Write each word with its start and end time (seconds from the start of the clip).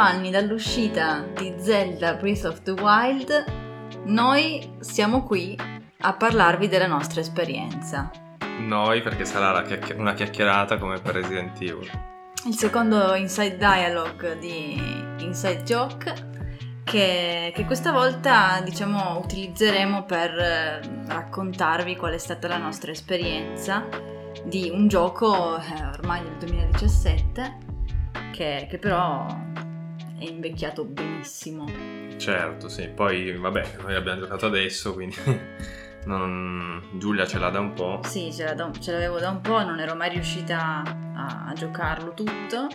anni 0.00 0.30
dall'uscita 0.30 1.26
di 1.34 1.54
Zelda 1.58 2.14
Breath 2.14 2.44
of 2.44 2.62
the 2.62 2.70
Wild, 2.70 3.44
noi 4.04 4.76
siamo 4.80 5.22
qui 5.24 5.56
a 6.00 6.12
parlarvi 6.14 6.68
della 6.68 6.86
nostra 6.86 7.20
esperienza. 7.20 8.10
Noi 8.60 9.02
perché 9.02 9.24
sarà 9.24 9.62
chiacchier- 9.62 9.98
una 9.98 10.14
chiacchierata 10.14 10.78
come 10.78 10.98
per 11.00 11.14
Resident 11.14 11.60
Evil. 11.60 11.90
Il 12.46 12.54
secondo 12.54 13.14
Inside 13.14 13.58
Dialogue 13.58 14.38
di 14.38 14.80
Inside 15.18 15.62
Joke 15.64 16.14
che, 16.84 17.52
che, 17.54 17.64
questa 17.66 17.92
volta 17.92 18.60
diciamo 18.64 19.18
utilizzeremo 19.18 20.04
per 20.04 20.30
eh, 20.30 20.80
raccontarvi 21.08 21.96
qual 21.96 22.14
è 22.14 22.18
stata 22.18 22.48
la 22.48 22.56
nostra 22.56 22.90
esperienza 22.90 23.86
di 24.44 24.70
un 24.72 24.88
gioco 24.88 25.58
eh, 25.58 25.84
ormai 25.84 26.22
del 26.22 26.36
2017 26.38 27.58
che, 28.32 28.66
che 28.68 28.78
però 28.78 29.26
è 30.20 30.28
invecchiato 30.28 30.84
benissimo. 30.84 31.64
Certo, 32.18 32.68
sì, 32.68 32.88
poi 32.88 33.32
vabbè, 33.32 33.76
noi 33.82 33.94
l'abbiamo 33.94 34.20
giocato 34.20 34.46
adesso, 34.46 34.92
quindi 34.92 35.16
non... 36.04 36.82
Giulia 36.98 37.26
ce 37.26 37.38
l'ha 37.38 37.48
da 37.48 37.60
un 37.60 37.72
po'. 37.72 38.00
Sì, 38.04 38.30
ce, 38.30 38.54
da, 38.54 38.70
ce 38.78 38.92
l'avevo 38.92 39.18
da 39.18 39.30
un 39.30 39.40
po', 39.40 39.64
non 39.64 39.80
ero 39.80 39.94
mai 39.94 40.10
riuscita 40.10 40.82
a, 40.84 41.46
a 41.48 41.52
giocarlo 41.54 42.12
tutto 42.12 42.68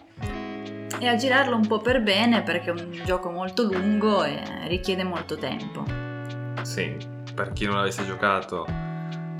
e 1.00 1.08
a 1.08 1.16
girarlo 1.16 1.56
un 1.56 1.68
po' 1.68 1.80
per 1.80 2.02
bene 2.02 2.42
perché 2.42 2.72
è 2.72 2.74
un 2.74 2.92
gioco 3.06 3.30
molto 3.30 3.64
lungo 3.64 4.24
e 4.24 4.68
richiede 4.68 5.04
molto 5.04 5.38
tempo. 5.38 5.86
Sì, 6.64 6.98
per 7.36 7.54
chi 7.54 7.66
non 7.66 7.78
avesse 7.78 8.04
giocato 8.06 8.66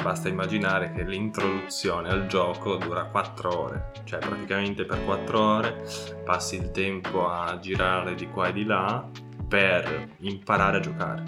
basta 0.02 0.30
immaginare 0.30 0.92
che 0.92 1.04
l'introduzione 1.04 2.10
al 2.10 2.28
gioco 2.28 2.76
dura 2.76 3.06
4 3.06 3.60
ore, 3.60 3.92
cioè 4.04 4.20
praticamente 4.20 4.86
per 4.86 5.04
4 5.04 5.40
ore 5.40 5.84
passi 6.24 6.56
il 6.56 6.72
tempo 6.72 7.28
a 7.28 7.58
girare 7.60 8.16
di 8.16 8.28
qua 8.28 8.48
e 8.48 8.54
di 8.54 8.64
là 8.66 9.08
per 9.48 10.10
imparare 10.20 10.78
a 10.78 10.80
giocare. 10.80 11.24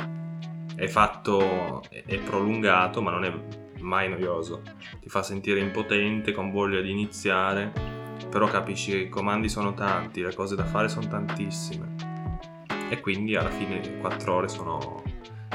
È 0.75 0.87
fatto, 0.87 1.81
è 1.89 2.17
prolungato 2.19 3.01
ma 3.01 3.11
non 3.11 3.25
è 3.25 3.33
mai 3.79 4.09
noioso, 4.09 4.61
ti 4.99 5.09
fa 5.09 5.23
sentire 5.23 5.59
impotente, 5.59 6.31
con 6.31 6.51
voglia 6.51 6.81
di 6.81 6.91
iniziare, 6.91 7.71
però 8.29 8.47
capisci 8.47 8.91
che 8.91 8.97
i 8.97 9.09
comandi 9.09 9.49
sono 9.49 9.73
tanti, 9.73 10.21
le 10.21 10.33
cose 10.33 10.55
da 10.55 10.65
fare 10.65 10.89
sono 10.89 11.07
tantissime 11.07 11.95
e 12.89 12.99
quindi 13.01 13.35
alla 13.35 13.49
fine 13.49 13.97
4 13.99 14.33
ore 14.33 14.47
sono 14.47 15.03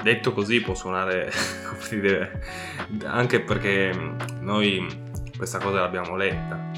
detto 0.03 0.33
così 0.33 0.61
può 0.61 0.75
suonare 0.75 1.31
come 1.69 2.01
dire, 2.01 2.43
anche 3.05 3.41
perché 3.41 3.93
noi 4.41 4.87
questa 5.37 5.59
cosa 5.59 5.81
l'abbiamo 5.81 6.17
letta. 6.17 6.71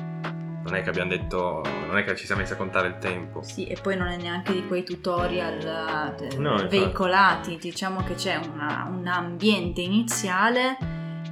Non 0.64 0.74
è 0.76 0.82
che 0.82 0.88
abbiamo 0.88 1.10
detto, 1.10 1.62
non 1.86 1.98
è 1.98 2.04
che 2.04 2.16
ci 2.16 2.24
siamo 2.24 2.40
messi 2.40 2.54
a 2.54 2.56
contare 2.56 2.88
il 2.88 2.96
tempo. 2.98 3.42
Sì, 3.42 3.66
e 3.66 3.78
poi 3.80 3.98
non 3.98 4.06
è 4.06 4.16
neanche 4.16 4.54
di 4.54 4.66
quei 4.66 4.82
tutorial 4.82 6.16
eh, 6.18 6.36
no, 6.38 6.66
veicolati, 6.68 7.58
diciamo 7.58 8.02
che 8.02 8.14
c'è 8.14 8.36
una, 8.36 8.88
un 8.90 9.06
ambiente 9.06 9.82
iniziale 9.82 10.78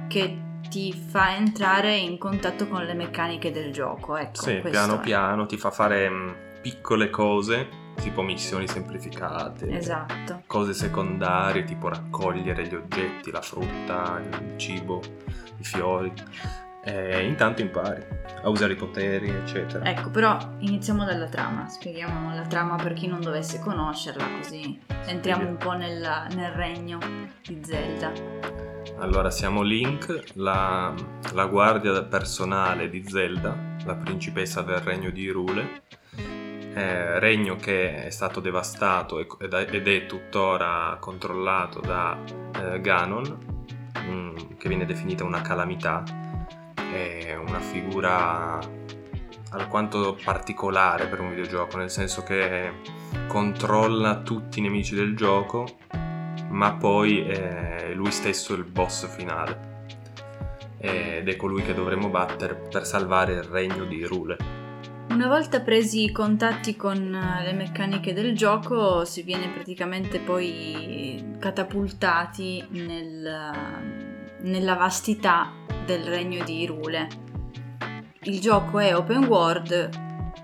che 0.07 0.37
ti 0.69 0.93
fa 0.93 1.35
entrare 1.35 1.95
in 1.95 2.19
contatto 2.19 2.67
con 2.67 2.83
le 2.83 2.93
meccaniche 2.93 3.51
del 3.51 3.71
gioco. 3.71 4.15
Ecco, 4.17 4.43
sì, 4.43 4.61
piano 4.63 4.97
è. 4.97 4.99
piano 4.99 5.47
ti 5.47 5.57
fa 5.57 5.71
fare 5.71 6.59
piccole 6.61 7.09
cose 7.09 7.81
tipo 7.95 8.21
missioni 8.21 8.67
semplificate, 8.67 9.69
esatto. 9.69 10.43
cose 10.45 10.73
secondarie 10.73 11.63
tipo 11.63 11.89
raccogliere 11.89 12.67
gli 12.67 12.75
oggetti, 12.75 13.31
la 13.31 13.41
frutta, 13.41 14.19
il 14.19 14.57
cibo, 14.57 15.01
i 15.57 15.63
fiori. 15.63 16.11
E 16.85 17.25
intanto 17.25 17.61
impari 17.61 18.03
a 18.41 18.49
usare 18.49 18.73
i 18.73 18.75
poteri, 18.75 19.29
eccetera. 19.29 19.85
Ecco, 19.85 20.09
però 20.09 20.37
iniziamo 20.57 21.05
dalla 21.05 21.27
trama, 21.27 21.69
spieghiamo 21.69 22.35
la 22.35 22.45
trama 22.45 22.75
per 22.75 22.91
chi 22.91 23.07
non 23.07 23.21
dovesse 23.21 23.59
conoscerla, 23.59 24.25
così 24.37 24.77
entriamo 25.05 25.47
un 25.47 25.55
po' 25.55 25.71
nel, 25.71 26.27
nel 26.35 26.51
regno 26.51 26.99
di 27.41 27.61
Zelda. 27.63 28.11
Allora, 28.97 29.31
siamo 29.31 29.61
Link, 29.61 30.33
la, 30.33 30.93
la 31.33 31.45
guardia 31.45 32.03
personale 32.03 32.89
di 32.89 33.03
Zelda, 33.07 33.55
la 33.85 33.95
principessa 33.95 34.61
del 34.61 34.79
regno 34.79 35.09
di 35.09 35.21
Irule, 35.21 35.83
eh, 36.73 37.19
regno 37.19 37.55
che 37.55 38.05
è 38.05 38.09
stato 38.09 38.39
devastato 38.39 39.19
ed 39.19 39.87
è 39.87 40.05
tuttora 40.05 40.97
controllato 40.99 41.79
da 41.79 42.17
eh, 42.59 42.81
Ganon, 42.81 43.37
mm, 43.99 44.35
che 44.57 44.67
viene 44.67 44.85
definita 44.85 45.23
una 45.23 45.41
calamità, 45.41 46.03
è 46.75 47.35
una 47.35 47.59
figura 47.59 48.59
alquanto 49.51 50.17
particolare 50.23 51.07
per 51.07 51.19
un 51.19 51.29
videogioco, 51.29 51.77
nel 51.77 51.91
senso 51.91 52.23
che 52.23 52.71
controlla 53.27 54.21
tutti 54.21 54.59
i 54.59 54.61
nemici 54.63 54.95
del 54.95 55.15
gioco, 55.15 55.65
ma 56.49 56.73
poi 56.73 57.21
è 57.21 57.91
lui 57.93 58.11
stesso 58.11 58.53
il 58.53 58.63
boss 58.63 59.07
finale. 59.07 59.71
Ed 60.79 61.29
è 61.29 61.35
colui 61.35 61.61
che 61.61 61.73
dovremo 61.73 62.09
battere 62.09 62.55
per 62.55 62.85
salvare 62.85 63.33
il 63.33 63.43
regno 63.43 63.85
di 63.85 64.03
Rule. 64.03 64.62
Una 65.13 65.27
volta 65.27 65.61
presi 65.61 66.05
i 66.05 66.11
contatti 66.11 66.75
con 66.75 67.13
eh, 67.13 67.43
le 67.43 67.53
meccaniche 67.53 68.13
del 68.13 68.35
gioco 68.35 69.05
si 69.05 69.21
viene 69.21 69.47
praticamente 69.47 70.19
poi 70.19 71.35
catapultati 71.37 72.65
nel, 72.69 73.51
nella 74.39 74.73
vastità 74.73 75.51
del 75.85 76.03
regno 76.03 76.43
di 76.43 76.61
Irule. 76.61 77.07
Il 78.23 78.39
gioco 78.39 78.79
è 78.79 78.95
open 78.95 79.25
world 79.25 79.89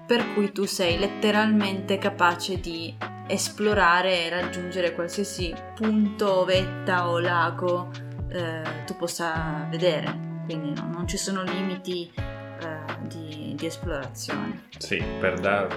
per 0.05 0.35
cui 0.35 0.51
tu 0.51 0.65
sei 0.65 0.99
letteralmente 0.99 1.97
capace 1.97 2.59
di 2.59 2.95
esplorare 3.25 4.25
e 4.25 4.29
raggiungere 4.29 4.93
qualsiasi 4.93 5.51
punto, 5.73 6.45
vetta 6.45 7.09
o 7.09 7.17
lago 7.17 7.89
eh, 8.29 8.83
tu 8.85 8.95
possa 8.95 9.65
vedere, 9.71 10.43
quindi 10.45 10.79
no, 10.79 10.87
non 10.91 11.07
ci 11.07 11.17
sono 11.17 11.41
limiti 11.41 12.11
eh, 12.15 13.07
di, 13.07 13.48
di, 13.59 13.65
esplorazione. 13.65 14.63
Sì, 14.77 15.03
per, 15.19 15.39
da, 15.39 15.67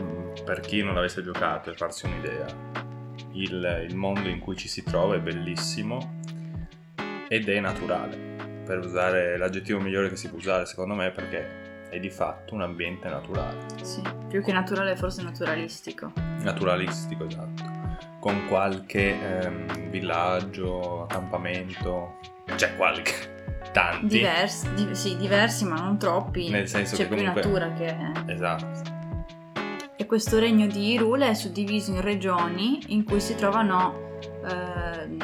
per, 0.44 0.60
chi 0.60 0.82
non 0.82 0.97
avesse 0.97 1.22
giocato 1.22 1.70
e 1.70 1.75
farsi 1.75 2.06
un'idea, 2.06 2.47
il, 3.32 3.87
il 3.88 3.97
mondo 3.97 4.28
in 4.28 4.38
cui 4.38 4.56
ci 4.56 4.69
si 4.69 4.82
trova 4.82 5.16
è 5.16 5.20
bellissimo 5.20 6.21
ed 7.28 7.48
è 7.48 7.60
naturale. 7.60 8.31
Per 8.65 8.78
usare 8.78 9.37
l'aggettivo 9.37 9.81
migliore 9.81 10.09
che 10.09 10.16
si 10.16 10.28
può 10.28 10.38
usare 10.38 10.66
secondo 10.66 10.94
me 10.94 11.10
perché 11.10 11.88
è 11.91 11.98
di 11.98 12.10
fatto 12.10 12.54
un 12.54 12.62
ambiente 12.62 13.09
naturale. 13.09 13.59
Sì, 13.82 14.00
più 14.28 14.42
che 14.42 14.53
naturale 14.53 14.97
forse 14.97 15.22
naturalistico. 15.22 16.12
Naturalistico, 16.41 17.26
esatto. 17.26 17.81
Con 18.19 18.47
qualche 18.48 19.21
ehm, 19.21 19.91
villaggio, 19.91 21.03
accampamento, 21.03 22.19
c'è 22.54 22.76
qualche 22.76 23.31
tanti. 23.72 24.19
Diversi, 24.19 24.72
di, 24.75 24.94
sì, 24.94 25.16
diversi, 25.16 25.65
ma 25.65 25.77
non 25.77 25.99
troppi. 25.99 26.49
Nel 26.49 26.69
senso 26.69 26.97
C'è 26.97 27.09
che 27.09 27.16
comunque... 27.16 27.41
più 27.41 27.50
natura 27.50 27.72
che... 27.72 28.33
Esatto. 28.33 29.00
E 29.97 30.06
questo 30.06 30.38
regno 30.38 30.66
di 30.66 30.93
Irule 30.93 31.28
è 31.28 31.34
suddiviso 31.34 31.93
in 31.93 32.00
regioni 32.00 32.81
in 32.88 33.05
cui 33.05 33.21
si 33.21 33.34
trovano, 33.34 34.19
eh, 34.21 35.16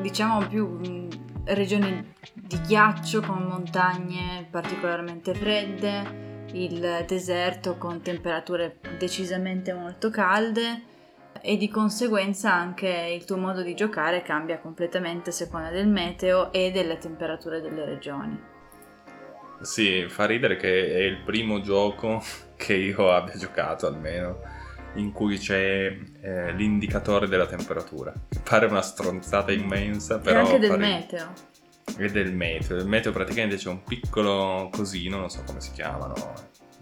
diciamo, 0.00 0.46
più 0.46 1.08
regioni 1.44 2.14
di 2.34 2.60
ghiaccio 2.66 3.20
con 3.20 3.42
montagne 3.44 4.46
particolarmente 4.50 5.34
fredde, 5.34 6.46
il 6.52 7.04
deserto 7.06 7.76
con 7.76 8.02
temperature 8.02 8.78
decisamente 8.98 9.72
molto 9.72 10.10
calde 10.10 10.90
e 11.42 11.56
di 11.56 11.68
conseguenza 11.68 12.52
anche 12.52 12.88
il 12.88 13.24
tuo 13.24 13.36
modo 13.36 13.62
di 13.62 13.74
giocare 13.74 14.22
cambia 14.22 14.58
completamente 14.58 15.30
a 15.30 15.32
seconda 15.32 15.70
del 15.70 15.88
meteo 15.88 16.52
e 16.52 16.70
delle 16.70 16.98
temperature 16.98 17.60
delle 17.60 17.84
regioni. 17.84 18.50
Sì, 19.60 20.06
fa 20.08 20.24
ridere 20.26 20.56
che 20.56 20.94
è 20.94 21.00
il 21.00 21.18
primo 21.18 21.60
gioco 21.60 22.22
che 22.56 22.74
io 22.74 23.12
abbia 23.12 23.36
giocato 23.36 23.86
almeno 23.86 24.38
in 24.94 25.10
cui 25.10 25.38
c'è 25.38 25.96
eh, 26.20 26.52
l'indicatore 26.52 27.26
della 27.26 27.46
temperatura. 27.46 28.12
Pare 28.42 28.66
una 28.66 28.82
stronzata 28.82 29.50
immensa, 29.50 30.18
però... 30.18 30.40
E 30.40 30.42
anche 30.42 30.58
del 30.58 30.78
meteo. 30.78 31.32
E 31.96 32.10
del 32.10 32.32
meteo. 32.32 32.76
Il 32.76 32.86
meteo 32.86 33.10
praticamente 33.10 33.56
c'è 33.56 33.68
un 33.68 33.82
piccolo 33.82 34.68
cosino, 34.70 35.18
non 35.18 35.30
so 35.30 35.42
come 35.44 35.60
si 35.60 35.72
chiamano, 35.72 36.14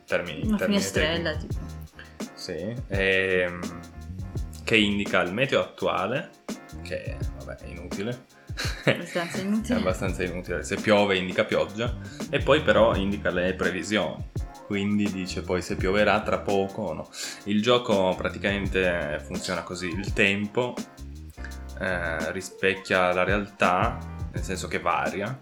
termini... 0.06 0.42
Una 0.44 0.56
termini 0.56 0.80
finestrella 0.80 1.30
tecnici. 1.30 1.46
tipo. 1.46 2.30
Sì, 2.34 2.74
e 2.88 3.46
ehm, 3.46 3.60
che 4.70 4.76
indica 4.76 5.20
il 5.22 5.32
meteo 5.32 5.58
attuale, 5.60 6.30
che 6.82 7.16
vabbè 7.38 7.56
è 7.56 7.66
inutile. 7.66 8.26
Abbastanza 8.84 9.40
inutile. 9.42 9.74
è 9.74 9.80
abbastanza 9.80 10.22
inutile. 10.22 10.62
Se 10.62 10.76
piove 10.76 11.16
indica 11.16 11.42
pioggia 11.42 11.92
e 12.30 12.38
poi 12.38 12.62
però 12.62 12.94
indica 12.94 13.30
le 13.30 13.54
previsioni. 13.54 14.30
Quindi 14.66 15.10
dice 15.10 15.42
poi 15.42 15.60
se 15.60 15.74
pioverà 15.74 16.20
tra 16.20 16.38
poco 16.38 16.82
o 16.82 16.92
no. 16.92 17.08
Il 17.46 17.62
gioco 17.62 18.14
praticamente 18.16 19.20
funziona 19.24 19.64
così, 19.64 19.88
il 19.88 20.12
tempo 20.12 20.76
eh, 21.80 22.30
rispecchia 22.30 23.12
la 23.12 23.24
realtà, 23.24 23.98
nel 24.32 24.44
senso 24.44 24.68
che 24.68 24.78
varia, 24.78 25.36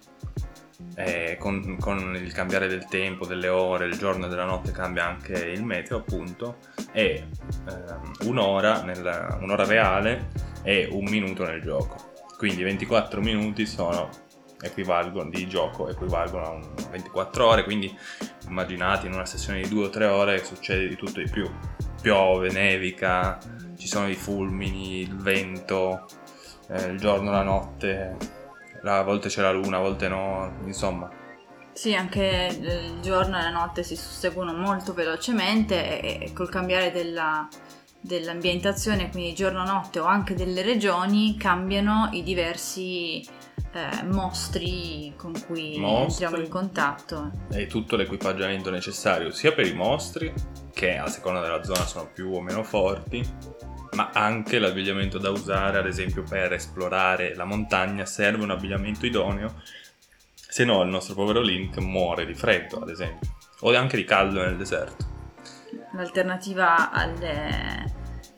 eh, 0.95 1.37
con, 1.39 1.77
con, 1.79 2.15
il 2.17 2.33
cambiare 2.33 2.69
del 2.69 2.87
tempo, 2.87 3.27
delle 3.27 3.49
ore, 3.49 3.87
il 3.87 3.99
giorno 3.99 4.27
e 4.27 4.29
della 4.29 4.45
notte 4.45 4.71
cambia 4.71 5.07
anche 5.07 5.33
il 5.33 5.65
meteo 5.65 5.99
appunto 5.99 6.59
e 6.93 7.27
ehm, 7.69 8.13
un'ora, 8.25 8.83
nel, 8.83 9.39
un'ora 9.41 9.65
reale 9.65 10.31
e 10.63 10.89
un 10.91 11.05
minuto 11.05 11.45
nel 11.45 11.61
gioco. 11.61 12.13
Quindi 12.37 12.63
24 12.63 13.21
minuti 13.21 13.67
sono 13.67 14.27
equivalgono 14.61 15.31
di 15.31 15.47
gioco 15.47 15.89
equivalgono 15.89 16.45
a 16.45 16.89
24 16.91 17.47
ore, 17.47 17.65
quindi 17.65 17.97
immaginate 18.49 19.07
in 19.07 19.13
una 19.13 19.27
sessione 19.27 19.61
di 19.61 19.69
2 19.69 19.85
o 19.87 19.91
3 19.91 20.07
ore 20.07 20.45
succede 20.45 20.89
di 20.89 20.97
tutto 20.97 21.21
e 21.21 21.25
di 21.25 21.31
più. 21.31 21.49
Piove, 22.01 22.51
nevica, 22.51 23.39
ci 23.77 23.89
sono 23.89 24.09
i 24.09 24.15
fulmini, 24.15 25.01
il 25.01 25.17
vento, 25.17 26.07
eh, 26.69 26.87
il 26.87 26.99
giorno, 26.99 27.31
la 27.31 27.43
notte, 27.43 28.17
a 28.97 29.03
volte 29.03 29.29
c'è 29.29 29.43
la 29.43 29.53
luna, 29.53 29.77
a 29.77 29.81
volte 29.81 30.09
no, 30.09 30.59
insomma. 30.65 31.11
Sì, 31.73 31.95
anche 31.95 32.49
il 32.61 32.99
giorno 33.01 33.39
e 33.39 33.43
la 33.43 33.51
notte 33.51 33.85
si 33.85 33.95
susseguono 33.95 34.53
molto 34.53 34.95
velocemente 34.95 36.01
e 36.01 36.33
col 36.33 36.49
cambiare 36.49 36.91
della, 36.91 37.47
dell'ambientazione, 38.01 39.11
quindi 39.11 39.35
giorno-notte 39.35 40.01
o 40.01 40.05
anche 40.05 40.35
delle 40.35 40.63
regioni, 40.63 41.37
cambiano 41.37 42.09
i 42.13 42.23
diversi 42.25 43.25
eh, 43.73 44.05
mostri 44.05 45.13
con 45.17 45.33
cui 45.47 45.79
mostri 45.79 46.25
entriamo 46.25 46.45
in 46.45 46.51
contatto. 46.51 47.31
E 47.53 47.67
tutto 47.67 47.97
l'equipaggiamento 47.97 48.71
necessario, 48.71 49.31
sia 49.31 49.53
per 49.53 49.67
i 49.67 49.75
mostri, 49.75 50.33
che 50.73 50.97
a 50.97 51.07
seconda 51.07 51.41
della 51.41 51.63
zona 51.63 51.87
sono 51.87 52.09
più 52.13 52.33
o 52.33 52.41
meno 52.41 52.63
forti, 52.63 53.25
ma 53.99 54.11
anche 54.13 54.61
l'abbigliamento 54.61 55.19
da 55.19 55.31
usare, 55.31 55.77
ad 55.77 55.87
esempio 55.87 56.23
per 56.23 56.53
esplorare 56.53 57.35
la 57.35 57.45
montagna 57.45 58.07
serve 58.07 58.45
un 58.45 58.53
abbigliamento 58.53 59.07
idoneo, 59.07 59.61
se 60.35 60.65
no 60.65 60.83
il 60.83 60.89
nostro 60.89 61.17
povero 61.17 61.41
Link 61.41 61.79
muore 61.79 62.25
di 62.25 62.35
freddo, 62.35 62.79
ad 62.79 62.91
esempio, 62.91 63.29
o 63.61 63.75
anche 63.75 63.97
di 63.97 64.05
caldo 64.05 64.41
nel 64.41 64.57
deserto. 64.57 65.05
L'alternativa 65.95 66.93
alle, 66.93 67.93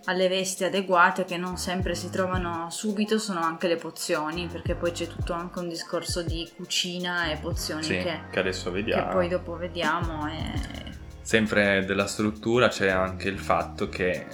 alle 0.06 0.28
vesti 0.28 0.64
adeguate 0.64 1.26
che 1.26 1.36
non 1.36 1.58
sempre 1.58 1.94
si 1.94 2.08
trovano 2.08 2.70
subito 2.70 3.18
sono 3.18 3.40
anche 3.40 3.68
le 3.68 3.76
pozioni, 3.76 4.48
perché 4.50 4.74
poi 4.74 4.92
c'è 4.92 5.08
tutto 5.08 5.34
anche 5.34 5.58
un 5.58 5.68
discorso 5.68 6.22
di 6.22 6.50
cucina 6.56 7.30
e 7.30 7.36
pozioni 7.36 7.82
sì, 7.82 7.98
che, 7.98 8.20
che, 8.30 8.38
adesso 8.38 8.70
vediamo. 8.70 9.08
Che 9.08 9.12
poi 9.12 9.28
dopo 9.28 9.58
vediamo 9.58 10.26
e 10.26 10.99
Sempre 11.30 11.84
della 11.84 12.08
struttura 12.08 12.66
c'è 12.66 12.88
anche 12.88 13.28
il 13.28 13.38
fatto 13.38 13.88
che 13.88 14.26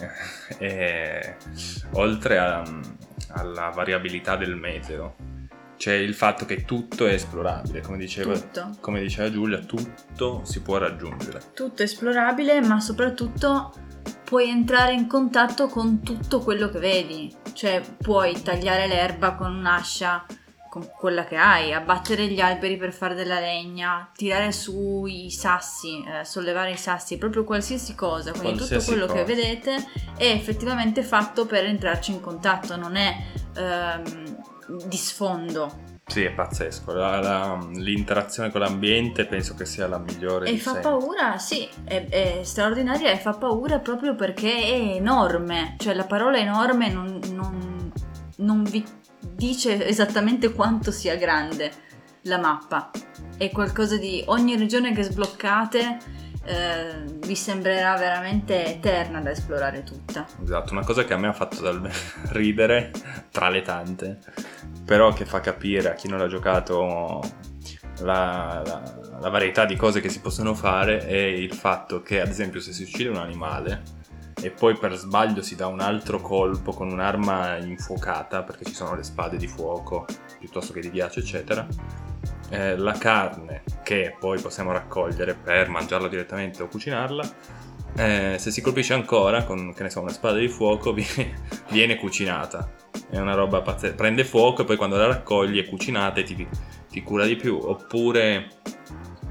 eh, 0.57 1.37
oltre 1.93 2.39
a, 2.39 2.63
alla 3.33 3.69
variabilità 3.69 4.35
del 4.37 4.57
meteo 4.57 5.15
c'è 5.77 5.93
il 5.93 6.15
fatto 6.15 6.47
che 6.47 6.65
tutto 6.65 7.07
è 7.07 7.13
esplorabile, 7.13 7.83
come 7.83 7.99
diceva, 7.99 8.33
come 8.81 9.03
diceva 9.03 9.31
Giulia, 9.31 9.59
tutto 9.59 10.41
si 10.45 10.63
può 10.63 10.79
raggiungere. 10.79 11.43
Tutto 11.53 11.83
è 11.83 11.85
esplorabile, 11.85 12.63
ma 12.63 12.81
soprattutto 12.81 13.75
puoi 14.25 14.49
entrare 14.49 14.95
in 14.95 15.07
contatto 15.07 15.67
con 15.67 16.03
tutto 16.03 16.41
quello 16.41 16.71
che 16.71 16.79
vedi, 16.79 17.31
cioè 17.53 17.83
puoi 17.99 18.41
tagliare 18.41 18.87
l'erba 18.87 19.35
con 19.35 19.55
un'ascia 19.55 20.25
con 20.69 20.91
quella 20.97 21.25
che 21.25 21.37
hai, 21.37 21.73
abbattere 21.73 22.27
gli 22.27 22.41
alberi 22.41 22.77
per 22.77 22.93
fare 22.93 23.15
della 23.15 23.41
legna, 23.41 24.11
tirare 24.15 24.53
su 24.53 25.05
i 25.07 25.31
sassi, 25.31 26.05
eh, 26.05 26.25
sollevare 26.25 26.73
i 26.73 26.77
sassi, 26.77 27.19
proprio 27.19 27.45
qualsiasi 27.45 27.95
cosa, 27.95 28.33
quindi 28.33 28.59
qualsiasi 28.59 28.87
tutto 28.87 28.99
quello 28.99 29.07
cosa. 29.07 29.25
che 29.25 29.35
vedete 29.35 29.77
è 30.17 30.27
effettivamente 30.27 31.03
fatto 31.03 31.47
per 31.47 31.65
entrarci 31.65 32.13
in 32.13 32.21
contatto, 32.21 32.77
non 32.77 32.97
è 32.97 33.17
ehm, 33.57 34.37
di 34.87 34.97
sfondo. 34.97 35.95
Sì, 36.09 36.23
è 36.23 36.31
pazzesco. 36.31 36.93
La, 36.93 37.19
la, 37.19 37.59
l'interazione 37.73 38.51
con 38.53 38.61
l'ambiente 38.61 39.27
penso 39.27 39.55
che 39.55 39.65
sia 39.65 39.89
la 39.89 39.99
migliore. 39.99 40.49
E 40.49 40.57
fa 40.57 40.73
sempre. 40.73 40.91
paura, 40.91 41.39
sì, 41.39 41.69
è, 41.85 42.07
è, 42.09 42.41
straordinaria 42.45 43.11
e 43.11 43.17
fa 43.17 43.33
paura 43.33 43.81
proprio 43.81 44.15
perché 44.15 44.55
è 44.55 44.95
enorme. 44.95 45.75
Cioè 45.79 45.95
la 45.95 46.05
parola 46.05 46.39
enorme 46.39 46.91
non, 46.91 47.21
non, 47.33 47.93
non 48.37 48.63
vi 48.63 48.85
dice 49.37 49.87
esattamente 49.87 50.53
quanto 50.53 50.91
sia 50.91 51.15
grande 51.17 51.71
la 52.23 52.39
mappa. 52.39 52.91
È 53.37 53.51
qualcosa 53.51 53.99
di 53.99 54.25
ogni 54.27 54.57
regione 54.57 54.93
che 54.93 55.03
sbloccate 55.03 55.99
eh, 56.45 57.05
vi 57.27 57.35
sembrerà 57.35 57.97
veramente 57.97 58.65
eterna 58.65 59.21
da 59.21 59.31
esplorare 59.31 59.83
tutta. 59.83 60.27
Esatto, 60.43 60.73
una 60.73 60.85
cosa 60.85 61.05
che 61.05 61.13
a 61.13 61.19
me 61.19 61.29
ha 61.29 61.33
fatto 61.33 61.61
ridere 62.31 62.91
tra 63.31 63.49
le 63.49 63.63
tante, 63.63 64.19
però 64.85 65.13
che 65.13 65.27
fa 65.27 65.41
capire 65.41 65.91
a 65.91 65.95
chi 65.95 66.09
non 66.09 66.19
l'ha 66.19 66.29
giocato 66.29 67.21
la, 68.01 68.63
la, 68.65 69.19
la 69.21 69.29
varietà 69.29 69.65
di 69.65 69.77
cose 69.77 70.01
che 70.01 70.09
si 70.09 70.21
possono 70.21 70.55
fare 70.55 71.07
è 71.07 71.17
il 71.17 71.55
fatto 71.55 72.03
che 72.03 72.21
ad 72.21 72.29
esempio 72.29 72.61
se 72.61 72.73
si 72.73 72.83
uccide 72.83 73.09
un 73.09 73.17
animale 73.17 74.05
e 74.43 74.51
poi 74.51 74.77
per 74.77 74.95
sbaglio 74.95 75.41
si 75.41 75.57
dà 75.57 75.67
un 75.67 75.81
altro 75.81 76.21
colpo 76.21 76.73
con 76.73 76.91
un'arma 76.91 77.57
infuocata 77.57 78.43
perché 78.43 78.65
ci 78.67 78.75
sono 78.75 78.95
le 78.95 79.03
spade 79.03 79.39
di 79.39 79.47
fuoco 79.47 80.05
piuttosto 80.39 80.73
che 80.73 80.81
di 80.81 80.91
ghiaccio 80.91 81.21
eccetera. 81.21 81.67
Eh, 82.51 82.77
la 82.77 82.93
carne 82.93 83.63
che 83.83 84.15
poi 84.19 84.41
possiamo 84.41 84.73
raccogliere 84.73 85.35
per 85.35 85.69
mangiarla 85.69 86.09
direttamente 86.09 86.63
o 86.63 86.69
cucinarla. 86.69 87.25
Eh, 87.97 88.37
se 88.39 88.51
si 88.51 88.61
colpisce 88.61 88.93
ancora 88.93 89.45
con 89.45 89.73
che 89.73 89.83
ne 89.83 89.91
so, 89.91 90.03
una 90.03 90.11
spada 90.11 90.37
di 90.37 90.49
fuoco 90.49 90.93
viene, 90.95 91.43
viene 91.71 91.97
cucinata. 91.97 92.71
È 93.09 93.19
una 93.19 93.35
roba 93.35 93.63
pazzesca. 93.63 93.95
Prende 93.95 94.25
fuoco 94.25 94.63
e 94.63 94.65
poi 94.67 94.77
quando 94.77 94.97
la 94.97 95.07
raccogli 95.07 95.63
è 95.63 95.67
cucinata 95.67 96.21
e 96.21 96.25
ti, 96.25 96.47
ti 96.91 97.03
cura 97.03 97.25
di 97.25 97.37
più. 97.37 97.59
Oppure 97.59 98.49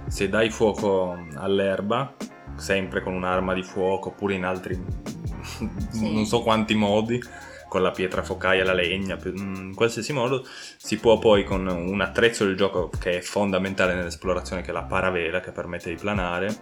se 0.07 0.29
dai 0.29 0.49
fuoco 0.49 1.15
all'erba 1.35 2.13
sempre 2.55 3.01
con 3.01 3.13
un'arma 3.13 3.53
di 3.53 3.63
fuoco 3.63 4.09
oppure 4.09 4.33
in 4.33 4.45
altri 4.45 4.75
sì. 5.89 6.13
non 6.13 6.25
so 6.25 6.41
quanti 6.41 6.75
modi 6.75 7.21
con 7.67 7.81
la 7.81 7.91
pietra 7.91 8.23
focaia, 8.23 8.63
la 8.63 8.73
legna, 8.73 9.17
in 9.23 9.73
qualsiasi 9.75 10.13
modo 10.13 10.45
si 10.77 10.97
può 10.97 11.17
poi 11.17 11.43
con 11.43 11.67
un 11.67 11.99
attrezzo 11.99 12.45
del 12.45 12.55
gioco 12.55 12.89
che 12.99 13.17
è 13.17 13.21
fondamentale 13.21 13.95
nell'esplorazione 13.95 14.61
che 14.61 14.69
è 14.69 14.73
la 14.73 14.83
paravela 14.83 15.41
che 15.41 15.51
permette 15.51 15.89
di 15.89 15.99
planare 15.99 16.55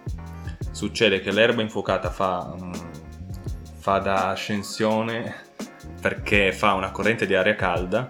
succede 0.72 1.20
che 1.20 1.30
l'erba 1.30 1.62
infuocata 1.62 2.10
fa, 2.10 2.56
fa 3.76 3.98
da 3.98 4.30
ascensione 4.30 5.42
perché 6.00 6.52
fa 6.52 6.72
una 6.72 6.90
corrente 6.90 7.26
di 7.26 7.34
aria 7.34 7.54
calda 7.54 8.08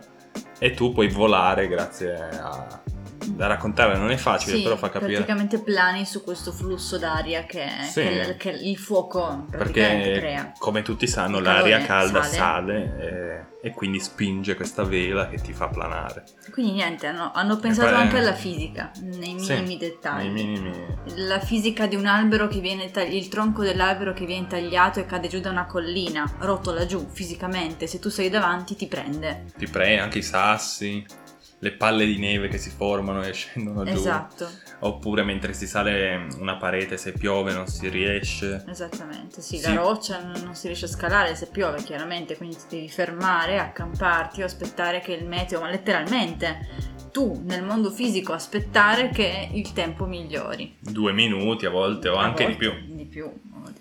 e 0.59 0.71
tu 0.71 0.93
puoi 0.93 1.09
volare 1.09 1.69
grazie 1.69 2.15
a, 2.15 2.84
da 3.26 3.47
raccontare 3.47 3.97
non 3.97 4.11
è 4.11 4.17
facile, 4.17 4.56
sì, 4.56 4.62
però 4.62 4.76
fa 4.76 4.91
capire. 4.91 5.15
Praticamente 5.15 5.59
plani 5.59 6.04
su 6.04 6.23
questo 6.23 6.52
flusso 6.52 6.99
d'aria 6.99 7.45
che, 7.45 7.66
sì. 7.83 8.02
che, 8.02 8.37
che 8.37 8.50
il 8.50 8.76
fuoco 8.76 9.47
Perché, 9.50 10.16
crea. 10.19 10.52
come 10.59 10.83
tutti 10.83 11.07
sanno, 11.07 11.38
il 11.38 11.45
l'aria 11.45 11.85
calda 11.85 12.23
sale, 12.23 12.37
sale 12.37 13.49
e, 13.61 13.69
e, 13.69 13.71
quindi 13.73 14.00
spinge 14.00 14.54
questa 14.54 14.85
vela 14.85 15.28
che 15.28 15.38
ti 15.38 15.52
fa 15.52 15.69
planare. 15.69 16.25
Quindi 16.50 16.73
niente, 16.73 17.07
hanno, 17.07 17.33
hanno 17.33 17.57
pensato 17.57 17.90
poi, 17.90 18.00
anche 18.00 18.19
alla 18.19 18.35
fisica, 18.35 18.90
nei 19.00 19.35
minimi 19.35 19.66
sì, 19.66 19.76
dettagli. 19.76 20.31
Nei 20.31 20.33
minimi... 20.33 20.87
La 21.26 21.40
fisica 21.40 21.87
di 21.87 21.97
un 21.97 22.07
albero 22.07 22.49
che 22.49 22.61
viene 22.61 22.90
tagliato, 22.90 23.16
il 23.16 23.28
tronco 23.28 23.62
dell'albero 23.62 24.12
che 24.12 24.26
viene 24.26 24.47
tagliato 24.47 25.00
e 25.00 25.07
cade 25.07 25.28
giù 25.28 25.40
da 25.40 25.50
una 25.50 25.66
collina, 25.66 26.31
rotola 26.38 26.87
giù 26.87 27.07
fisicamente, 27.11 27.87
se 27.87 27.99
tu 27.99 28.09
sei 28.09 28.28
davanti 28.28 28.76
ti 28.76 28.87
prende. 28.87 29.45
Ti 29.57 29.66
prende 29.69 30.00
anche 30.00 30.19
i 30.19 30.23
sassi 30.23 31.23
le 31.64 31.73
palle 31.73 32.04
di 32.04 32.18
neve 32.18 32.49
che 32.49 32.59
si 32.59 32.68
formano 32.68 33.23
e 33.23 33.33
scendono 33.33 33.85
giù. 33.85 33.92
Esatto. 33.92 34.47
Oppure 34.80 35.23
mentre 35.23 35.54
si 35.54 35.66
sale 35.66 36.26
una 36.38 36.56
parete 36.56 36.99
se 36.99 37.12
piove 37.12 37.54
non 37.54 37.66
si 37.66 37.88
riesce. 37.88 38.62
Esattamente, 38.68 39.40
sì, 39.40 39.56
sì. 39.56 39.66
la 39.66 39.80
roccia 39.80 40.23
non 40.23 40.54
si 40.54 40.66
riesce 40.66 40.85
a 40.85 40.88
scalare 40.88 41.35
se 41.35 41.47
piove 41.47 41.83
chiaramente, 41.83 42.37
quindi 42.37 42.56
ti 42.56 42.76
devi 42.76 42.88
fermare, 42.90 43.59
accamparti 43.59 44.42
o 44.42 44.44
aspettare 44.44 45.00
che 45.00 45.14
il 45.14 45.25
meteo, 45.25 45.61
ma 45.61 45.71
letteralmente 45.71 46.92
tu 47.11 47.40
nel 47.44 47.62
mondo 47.62 47.90
fisico 47.90 48.35
aspettare 48.35 49.09
che 49.09 49.49
il 49.50 49.73
tempo 49.73 50.04
migliori. 50.04 50.76
Due 50.78 51.12
minuti 51.12 51.64
a 51.64 51.71
volte 51.71 52.09
o 52.09 52.18
a 52.18 52.25
anche 52.25 52.44
volte, 52.44 52.59
di 52.59 52.68
più. 52.68 52.94
Di 52.94 53.06
più. 53.06 53.33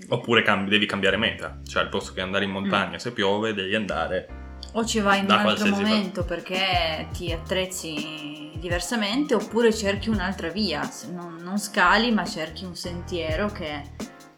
Oppure 0.08 0.42
cambi, 0.42 0.70
devi 0.70 0.86
cambiare 0.86 1.18
meta, 1.18 1.60
cioè 1.66 1.84
al 1.84 1.90
posto 1.90 2.14
che 2.14 2.22
andare 2.22 2.46
in 2.46 2.52
montagna 2.52 2.96
mm. 2.96 3.00
se 3.00 3.12
piove 3.12 3.54
devi 3.54 3.76
andare 3.76 4.42
o 4.74 4.86
ci 4.86 5.00
vai 5.00 5.20
in 5.20 5.26
un 5.26 5.32
altro 5.32 5.68
momento 5.68 6.22
fa. 6.22 6.28
perché 6.28 7.08
ti 7.12 7.32
attrezzi 7.32 8.52
diversamente 8.56 9.36
oppure 9.36 9.74
cerchi 9.74 10.10
un'altra 10.10 10.50
via, 10.50 10.90
non, 11.12 11.38
non 11.42 11.60
scali 11.60 12.12
ma 12.12 12.26
cerchi 12.26 12.64
un 12.64 12.76
sentiero 12.76 13.48
che, 13.48 13.82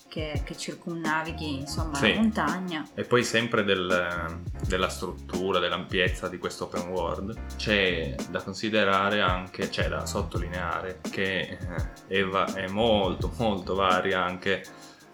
che, 0.08 0.42
che 0.44 0.58
circumnavighi 0.58 1.60
insomma 1.60 1.96
sì. 1.96 2.14
la 2.14 2.22
montagna. 2.22 2.88
E 2.96 3.04
poi 3.04 3.24
sempre 3.24 3.64
del, 3.64 4.40
della 4.68 4.90
struttura, 4.90 5.60
dell'ampiezza 5.60 6.28
di 6.28 6.38
questo 6.38 6.66
open 6.66 6.88
world 6.88 7.56
c'è 7.56 8.16
da 8.30 8.42
considerare 8.42 9.22
anche, 9.22 9.70
c'è 9.70 9.88
da 9.88 10.06
sottolineare 10.06 11.02
che 11.10 11.58
è, 12.08 12.24
va- 12.24 12.52
è 12.54 12.68
molto 12.68 13.32
molto 13.38 13.76
varia 13.76 14.24
anche 14.24 14.64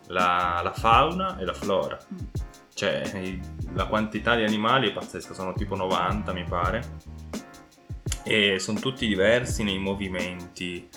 la, 0.08 0.62
la 0.63 0.74
fauna 0.74 1.38
e 1.38 1.46
la 1.46 1.53
flora. 1.53 1.98
Mm 2.13 2.50
cioè 2.81 3.38
la 3.75 3.85
quantità 3.85 4.35
di 4.35 4.43
animali 4.43 4.89
è 4.89 4.91
pazzesca, 4.91 5.35
sono 5.35 5.53
tipo 5.53 5.75
90 5.75 6.33
mi 6.33 6.43
pare. 6.43 7.19
e 8.23 8.57
sono 8.59 8.79
tutti 8.79 9.07
diversi 9.07 9.63
nei 9.63 9.77
movimenti, 9.79 10.88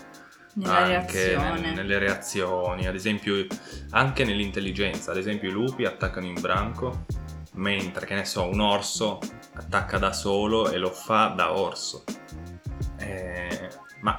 Nella 0.55 0.77
anche 0.79 1.35
reazione. 1.35 1.61
nel- 1.61 1.75
nelle 1.75 1.99
reazioni, 1.99 2.87
ad 2.87 2.95
esempio 2.95 3.47
anche 3.91 4.25
nell'intelligenza, 4.25 5.11
ad 5.11 5.17
esempio 5.19 5.49
i 5.49 5.53
lupi 5.53 5.85
attaccano 5.85 6.27
in 6.27 6.39
branco, 6.41 7.05
mentre 7.55 8.07
che 8.07 8.15
ne 8.15 8.25
so, 8.25 8.49
un 8.49 8.61
orso 8.61 9.19
attacca 9.55 9.99
da 9.99 10.13
solo 10.13 10.71
e 10.71 10.79
lo 10.79 10.91
fa 10.91 11.29
da 11.29 11.57
orso. 11.57 12.05
Eh, 12.99 13.69
ma 14.01 14.19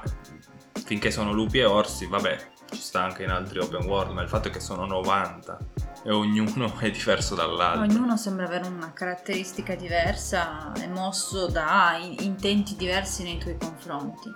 finché 0.84 1.10
sono 1.10 1.32
lupi 1.32 1.58
e 1.58 1.64
orsi, 1.64 2.06
vabbè, 2.06 2.36
ci 2.70 2.80
sta 2.80 3.02
anche 3.02 3.22
in 3.24 3.30
altri 3.30 3.58
open 3.58 3.84
world, 3.86 4.12
ma 4.12 4.22
il 4.22 4.28
fatto 4.28 4.48
è 4.48 4.50
che 4.50 4.60
sono 4.60 4.84
90 4.86 5.58
e 6.06 6.12
ognuno 6.12 6.72
è 6.78 6.90
diverso 6.92 7.34
dall'altro. 7.34 7.82
Ognuno 7.82 8.16
sembra 8.16 8.44
avere 8.46 8.68
una 8.68 8.92
caratteristica 8.92 9.74
diversa 9.74 10.72
e 10.80 10.86
mosso 10.86 11.48
da 11.48 11.98
in- 12.00 12.14
intenti 12.20 12.76
diversi 12.76 13.24
nei 13.24 13.38
tuoi 13.38 13.56
confronti. 13.58 14.30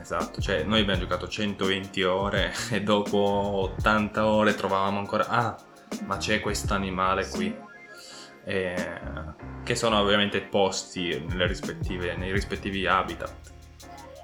Esatto, 0.00 0.40
cioè 0.40 0.64
noi 0.64 0.80
abbiamo 0.80 0.98
giocato 0.98 1.28
120 1.28 2.02
ore 2.02 2.52
e 2.70 2.82
dopo 2.82 3.18
80 3.18 4.26
ore 4.26 4.56
trovavamo 4.56 4.98
ancora, 4.98 5.28
ah, 5.28 5.56
ma 6.06 6.16
c'è 6.16 6.40
questo 6.40 6.74
animale 6.74 7.28
qui. 7.28 7.56
Eh, 8.44 8.90
che 9.62 9.76
sono 9.76 10.00
ovviamente 10.00 10.40
posti 10.40 11.24
nelle 11.28 11.46
rispettive- 11.46 12.16
nei 12.16 12.32
rispettivi 12.32 12.84
habitat. 12.84 13.51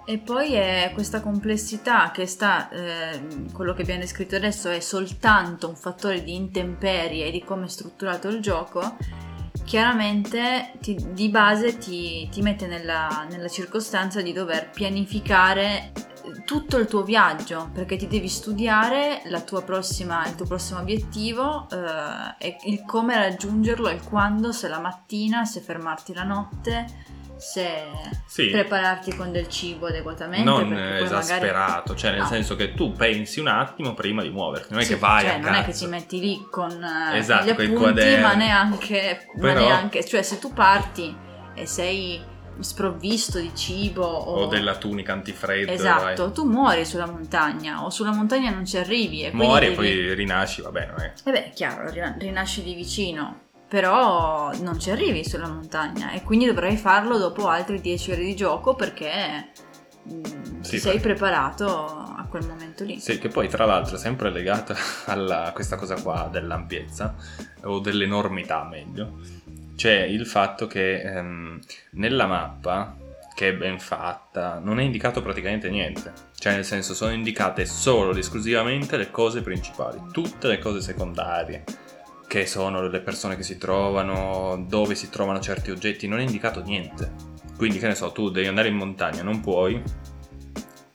E 0.08 0.16
poi 0.16 0.54
è 0.54 0.90
questa 0.94 1.20
complessità 1.20 2.10
che 2.12 2.24
sta, 2.24 2.70
eh, 2.70 3.20
quello 3.52 3.74
che 3.74 3.82
abbiamo 3.82 4.00
descritto 4.00 4.36
adesso 4.36 4.70
è 4.70 4.80
soltanto 4.80 5.68
un 5.68 5.76
fattore 5.76 6.24
di 6.24 6.34
intemperie 6.34 7.26
e 7.26 7.30
di 7.30 7.44
come 7.44 7.66
è 7.66 7.68
strutturato 7.68 8.28
il 8.28 8.40
gioco, 8.40 8.96
chiaramente 9.66 10.72
ti- 10.80 10.96
di 11.10 11.28
base 11.28 11.76
ti, 11.76 12.26
ti 12.32 12.40
mette 12.40 12.66
nella, 12.66 13.26
nella 13.28 13.48
circostanza 13.48 14.22
di 14.22 14.32
dover 14.32 14.70
pianificare 14.70 15.92
tutto 16.46 16.78
il 16.78 16.86
tuo 16.86 17.02
viaggio 17.02 17.68
perché 17.74 17.96
ti 17.96 18.06
devi 18.06 18.28
studiare 18.28 19.20
prossima- 19.62 20.26
il 20.26 20.36
tuo 20.36 20.46
prossimo 20.46 20.80
obiettivo 20.80 21.68
eh, 21.70 22.46
e 22.46 22.56
il 22.64 22.82
come 22.86 23.14
raggiungerlo, 23.14 23.90
il 23.90 24.02
quando, 24.02 24.52
se 24.52 24.68
la 24.68 24.80
mattina, 24.80 25.44
se 25.44 25.60
fermarti 25.60 26.14
la 26.14 26.24
notte, 26.24 27.16
se 27.38 27.84
Sì, 28.26 28.48
prepararti 28.50 29.14
con 29.16 29.32
del 29.32 29.48
cibo 29.48 29.86
adeguatamente. 29.86 30.44
non 30.44 30.72
eh, 30.72 30.76
poi 30.76 30.80
magari- 30.80 31.04
esasperato, 31.04 31.94
cioè 31.94 32.10
nel 32.10 32.20
No. 32.20 32.26
senso 32.26 32.56
che 32.56 32.74
tu 32.74 32.92
pensi 32.92 33.40
un 33.40 33.46
attimo 33.48 33.94
prima 33.94 34.22
di 34.22 34.30
muoverti, 34.30 34.68
non 34.72 34.80
è 34.80 34.84
Sì, 34.84 34.94
che 34.94 34.98
vai 34.98 35.22
cioè, 35.24 35.34
a 35.34 35.38
non 35.38 35.54
è 35.54 35.64
che 35.64 35.72
ti 35.72 35.86
metti 35.86 36.20
lì 36.20 36.46
con 36.50 36.70
eh, 36.82 37.16
Esatto, 37.18 37.46
gli 37.46 37.50
appunti, 37.50 37.72
quaderni. 37.74 38.22
ma 38.22 38.34
neanche, 38.34 39.26
ma 39.36 39.40
Però- 39.40 39.60
neanche- 39.60 40.04
cioè 40.04 40.22
se 40.22 40.38
tu 40.38 40.52
parti 40.52 41.16
e 41.54 41.66
sei 41.66 42.20
sprovvisto 42.60 43.38
di 43.38 43.52
cibo 43.54 44.02
o, 44.04 44.42
O 44.42 44.46
della 44.46 44.74
tunica 44.74 45.12
antifreddo, 45.12 45.70
esatto, 45.70 46.24
vai. 46.24 46.32
tu 46.32 46.44
muori 46.44 46.84
sulla 46.84 47.06
montagna 47.06 47.84
o 47.84 47.90
sulla 47.90 48.10
montagna 48.12 48.50
non 48.50 48.66
ci 48.66 48.76
arrivi 48.76 49.22
e 49.22 49.30
muori 49.32 49.66
e 49.66 49.68
devi- 49.68 49.76
poi 49.76 50.14
rinasci, 50.14 50.62
vabbè, 50.62 50.86
non 50.86 51.00
è... 51.00 51.12
E 51.24 51.30
beh, 51.30 51.50
chiaro, 51.54 51.88
ri- 51.90 52.14
rinasci 52.18 52.64
di 52.64 52.74
vicino, 52.74 53.42
però 53.68 54.50
non 54.60 54.78
ci 54.80 54.90
arrivi 54.90 55.24
sulla 55.24 55.48
montagna 55.48 56.12
e 56.12 56.22
quindi 56.22 56.46
dovrai 56.46 56.76
farlo 56.76 57.18
dopo 57.18 57.48
altre 57.48 57.80
10 57.80 58.12
ore 58.12 58.24
di 58.24 58.34
gioco 58.34 58.74
perché 58.74 59.48
mm, 60.10 60.22
Sì, 60.62 60.78
sei 60.78 60.92
perché- 60.94 61.08
preparato 61.08 61.66
a 61.68 62.26
quel 62.28 62.46
momento 62.46 62.84
lì. 62.84 62.98
Sì, 62.98 63.18
che 63.18 63.28
poi 63.28 63.48
tra 63.48 63.64
l'altro 63.66 63.96
è 63.96 63.98
sempre 63.98 64.30
legata 64.30 64.74
alla- 65.06 65.44
a 65.44 65.52
questa 65.52 65.76
cosa 65.76 66.00
qua 66.00 66.28
dell'ampiezza 66.32 67.14
o 67.64 67.78
dell'enormità 67.80 68.64
meglio. 68.64 69.18
C'è 69.76 70.00
il 70.02 70.26
fatto 70.26 70.66
che 70.66 71.00
ehm, 71.02 71.60
nella 71.92 72.26
mappa, 72.26 72.96
che 73.34 73.50
è 73.50 73.54
ben 73.54 73.78
fatta, 73.78 74.58
non 74.60 74.80
è 74.80 74.82
indicato 74.82 75.22
praticamente 75.22 75.70
niente. 75.70 76.12
Cioè 76.36 76.54
nel 76.54 76.64
senso 76.64 76.94
sono 76.94 77.12
indicate 77.12 77.64
solo 77.64 78.10
ed 78.10 78.16
esclusivamente 78.18 78.96
le 78.96 79.10
cose 79.12 79.40
principali, 79.42 80.00
tutte 80.10 80.48
le 80.48 80.58
cose 80.58 80.80
secondarie, 80.80 81.62
che 82.28 82.46
sono 82.46 82.86
le 82.86 83.00
persone 83.00 83.34
che 83.34 83.42
si 83.42 83.58
trovano, 83.58 84.64
dove 84.68 84.94
si 84.94 85.08
trovano 85.08 85.40
certi 85.40 85.72
oggetti, 85.72 86.06
non 86.06 86.20
è 86.20 86.22
indicato 86.22 86.62
niente. 86.62 87.10
Quindi 87.56 87.78
che 87.78 87.88
ne 87.88 87.96
so, 87.96 88.12
tu 88.12 88.30
devi 88.30 88.46
andare 88.46 88.68
in 88.68 88.76
montagna, 88.76 89.22
non 89.22 89.40
puoi, 89.40 89.82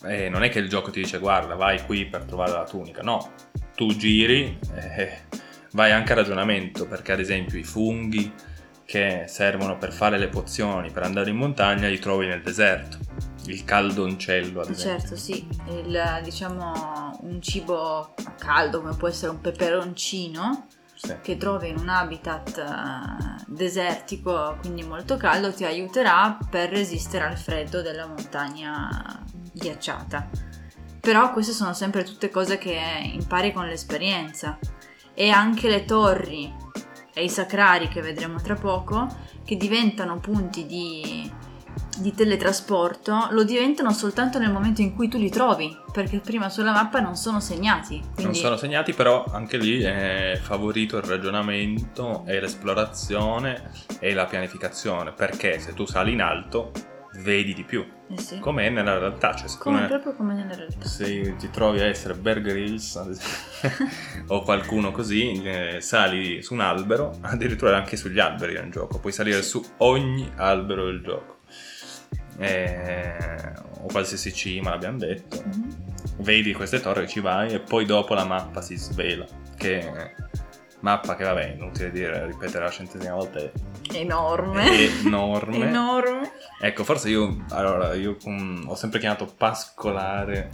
e 0.05 0.29
non 0.29 0.43
è 0.43 0.49
che 0.49 0.59
il 0.59 0.69
gioco 0.69 0.91
ti 0.91 1.01
dice 1.01 1.17
guarda 1.17 1.55
vai 1.55 1.83
qui 1.85 2.05
per 2.05 2.25
trovare 2.25 2.51
la 2.51 2.65
tunica, 2.65 3.01
no, 3.01 3.31
tu 3.75 3.95
giri 3.95 4.59
e 4.75 5.21
vai 5.71 5.91
anche 5.91 6.11
a 6.11 6.15
ragionamento 6.15 6.85
perché 6.85 7.13
ad 7.13 7.19
esempio 7.19 7.57
i 7.57 7.63
funghi 7.63 8.31
che 8.85 9.25
servono 9.27 9.77
per 9.77 9.93
fare 9.93 10.17
le 10.17 10.27
pozioni 10.27 10.91
per 10.91 11.03
andare 11.03 11.29
in 11.29 11.37
montagna 11.37 11.87
li 11.87 11.99
trovi 11.99 12.27
nel 12.27 12.41
deserto, 12.41 12.97
il 13.45 13.63
caldoncello 13.63 14.61
ad 14.61 14.69
esempio. 14.69 14.99
Certo, 14.99 15.15
sì, 15.15 15.47
il, 15.69 16.19
diciamo 16.23 17.19
un 17.21 17.41
cibo 17.41 18.13
caldo 18.37 18.81
come 18.81 18.95
può 18.95 19.07
essere 19.07 19.31
un 19.31 19.39
peperoncino 19.39 20.67
Sì. 21.05 21.17
che 21.21 21.35
trovi 21.35 21.67
in 21.67 21.77
un 21.77 21.89
habitat 21.89 22.57
eh, 22.57 23.43
desertico, 23.47 24.55
quindi 24.61 24.83
molto 24.83 25.17
caldo, 25.17 25.53
ti 25.53 25.65
aiuterà 25.65 26.37
per 26.49 26.69
resistere 26.69 27.25
al 27.25 27.37
freddo 27.37 27.81
della 27.81 28.07
montagna 28.07 29.21
ghiacciata. 29.51 30.29
Però 31.01 31.33
queste 31.33 31.51
sono 31.51 31.73
sempre 31.73 32.05
tutte 32.05 32.29
cose 32.29 32.57
che 32.57 32.79
impari 33.03 33.51
con 33.51 33.67
l'esperienza 33.67 34.57
e 35.13 35.29
anche 35.29 35.67
le 35.67 35.83
torri 35.83 36.49
e 37.13 37.23
i 37.25 37.29
sacrari 37.29 37.89
che 37.89 38.01
vedremo 38.01 38.39
tra 38.41 38.55
poco, 38.55 39.05
che 39.43 39.57
diventano 39.57 40.21
punti 40.21 40.65
di, 40.65 41.29
di 41.97 42.13
teletrasporto, 42.13 43.27
lo 43.31 43.43
diventano 43.43 43.91
soltanto 43.91 44.39
nel 44.39 44.51
momento 44.51 44.81
in 44.81 44.95
cui 44.95 45.07
tu 45.07 45.17
li 45.17 45.29
trovi, 45.29 45.75
perché 45.91 46.19
prima 46.19 46.49
sulla 46.49 46.71
mappa 46.71 46.99
non 46.99 47.15
sono 47.15 47.39
segnati. 47.39 47.99
Non 47.99 48.13
Quindi 48.13 48.37
sono 48.37 48.57
segnati, 48.57 48.93
però 48.93 49.25
anche 49.31 49.57
lì 49.57 49.81
è 49.81 50.39
favorito 50.41 50.97
il 50.97 51.03
ragionamento 51.03 52.23
e 52.25 52.39
l'esplorazione 52.39 53.71
e 53.99 54.13
la 54.13 54.25
pianificazione, 54.25 55.11
perché 55.11 55.59
se 55.59 55.73
tu 55.73 55.85
sali 55.85 56.13
in 56.13 56.21
alto 56.21 56.71
vedi 57.15 57.53
di 57.53 57.63
più, 57.63 57.85
eh 58.09 58.19
sì, 58.19 58.39
come 58.39 58.65
è 58.65 58.69
nella 58.69 58.97
realtà, 58.97 59.35
cioè 59.35 59.47
come 59.59 59.81
ne- 59.81 59.87
proprio 59.87 60.15
come 60.15 60.33
nella 60.33 60.55
realtà. 60.55 60.87
se 60.87 61.35
ti 61.37 61.49
trovi 61.51 61.79
a 61.79 61.85
essere 61.85 62.15
Bear 62.15 62.41
Grylls 62.41 62.95
o 64.27 64.41
qualcuno 64.41 64.91
così, 64.91 65.43
eh, 65.43 65.77
sali 65.79 66.41
su 66.41 66.53
un 66.53 66.61
albero, 66.61 67.15
addirittura 67.21 67.77
anche 67.77 67.97
sugli 67.97 68.19
alberi 68.19 68.53
nel 68.53 68.71
gioco, 68.71 68.99
puoi 68.99 69.13
salire 69.13 69.41
su 69.43 69.63
ogni 69.77 70.31
albero 70.37 70.85
del 70.85 71.01
gioco. 71.03 71.32
Eh, 72.37 73.51
o 73.81 73.87
qualsiasi 73.87 74.33
cima, 74.33 74.71
l'abbiamo 74.71 74.97
detto. 74.97 75.41
Mhm. 75.45 75.75
Vedi 76.17 76.53
queste 76.53 76.79
torri, 76.79 77.07
ci 77.07 77.19
vai 77.19 77.51
e 77.53 77.59
poi 77.59 77.85
dopo 77.85 78.13
la 78.13 78.25
mappa 78.25 78.61
si 78.61 78.75
svela. 78.77 79.25
Che 79.57 80.11
mappa 80.81 81.15
che 81.15 81.23
vabbè, 81.23 81.53
inutile 81.57 81.91
dire, 81.91 82.25
ripetere 82.25 82.63
la 82.65 82.69
centesima 82.71 83.15
volta, 83.15 83.39
è 83.39 83.51
Enorme. 83.93 84.89
enorme. 85.03 85.57
Enorme. 85.67 86.31
Ecco, 86.59 86.83
forse 86.83 87.09
io, 87.09 87.43
allora, 87.49 87.93
io 87.93 88.17
mm, 88.27 88.67
ho 88.67 88.75
sempre 88.75 88.99
chiamato 88.99 89.25
pascolare 89.25 90.49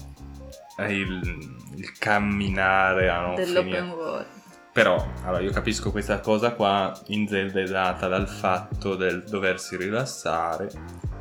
il, 0.87 1.57
il 1.75 1.97
camminare 1.97 3.09
a 3.09 3.19
non 3.21 3.35
Dell'open 3.35 3.71
finire. 3.71 3.95
world. 3.95 4.27
Però, 4.71 5.03
allora, 5.23 5.41
io 5.41 5.51
capisco 5.51 5.91
questa 5.91 6.19
cosa 6.19 6.53
qua 6.53 6.93
in 7.07 7.27
Zelda 7.27 7.59
è 7.59 7.65
data 7.65 8.07
dal 8.07 8.29
fatto 8.29 8.95
del 8.95 9.23
doversi 9.23 9.75
rilassare, 9.75 10.69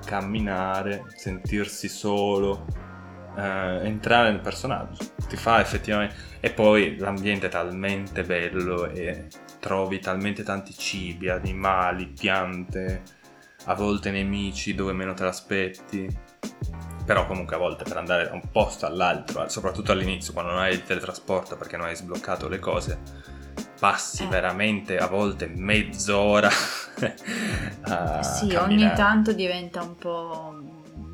camminare, 0.04 1.04
sentirsi 1.16 1.88
solo, 1.88 2.66
eh, 3.36 3.86
entrare 3.86 4.30
nel 4.30 4.40
personaggio. 4.40 5.12
Ti 5.26 5.36
fa 5.36 5.60
effettivamente... 5.60 6.14
E 6.40 6.50
poi 6.50 6.98
l'ambiente 6.98 7.46
è 7.46 7.50
talmente 7.50 8.22
bello 8.22 8.86
e 8.86 9.26
trovi 9.58 9.98
talmente 9.98 10.42
tanti 10.42 10.72
cibi, 10.76 11.28
animali, 11.28 12.06
piante, 12.06 13.02
a 13.64 13.74
volte 13.74 14.10
nemici 14.10 14.74
dove 14.74 14.92
meno 14.92 15.14
te 15.14 15.24
l'aspetti. 15.24 16.06
Però 17.04 17.26
comunque 17.26 17.56
a 17.56 17.58
volte 17.58 17.84
per 17.84 17.96
andare 17.96 18.24
da 18.24 18.34
un 18.34 18.50
posto 18.52 18.84
all'altro, 18.86 19.48
soprattutto 19.48 19.92
all'inizio 19.92 20.34
quando 20.34 20.52
non 20.52 20.60
hai 20.60 20.74
il 20.74 20.84
teletrasporto 20.84 21.56
perché 21.56 21.78
non 21.78 21.86
hai 21.86 21.96
sbloccato 21.96 22.48
le 22.48 22.58
cose, 22.58 22.98
passi 23.78 24.24
Eh. 24.24 24.26
veramente 24.26 24.98
a 24.98 25.06
volte 25.06 25.46
mezz'ora 25.46 26.48
a 27.82 28.22
sì, 28.22 28.44
ogni 28.46 28.54
camminare. 28.54 28.96
tanto 28.96 29.32
diventa 29.32 29.82
un 29.82 29.94
po' 29.96 30.60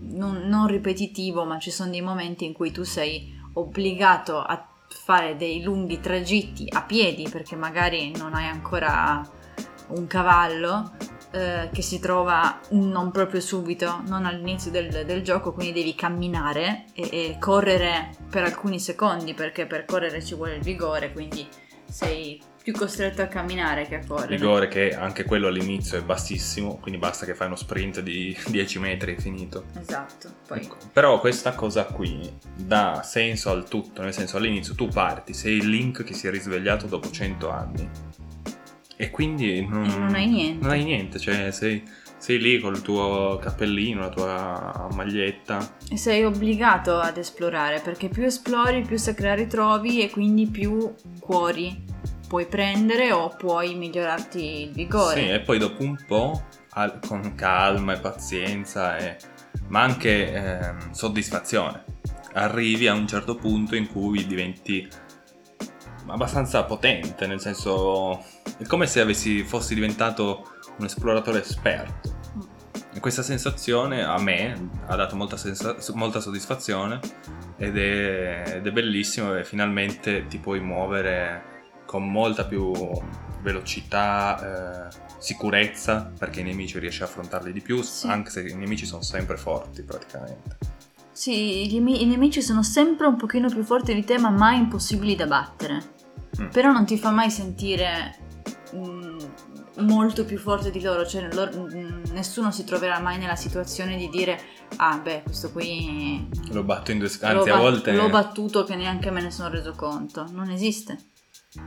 non, 0.00 0.42
non 0.46 0.66
ripetitivo, 0.66 1.44
ma 1.44 1.58
ci 1.58 1.70
sono 1.70 1.90
dei 1.90 2.00
momenti 2.00 2.44
in 2.44 2.52
cui 2.52 2.70
tu 2.70 2.84
sei 2.84 3.32
obbligato 3.54 4.38
a 4.40 4.66
fare 4.88 5.36
dei 5.36 5.62
lunghi 5.62 6.00
tragitti 6.00 6.66
a 6.70 6.82
piedi 6.82 7.28
perché 7.28 7.56
magari 7.56 8.12
non 8.16 8.34
hai 8.34 8.46
ancora 8.46 9.22
un 9.88 10.06
cavallo 10.06 10.92
eh, 11.32 11.68
che 11.72 11.82
si 11.82 11.98
trova 11.98 12.60
non 12.70 13.10
proprio 13.10 13.40
subito, 13.40 14.02
non 14.06 14.24
all'inizio 14.24 14.70
del, 14.70 15.04
del 15.04 15.22
gioco, 15.22 15.52
quindi 15.52 15.72
devi 15.80 15.94
camminare 15.94 16.84
e, 16.94 17.08
e 17.10 17.36
correre 17.40 18.10
per 18.30 18.44
alcuni 18.44 18.78
secondi 18.78 19.34
perché 19.34 19.66
per 19.66 19.84
correre 19.84 20.22
ci 20.24 20.34
vuole 20.34 20.54
il 20.56 20.62
vigore, 20.62 21.12
quindi 21.12 21.46
sei 21.88 22.40
più 22.64 22.72
costretto 22.72 23.20
a 23.20 23.26
camminare 23.26 23.86
che 23.86 23.96
a 23.96 24.06
correre. 24.06 24.36
Rigore 24.36 24.68
che 24.68 24.96
anche 24.96 25.24
quello 25.24 25.48
all'inizio 25.48 25.98
è 25.98 26.02
bassissimo, 26.02 26.78
quindi 26.78 26.98
basta 26.98 27.26
che 27.26 27.34
fai 27.34 27.48
uno 27.48 27.56
sprint 27.56 28.00
di 28.00 28.34
10 28.48 28.78
metri 28.78 29.12
e 29.12 29.20
finito. 29.20 29.64
Esatto. 29.78 30.30
Poi... 30.48 30.60
Ecco, 30.60 30.76
Però 30.90 31.20
questa 31.20 31.52
cosa 31.54 31.84
qui 31.84 32.32
dà 32.56 33.02
senso 33.04 33.50
al 33.50 33.68
tutto, 33.68 34.00
nel 34.00 34.14
senso 34.14 34.38
all'inizio 34.38 34.74
tu 34.74 34.88
parti, 34.88 35.34
sei 35.34 35.58
il 35.58 35.68
Link 35.68 36.04
che 36.04 36.14
si 36.14 36.26
è 36.26 36.30
risvegliato 36.30 36.86
dopo 36.86 37.10
100 37.10 37.50
anni 37.50 37.90
e 38.96 39.10
quindi 39.10 39.66
non, 39.66 39.84
E 39.84 39.98
non 39.98 40.14
hai 40.14 40.26
niente. 40.26 40.62
Non 40.62 40.70
hai 40.70 40.84
niente, 40.84 41.18
cioè 41.18 41.50
sei, 41.50 41.82
sei 42.16 42.38
lì 42.38 42.60
col 42.60 42.80
tuo 42.80 43.38
cappellino, 43.42 44.00
la 44.00 44.08
tua 44.08 44.88
maglietta. 44.94 45.76
E 45.90 45.98
sei 45.98 46.24
obbligato 46.24 46.98
ad 46.98 47.18
esplorare 47.18 47.80
perché 47.80 48.08
più 48.08 48.24
esplori, 48.24 48.80
più 48.80 48.96
sacrari 48.96 49.46
trovi 49.48 50.00
e 50.00 50.08
quindi 50.08 50.46
più 50.46 50.94
cuori 51.20 51.83
puoi 52.26 52.46
prendere 52.46 53.12
o 53.12 53.28
puoi 53.28 53.74
migliorarti 53.74 54.62
il 54.62 54.72
vigore. 54.72 55.20
Sì, 55.20 55.28
e 55.28 55.40
poi 55.40 55.58
dopo 55.58 55.82
un 55.82 55.96
po', 56.06 56.46
al- 56.70 57.00
con 57.06 57.34
calma 57.34 57.94
e 57.94 57.98
pazienza, 58.00 58.96
e- 58.96 59.16
ma 59.68 59.82
anche 59.82 60.32
ehm, 60.32 60.90
soddisfazione, 60.92 61.84
arrivi 62.34 62.88
a 62.88 62.94
un 62.94 63.06
certo 63.06 63.36
punto 63.36 63.76
in 63.76 63.88
cui 63.88 64.26
diventi 64.26 64.88
abbastanza 66.06 66.64
potente, 66.64 67.26
nel 67.26 67.40
senso 67.40 68.22
è 68.58 68.64
come 68.66 68.86
se 68.86 69.00
avessi, 69.00 69.42
fossi 69.42 69.74
diventato 69.74 70.56
un 70.78 70.84
esploratore 70.84 71.40
esperto. 71.40 72.12
E 72.92 73.00
questa 73.00 73.22
sensazione 73.22 74.04
a 74.04 74.20
me 74.20 74.70
ha 74.86 74.94
dato 74.94 75.16
molta, 75.16 75.36
sensa- 75.36 75.76
molta 75.94 76.20
soddisfazione 76.20 77.00
ed 77.56 77.76
è, 77.76 78.56
ed 78.56 78.66
è 78.66 78.70
bellissimo 78.70 79.36
e 79.36 79.44
finalmente 79.44 80.26
ti 80.26 80.38
puoi 80.38 80.60
muovere 80.60 81.53
con 81.94 82.10
molta 82.10 82.44
più 82.44 82.72
velocità, 83.40 84.88
eh, 84.88 84.96
sicurezza, 85.18 86.10
perché 86.18 86.40
i 86.40 86.42
nemici 86.42 86.80
riesci 86.80 87.02
a 87.02 87.04
affrontarli 87.04 87.52
di 87.52 87.60
più, 87.60 87.80
Sì. 87.82 88.08
anche 88.08 88.30
se 88.30 88.40
i 88.40 88.56
nemici 88.56 88.84
sono 88.84 89.02
sempre 89.02 89.36
forti 89.36 89.82
praticamente. 89.82 90.58
Sì, 91.12 91.68
gli 91.68 91.76
i 91.76 92.04
nemici 92.06 92.42
sono 92.42 92.64
sempre 92.64 93.06
un 93.06 93.14
pochino 93.14 93.48
più 93.48 93.62
forti 93.62 93.94
di 93.94 94.02
te, 94.02 94.18
ma 94.18 94.30
mai 94.30 94.58
impossibili 94.58 95.14
da 95.14 95.26
battere. 95.26 95.92
Mm. 96.40 96.48
Però 96.48 96.72
non 96.72 96.84
ti 96.84 96.98
fa 96.98 97.12
mai 97.12 97.30
sentire 97.30 98.16
mm, 98.74 99.18
molto 99.82 100.24
più 100.24 100.36
forte 100.36 100.72
di 100.72 100.80
loro, 100.80 101.06
cioè 101.06 101.28
loro- 101.32 101.68
mm, 101.72 102.06
nessuno 102.10 102.50
si 102.50 102.64
troverà 102.64 102.98
mai 102.98 103.18
nella 103.18 103.36
situazione 103.36 103.96
di 103.96 104.08
dire 104.08 104.40
ah 104.78 104.98
beh, 104.98 105.22
questo 105.22 105.52
qui 105.52 106.28
Lo 106.50 106.64
batto 106.64 106.90
in 106.90 106.98
due 106.98 107.08
l'ho, 107.20 107.26
anzi 107.28 107.50
a 107.50 107.56
volte... 107.56 107.92
l'ho 107.92 108.08
battuto 108.08 108.64
che 108.64 108.74
neanche 108.74 109.12
me 109.12 109.22
ne 109.22 109.30
sono 109.30 109.48
reso 109.48 109.74
conto. 109.76 110.26
Non 110.32 110.50
esiste. 110.50 111.12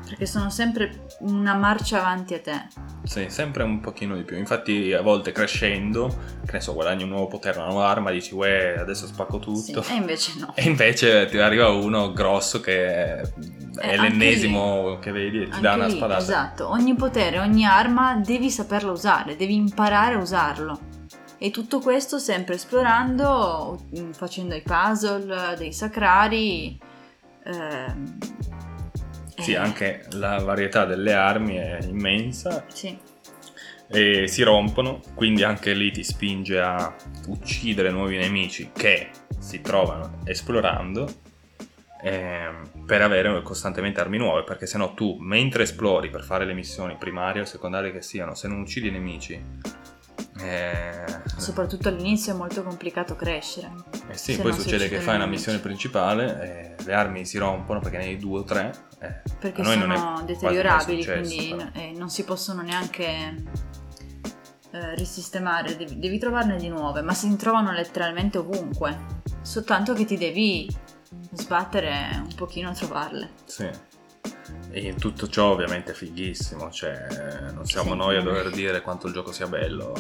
Perché 0.06 0.26
sono 0.26 0.50
sempre 0.50 1.06
una 1.20 1.54
marcia 1.54 2.00
avanti 2.00 2.34
a 2.34 2.42
te. 2.42 2.68
Sì, 3.04 3.28
sempre 3.30 3.64
un 3.64 3.80
pochino 3.80 4.16
di 4.16 4.24
più. 4.24 4.38
Infatti, 4.38 4.92
a 4.94 5.02
volte 5.02 5.32
crescendo, 5.32 6.08
che 6.46 6.52
ne 6.54 6.60
so, 6.62 6.74
guadagni 6.74 7.04
un 7.04 7.10
nuovo 7.10 7.28
potere, 7.28 7.58
una 7.58 7.68
nuova 7.70 7.88
arma, 7.88 8.12
dici, 8.12 8.34
uè, 8.34 8.76
adesso 8.78 9.08
spacco 9.08 9.40
Sì, 9.56 9.72
tutto. 9.72 9.86
E 9.90 9.96
invece 9.96 10.34
no. 10.40 10.52
E 10.56 10.64
invece 10.64 11.26
ti 11.28 11.38
arriva 11.38 11.70
uno 11.70 12.12
grosso 12.12 12.60
che 12.60 12.86
è 13.22 13.22
Eh, 13.80 13.98
l'ennesimo 13.98 14.98
che 15.00 15.12
vedi 15.12 15.44
e 15.44 15.50
ti 15.50 15.62
dà 15.62 15.76
una 15.76 15.86
lì, 15.86 15.96
spadata. 15.96 16.22
Esatto, 16.22 16.70
ogni 16.70 16.96
potere, 16.96 17.40
ogni 17.40 17.64
arma 17.66 18.16
devi 18.16 18.50
saperla 18.50 18.92
usare, 18.92 19.36
devi 19.38 19.56
imparare 19.56 20.16
a 20.16 20.20
usarlo. 20.20 20.80
E 21.38 21.52
tutto 21.52 21.80
questo 21.80 22.18
sempre 22.18 22.56
esplorando, 22.56 23.80
mm, 23.98 24.12
facendo 24.12 24.56
i 24.56 24.64
puzzle, 24.64 25.56
dei 25.58 25.72
sacrari. 25.72 26.78
ehm, 27.46 28.18
Sì, 29.38 29.54
eh, 29.54 29.58
anche 29.58 30.06
la 30.14 30.40
varietà 30.40 30.86
delle 30.86 31.14
armi 31.14 31.56
è 31.56 31.80
immensa 31.84 32.66
Sì, 32.68 32.98
e 33.90 34.28
si 34.28 34.44
rompono, 34.44 35.00
quindi 35.14 35.44
anche 35.44 35.74
lì 35.74 35.92
ti 35.92 36.04
spinge 36.04 36.60
a 36.60 36.94
uccidere 37.28 37.90
nuovi 37.90 38.18
nemici 38.18 38.72
che 38.74 39.12
si 39.40 39.62
trovano 39.62 40.20
esplorando 40.26 41.08
ehm, 42.02 42.86
per 42.86 43.02
avere 43.02 43.42
costantemente 43.44 44.02
armi 44.02 44.18
nuove, 44.18 44.44
perché 44.44 44.66
sennò 44.66 44.94
tu 44.94 45.18
mentre 45.20 45.64
esplori 45.64 46.10
per 46.10 46.24
fare 46.24 46.46
le 46.46 46.54
missioni 46.54 46.96
primarie 46.98 47.42
o 47.42 47.46
secondarie 47.46 47.92
che 47.92 48.02
siano, 48.02 48.34
se 48.34 48.48
non 48.48 48.60
uccidi 48.60 48.88
i 48.88 48.92
nemici, 48.92 49.42
eh, 50.42 51.06
soprattutto 51.38 51.88
all'inizio 51.88 52.34
è 52.34 52.36
molto 52.36 52.64
complicato 52.64 53.16
crescere. 53.16 53.72
eh 54.10 54.18
sì, 54.18 54.34
se 54.34 54.42
poi 54.42 54.54
succede 54.54 54.90
che 54.90 55.00
fai 55.00 55.16
una 55.16 55.26
missione 55.26 55.60
principale, 55.60 56.76
e 56.78 56.84
le 56.84 56.94
armi 56.94 57.26
si 57.26 57.38
rompono 57.38 57.80
perché 57.80 57.98
ne 57.98 58.06
hai 58.06 58.18
due 58.18 58.40
o 58.40 58.44
tre. 58.44 58.87
Eh, 59.00 59.22
Perché 59.40 59.64
sono 59.64 60.22
deteriorabili, 60.26 61.06
quindi 61.06 61.54
però. 61.56 61.70
eh, 61.74 61.92
non 61.96 62.10
si 62.10 62.24
possono 62.24 62.62
neanche 62.62 63.36
eh, 64.72 64.96
risistemare, 64.96 65.76
devi, 65.78 66.00
devi 66.00 66.18
trovarne 66.18 66.58
di 66.58 66.68
nuove, 66.70 67.02
ma 67.02 67.14
si 67.14 67.34
trovano 67.36 67.72
letteralmente 67.72 68.38
ovunque, 68.40 68.98
soltanto 69.42 69.94
che 69.94 70.06
ti 70.06 70.18
devi 70.18 70.68
sbattere 71.32 72.22
un 72.24 72.34
pochino 72.36 72.70
a 72.70 72.74
trovarle. 72.74 73.30
Sì. 73.46 73.70
E 74.72 74.80
in 74.82 74.98
tutto 74.98 75.28
ciò 75.28 75.52
ovviamente 75.52 75.92
è 75.92 75.94
fighissimo, 75.94 76.70
cioè 76.72 77.52
non 77.54 77.66
siamo 77.66 77.92
Sì. 77.92 77.98
noi 77.98 78.18
a 78.18 78.22
dover 78.22 78.50
dire 78.52 78.82
quanto 78.82 79.08
il 79.08 79.14
gioco 79.14 79.32
sia 79.32 79.48
bello, 79.48 79.94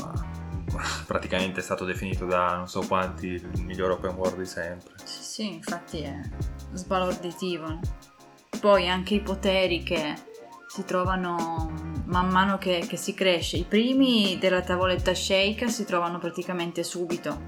praticamente 1.05 1.59
è 1.59 1.63
stato 1.63 1.85
definito 1.85 2.25
da 2.25 2.55
non 2.55 2.67
so 2.67 2.81
quanti 2.81 3.27
il 3.27 3.63
miglior 3.63 3.91
open 3.91 4.15
world 4.15 4.37
di 4.37 4.45
sempre. 4.45 4.93
Sì, 5.03 5.23
sì, 5.23 5.53
infatti 5.53 6.01
è 6.01 6.19
sbalorditivo. 6.73 7.79
Poi 8.59 8.89
anche 8.89 9.15
i 9.15 9.21
poteri 9.21 9.83
che 9.83 10.13
si 10.67 10.83
trovano 10.83 11.71
man 12.05 12.29
mano 12.29 12.57
che, 12.57 12.85
che 12.87 12.97
si 12.97 13.13
cresce. 13.13 13.57
I 13.57 13.63
primi 13.65 14.37
della 14.39 14.61
tavoletta 14.61 15.13
shake 15.13 15.69
si 15.69 15.85
trovano 15.85 16.17
praticamente 16.19 16.83
subito 16.83 17.41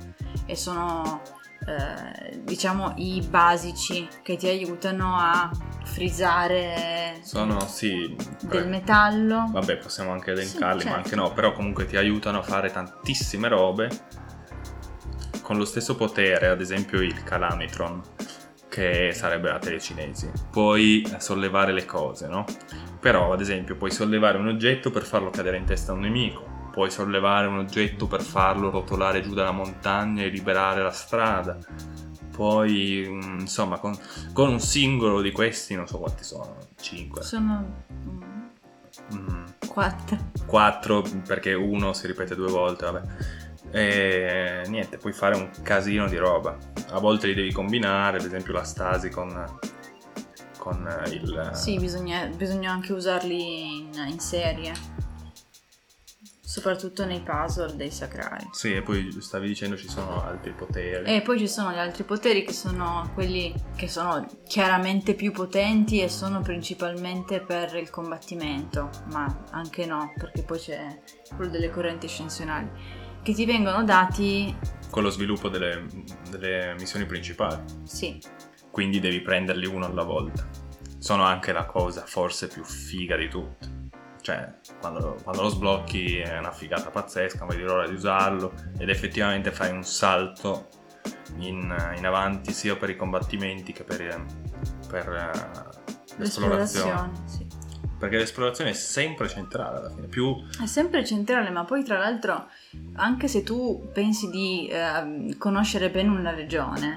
e 0.45 0.55
sono 0.55 1.21
eh, 1.67 2.39
diciamo 2.43 2.93
i 2.97 3.21
basici 3.27 4.07
che 4.21 4.35
ti 4.38 4.47
aiutano 4.47 5.15
a 5.17 5.49
frizzare 5.83 7.19
Sono 7.23 7.59
sì, 7.67 8.15
del 8.43 8.67
metallo. 8.67 9.45
vabbè 9.49 9.77
possiamo 9.77 10.12
anche 10.12 10.35
Sì, 10.35 10.41
elencarli, 10.41 10.83
ma 10.85 10.91
certo. 10.91 10.95
anche 10.97 11.15
no, 11.15 11.33
però 11.33 11.53
comunque 11.53 11.85
ti 11.85 11.97
aiutano 11.97 12.39
a 12.39 12.43
fare 12.43 12.71
tantissime 12.71 13.47
robe 13.47 13.89
con 15.41 15.57
lo 15.57 15.65
stesso 15.65 15.95
potere, 15.95 16.47
ad 16.47 16.62
esempio 16.62 17.01
il 17.01 17.23
Calamitron, 17.23 18.01
che 18.79 19.11
sarebbe 19.13 19.49
la 19.49 19.59
telecinesi. 19.59 20.31
Puoi 20.49 21.05
sollevare 21.17 21.73
le 21.73 21.83
cose, 21.83 22.29
no? 22.29 22.45
Però, 23.01 23.33
ad 23.33 23.41
esempio, 23.41 23.75
puoi 23.75 23.91
sollevare 23.91 24.37
un 24.37 24.47
oggetto 24.47 24.89
per 24.89 25.03
farlo 25.03 25.29
cadere 25.29 25.57
in 25.57 25.65
testa 25.65 25.91
a 25.91 25.95
un 25.95 26.01
nemico, 26.01 26.69
puoi 26.71 26.89
sollevare 26.89 27.47
un 27.47 27.57
oggetto 27.57 28.07
per 28.07 28.21
farlo 28.21 28.69
rotolare 28.69 29.19
giù 29.19 29.33
dalla 29.33 29.51
montagna 29.51 30.23
e 30.23 30.29
liberare 30.29 30.81
la 30.81 30.91
strada. 30.91 31.57
Poi, 32.31 33.05
mm, 33.05 33.39
insomma, 33.39 33.79
con, 33.79 33.97
con 34.31 34.47
un 34.47 34.61
singolo 34.61 35.19
di 35.19 35.33
questi, 35.33 35.75
non 35.75 35.85
so 35.85 35.97
quanti 35.97 36.23
sono, 36.23 36.55
5. 36.79 37.21
Sono 37.21 37.83
mm, 39.13 39.45
quattro. 39.67 40.17
4 40.45 41.03
perché 41.27 41.53
uno 41.53 41.91
si 41.91 42.07
ripete 42.07 42.33
due 42.33 42.49
volte, 42.49 42.85
vabbè. 42.85 43.01
E 43.71 44.63
niente, 44.67 44.97
puoi 44.97 45.13
fare 45.13 45.36
un 45.36 45.49
casino 45.62 46.08
di 46.08 46.17
roba. 46.17 46.58
A 46.89 46.99
volte 46.99 47.27
li 47.27 47.34
devi 47.34 47.51
combinare, 47.51 48.17
ad 48.17 48.25
esempio 48.25 48.53
la 48.53 48.63
stasi 48.63 49.10
con, 49.10 49.45
con 50.58 51.05
il... 51.12 51.51
Sì, 51.53 51.77
bisogna, 51.77 52.25
bisogna 52.27 52.71
anche 52.71 52.93
usarli 52.93 53.77
in, 53.77 53.89
in 54.08 54.19
serie. 54.19 54.97
Soprattutto 56.41 57.05
nei 57.05 57.21
puzzle 57.21 57.75
dei 57.75 57.91
sacrari. 57.91 58.47
Sì, 58.51 58.73
e 58.73 58.82
poi 58.82 59.15
stavi 59.21 59.45
dicendo 59.45 59.77
ci 59.77 59.88
sono 59.88 60.23
altri 60.23 60.51
poteri. 60.51 61.05
E 61.05 61.21
poi 61.21 61.38
ci 61.38 61.47
sono 61.47 61.71
gli 61.71 61.77
altri 61.77 62.03
poteri 62.03 62.43
che 62.43 62.53
sono 62.53 63.12
quelli 63.13 63.53
che 63.75 63.88
sono 63.88 64.25
chiaramente 64.47 65.13
più 65.13 65.32
potenti 65.32 66.01
e 66.01 66.10
sono 66.10 66.41
principalmente 66.41 67.39
per 67.39 67.75
il 67.75 67.91
combattimento, 67.91 68.89
ma 69.12 69.43
anche 69.51 69.86
no, 69.86 70.12
perché 70.17 70.41
poi 70.41 70.58
c'è 70.58 71.01
quello 71.36 71.51
delle 71.51 71.69
correnti 71.69 72.08
ascensionali, 72.08 72.67
che 73.21 73.34
ti 73.34 73.45
vengono 73.45 73.84
dati, 73.84 74.55
Con 74.89 75.03
lo 75.03 75.10
sviluppo 75.10 75.49
delle, 75.49 75.86
delle 76.29 76.73
missioni 76.79 77.05
principali. 77.05 77.62
sì, 77.84 78.19
Quindi 78.71 78.99
devi 78.99 79.21
prenderli 79.21 79.65
uno 79.67 79.86
alla 79.86 80.03
volta. 80.03 80.47
Sono 80.97 81.23
anche 81.23 81.51
la 81.53 81.65
cosa 81.65 82.05
forse 82.05 82.47
più 82.47 82.63
figa 82.63 83.15
di 83.15 83.29
tutte. 83.29 83.77
Cioè, 84.21 84.60
quando, 84.79 85.15
quando 85.23 85.43
lo 85.43 85.49
sblocchi 85.49 86.17
è 86.17 86.38
una 86.38 86.51
figata 86.51 86.89
pazzesca, 86.89 87.39
non 87.39 87.47
vedi 87.49 87.63
l'ora 87.63 87.88
di 87.88 87.93
usarlo 87.93 88.53
ed 88.77 88.89
effettivamente 88.89 89.51
fai 89.51 89.71
un 89.71 89.84
salto 89.84 90.67
in, 91.38 91.73
in 91.97 92.05
avanti 92.05 92.51
sia 92.51 92.75
per 92.75 92.89
i 92.89 92.95
combattimenti 92.97 93.71
che 93.71 93.84
per, 93.84 94.25
per 94.88 95.08
eh, 95.08 96.17
l'esplorazione. 96.17 96.58
l'esplorazione, 96.58 97.12
sì. 97.25 97.47
Perché 97.99 98.17
l'esplorazione 98.17 98.69
è 98.69 98.73
sempre 98.73 99.27
centrale 99.27 99.77
alla 99.77 99.89
fine. 99.89 100.07
Più 100.07 100.33
È 100.62 100.65
sempre 100.65 101.05
centrale, 101.05 101.49
ma 101.49 101.65
poi 101.65 101.83
tra 101.83 101.97
l'altro, 101.97 102.47
anche 102.95 103.27
se 103.27 103.43
tu 103.43 103.89
pensi 103.93 104.29
di 104.29 104.69
ehm, 104.71 105.38
conoscere 105.38 105.89
bene 105.89 106.07
una 106.09 106.33
regione, 106.33 106.95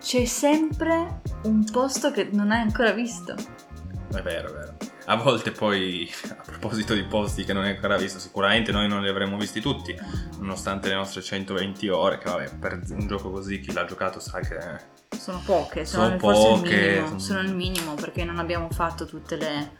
c'è 0.00 0.24
sempre 0.24 1.20
un 1.44 1.64
posto 1.70 2.10
che 2.10 2.28
non 2.32 2.50
hai 2.50 2.60
ancora 2.62 2.92
visto. 2.92 3.34
è 3.34 4.22
vero, 4.22 4.48
è 4.48 4.52
vero. 4.52 4.76
a 5.06 5.16
volte 5.16 5.52
poi, 5.52 6.10
a 6.36 6.42
proposito 6.42 6.94
di 6.94 7.04
posti 7.04 7.44
che 7.44 7.52
non 7.52 7.64
hai 7.64 7.74
ancora 7.74 7.96
visto, 7.96 8.18
sicuramente 8.18 8.72
noi 8.72 8.88
non 8.88 9.02
li 9.02 9.08
avremmo 9.08 9.36
visti 9.36 9.60
tutti, 9.60 9.94
nonostante 10.38 10.88
le 10.88 10.94
nostre 10.94 11.22
120 11.22 11.88
ore, 11.88 12.18
che 12.18 12.30
vabbè, 12.30 12.56
per 12.58 12.80
un 12.90 13.06
gioco 13.06 13.30
così 13.30 13.60
chi 13.60 13.72
l'ha 13.72 13.84
giocato 13.84 14.18
sa 14.18 14.40
che... 14.40 15.00
Sono 15.16 15.40
poche, 15.44 15.84
sono, 15.84 16.06
Sono 16.06 16.16
poche, 16.16 16.74
il 16.74 16.80
minimo, 16.80 17.06
sono- 17.06 17.18
sono 17.18 17.40
il 17.40 17.54
minimo 17.54 17.94
perché 17.94 18.24
non 18.24 18.38
abbiamo 18.38 18.68
fatto 18.70 19.04
tutte 19.06 19.36
le, 19.36 19.72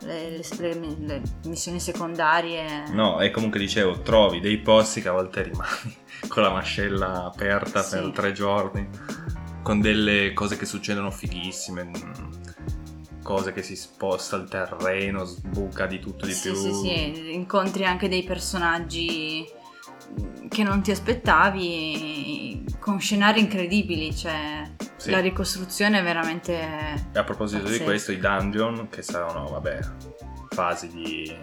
le- 0.00 0.40
le- 0.58 0.96
le- 0.98 1.22
missioni 1.46 1.80
secondarie. 1.80 2.88
No, 2.92 3.20
e 3.20 3.30
comunque 3.30 3.58
dicevo, 3.60 4.00
trovi 4.00 4.40
dei 4.40 4.58
posti 4.58 5.00
che 5.02 5.08
a 5.08 5.12
volte 5.12 5.42
rimani 5.42 5.96
con 6.28 6.42
la 6.42 6.50
mascella 6.50 7.24
aperta 7.24 7.82
Sì. 7.82 7.96
per 7.98 8.10
tre 8.10 8.32
giorni, 8.32 8.88
con 9.62 9.80
delle 9.80 10.32
cose 10.32 10.56
che 10.56 10.64
succedono 10.66 11.10
fighissime, 11.10 11.84
mm, 11.84 11.92
cose 13.22 13.52
che 13.52 13.62
si 13.62 13.76
sposta 13.76 14.36
il 14.36 14.48
terreno, 14.48 15.24
sbuca 15.24 15.86
di 15.86 15.98
tutto 15.98 16.26
di 16.26 16.32
sì, 16.32 16.50
più. 16.50 16.58
sì, 16.60 16.72
sì, 16.74 17.34
incontri 17.34 17.84
anche 17.84 18.08
dei 18.08 18.24
personaggi 18.24 19.44
che 20.48 20.62
non 20.64 20.82
ti 20.82 20.90
aspettavi 20.90 22.64
con 22.80 22.98
scenari 22.98 23.38
incredibili, 23.40 24.14
cioè 24.14 24.68
Sì. 25.00 25.10
la 25.10 25.20
ricostruzione 25.20 25.98
è 26.00 26.02
veramente... 26.02 26.52
E 27.12 27.18
a 27.18 27.24
proposito 27.24 27.62
di 27.62 27.64
Pazzesco. 27.64 27.84
questo, 27.84 28.12
i 28.12 28.18
dungeon, 28.18 28.88
che 28.90 29.02
sono, 29.02 29.48
vabbè, 29.50 29.78
fasi 30.50 30.88
di, 30.88 31.36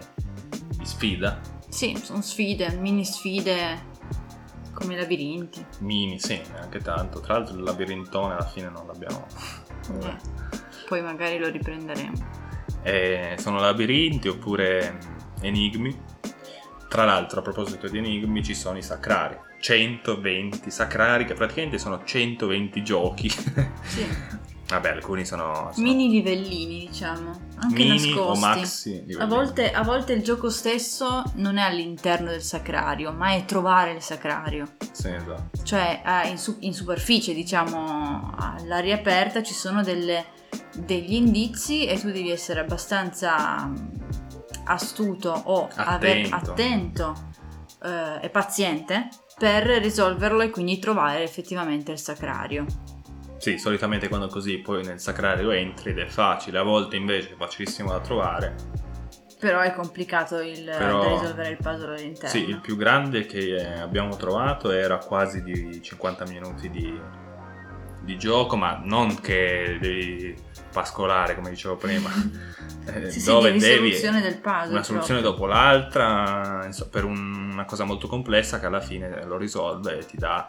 di 0.76 0.84
sfida, 0.86 1.40
Sì, 1.68 1.98
sono 2.00 2.22
sfide, 2.22 2.70
mini 2.76 3.04
sfide 3.04 3.96
come 4.72 4.94
i 4.94 4.96
labirinti. 4.96 5.64
mini, 5.80 6.20
sì, 6.20 6.40
neanche 6.52 6.78
tanto. 6.78 7.18
Tra 7.20 7.34
l'altro 7.38 7.56
il 7.56 7.62
labirintone 7.64 8.34
alla 8.34 8.46
fine 8.46 8.68
non 8.70 8.86
l'abbiamo... 8.86 9.26
Eh, 10.02 10.16
Poi 10.86 11.00
magari 11.00 11.38
lo 11.38 11.48
riprenderemo. 11.48 12.12
Eh, 12.82 13.36
sono 13.38 13.58
labirinti 13.58 14.28
oppure 14.28 14.98
enigmi. 15.40 15.98
Tra 16.88 17.04
l'altro, 17.04 17.40
a 17.40 17.42
proposito 17.42 17.88
di 17.88 17.96
enigmi, 17.96 18.44
ci 18.44 18.54
sono 18.54 18.76
i 18.76 18.82
sacrari. 18.82 19.36
120 19.60 20.70
sacrari, 20.70 21.24
che 21.24 21.34
praticamente 21.34 21.78
sono 21.78 22.02
120 22.04 22.82
giochi. 22.82 23.28
Sì. 23.30 24.06
Vabbè, 24.68 24.90
alcuni 24.90 25.24
sono, 25.24 25.70
sono 25.72 25.86
Mini 25.86 26.10
livellini, 26.10 26.86
diciamo, 26.90 27.30
anche 27.56 27.84
mini 27.84 28.12
o 28.12 28.34
nascosti. 28.34 29.00
maxi. 29.00 29.16
A 29.18 29.24
volte, 29.24 29.70
a 29.72 29.82
volte 29.82 30.12
il 30.12 30.22
gioco 30.22 30.50
stesso 30.50 31.22
non 31.36 31.56
è 31.56 31.62
all'interno 31.62 32.28
del 32.28 32.42
sacrario, 32.42 33.10
ma 33.12 33.32
è 33.32 33.46
trovare 33.46 33.92
il 33.92 34.02
sacrario. 34.02 34.66
Sì, 34.92 35.08
esatto. 35.08 35.62
Cioè 35.62 36.02
eh, 36.04 36.28
in, 36.28 36.36
su- 36.36 36.58
in 36.60 36.74
superficie, 36.74 37.32
diciamo, 37.32 38.34
all'aria 38.36 38.96
aperta 38.96 39.42
ci 39.42 39.54
sono 39.54 39.82
delle- 39.82 40.26
degli 40.76 41.14
indizi 41.14 41.86
e 41.86 41.98
tu 41.98 42.10
devi 42.10 42.30
essere 42.30 42.60
abbastanza 42.60 43.64
mm, 43.68 43.74
astuto 44.64 45.30
o 45.30 45.68
aver- 45.76 46.30
Attento. 46.30 46.50
attento 46.52 47.14
eh, 47.84 48.18
e 48.26 48.28
paziente 48.28 49.08
per 49.38 49.64
risolverlo 49.64 50.42
e 50.42 50.50
quindi 50.50 50.78
trovare 50.78 51.22
effettivamente 51.22 51.92
il 51.92 51.98
sacrario. 51.98 52.66
Sì, 53.38 53.56
solitamente 53.56 54.08
quando 54.08 54.26
così 54.26 54.58
poi 54.58 54.84
nel 54.84 54.98
sacrario 54.98 55.52
entri 55.52 55.90
ed 55.90 55.98
è 55.98 56.06
facile, 56.06 56.58
a 56.58 56.62
volte 56.62 56.96
invece 56.96 57.30
è 57.30 57.36
facilissimo 57.36 57.90
da 57.92 58.00
trovare. 58.00 58.54
Però 59.38 59.60
è 59.60 59.72
complicato 59.72 60.40
il, 60.40 60.64
Però- 60.64 61.20
risolvere 61.20 61.50
il 61.50 61.56
puzzle 61.56 61.94
all'interno. 61.94 62.28
Sì, 62.28 62.48
il 62.48 62.60
più 62.60 62.76
grande 62.76 63.24
che 63.26 63.78
abbiamo 63.78 64.16
trovato 64.16 64.72
era 64.72 64.98
quasi 64.98 65.44
di 65.44 65.80
50 65.80 66.26
minuti 66.26 66.68
di, 66.68 67.00
di 68.08 68.18
gioco, 68.18 68.56
ma 68.56 68.80
non 68.82 69.20
che 69.20 69.76
devi 69.80 70.34
pascolare, 70.72 71.34
come 71.34 71.50
dicevo 71.50 71.76
prima, 71.76 72.08
eh, 72.86 73.10
Sì, 73.10 73.20
sì, 73.20 73.26
dove 73.26 73.52
di 73.52 73.58
devi 73.58 73.90
risoluzione 73.90 74.20
del 74.22 74.38
puzzle. 74.38 74.70
una 74.70 74.82
soluzione 74.82 75.20
proprio. 75.20 75.30
dopo 75.30 75.46
l'altra, 75.46 76.62
inso- 76.64 76.88
per 76.88 77.04
un- 77.04 77.50
una 77.52 77.64
cosa 77.64 77.84
molto 77.84 78.08
complessa 78.08 78.58
che 78.60 78.66
alla 78.66 78.80
fine 78.80 79.24
lo 79.24 79.36
risolve 79.36 79.98
e 79.98 80.06
ti 80.06 80.16
dà 80.16 80.48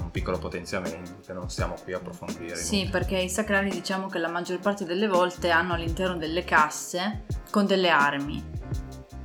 un 0.00 0.10
piccolo 0.10 0.38
potenziamento 0.38 1.18
che 1.24 1.32
non 1.32 1.48
stiamo 1.50 1.74
qui 1.82 1.92
a 1.92 1.98
approfondire. 1.98 2.56
Sì, 2.56 2.88
perché 2.90 3.18
i 3.18 3.28
sacrari 3.28 3.70
diciamo 3.70 4.08
che 4.08 4.18
la 4.18 4.28
maggior 4.28 4.58
parte 4.58 4.84
delle 4.84 5.06
volte 5.06 5.50
hanno 5.50 5.74
all'interno 5.74 6.16
delle 6.16 6.44
casse 6.44 7.24
con 7.50 7.66
delle 7.66 7.90
armi 7.90 8.42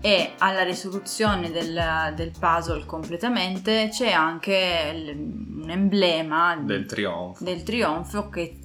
e 0.06 0.34
alla 0.40 0.64
risoluzione 0.64 1.50
del, 1.50 2.14
del 2.14 2.32
puzzle 2.38 2.86
completamente 2.86 3.88
c'è 3.90 4.12
anche 4.12 4.92
l- 4.94 5.62
un 5.64 5.70
emblema 5.70 6.58
Del 6.58 6.86
trionfo. 6.86 7.42
del 7.42 7.64
trionfo 7.64 8.28
che 8.28 8.58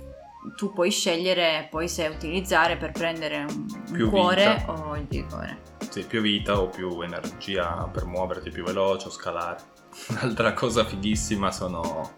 tu 0.56 0.72
puoi 0.72 0.90
scegliere 0.90 1.68
poi 1.70 1.88
se 1.88 2.08
utilizzare 2.08 2.76
per 2.76 2.90
prendere 2.90 3.44
un, 3.48 3.66
un 3.90 4.08
cuore 4.10 4.56
vita. 4.58 4.72
o 4.72 4.96
il 4.96 5.06
vigore. 5.06 5.58
Sì, 5.90 6.04
più 6.04 6.20
vita 6.22 6.58
o 6.60 6.66
più 6.68 7.00
energia 7.02 7.88
per 7.92 8.04
muoverti 8.06 8.50
più 8.50 8.64
veloce 8.64 9.06
o 9.06 9.10
scalare. 9.10 9.58
Un'altra 10.10 10.52
cosa 10.54 10.84
fighissima 10.84 11.52
sono 11.52 12.14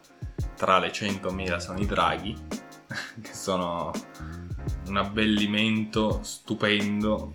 tra 0.57 0.79
le 0.79 0.89
100.000 0.91 1.57
sono 1.59 1.79
i 1.79 1.87
draghi, 1.87 2.35
che 3.21 3.35
sono 3.35 3.91
un 4.87 4.97
abbellimento 4.97 6.21
stupendo 6.23 7.35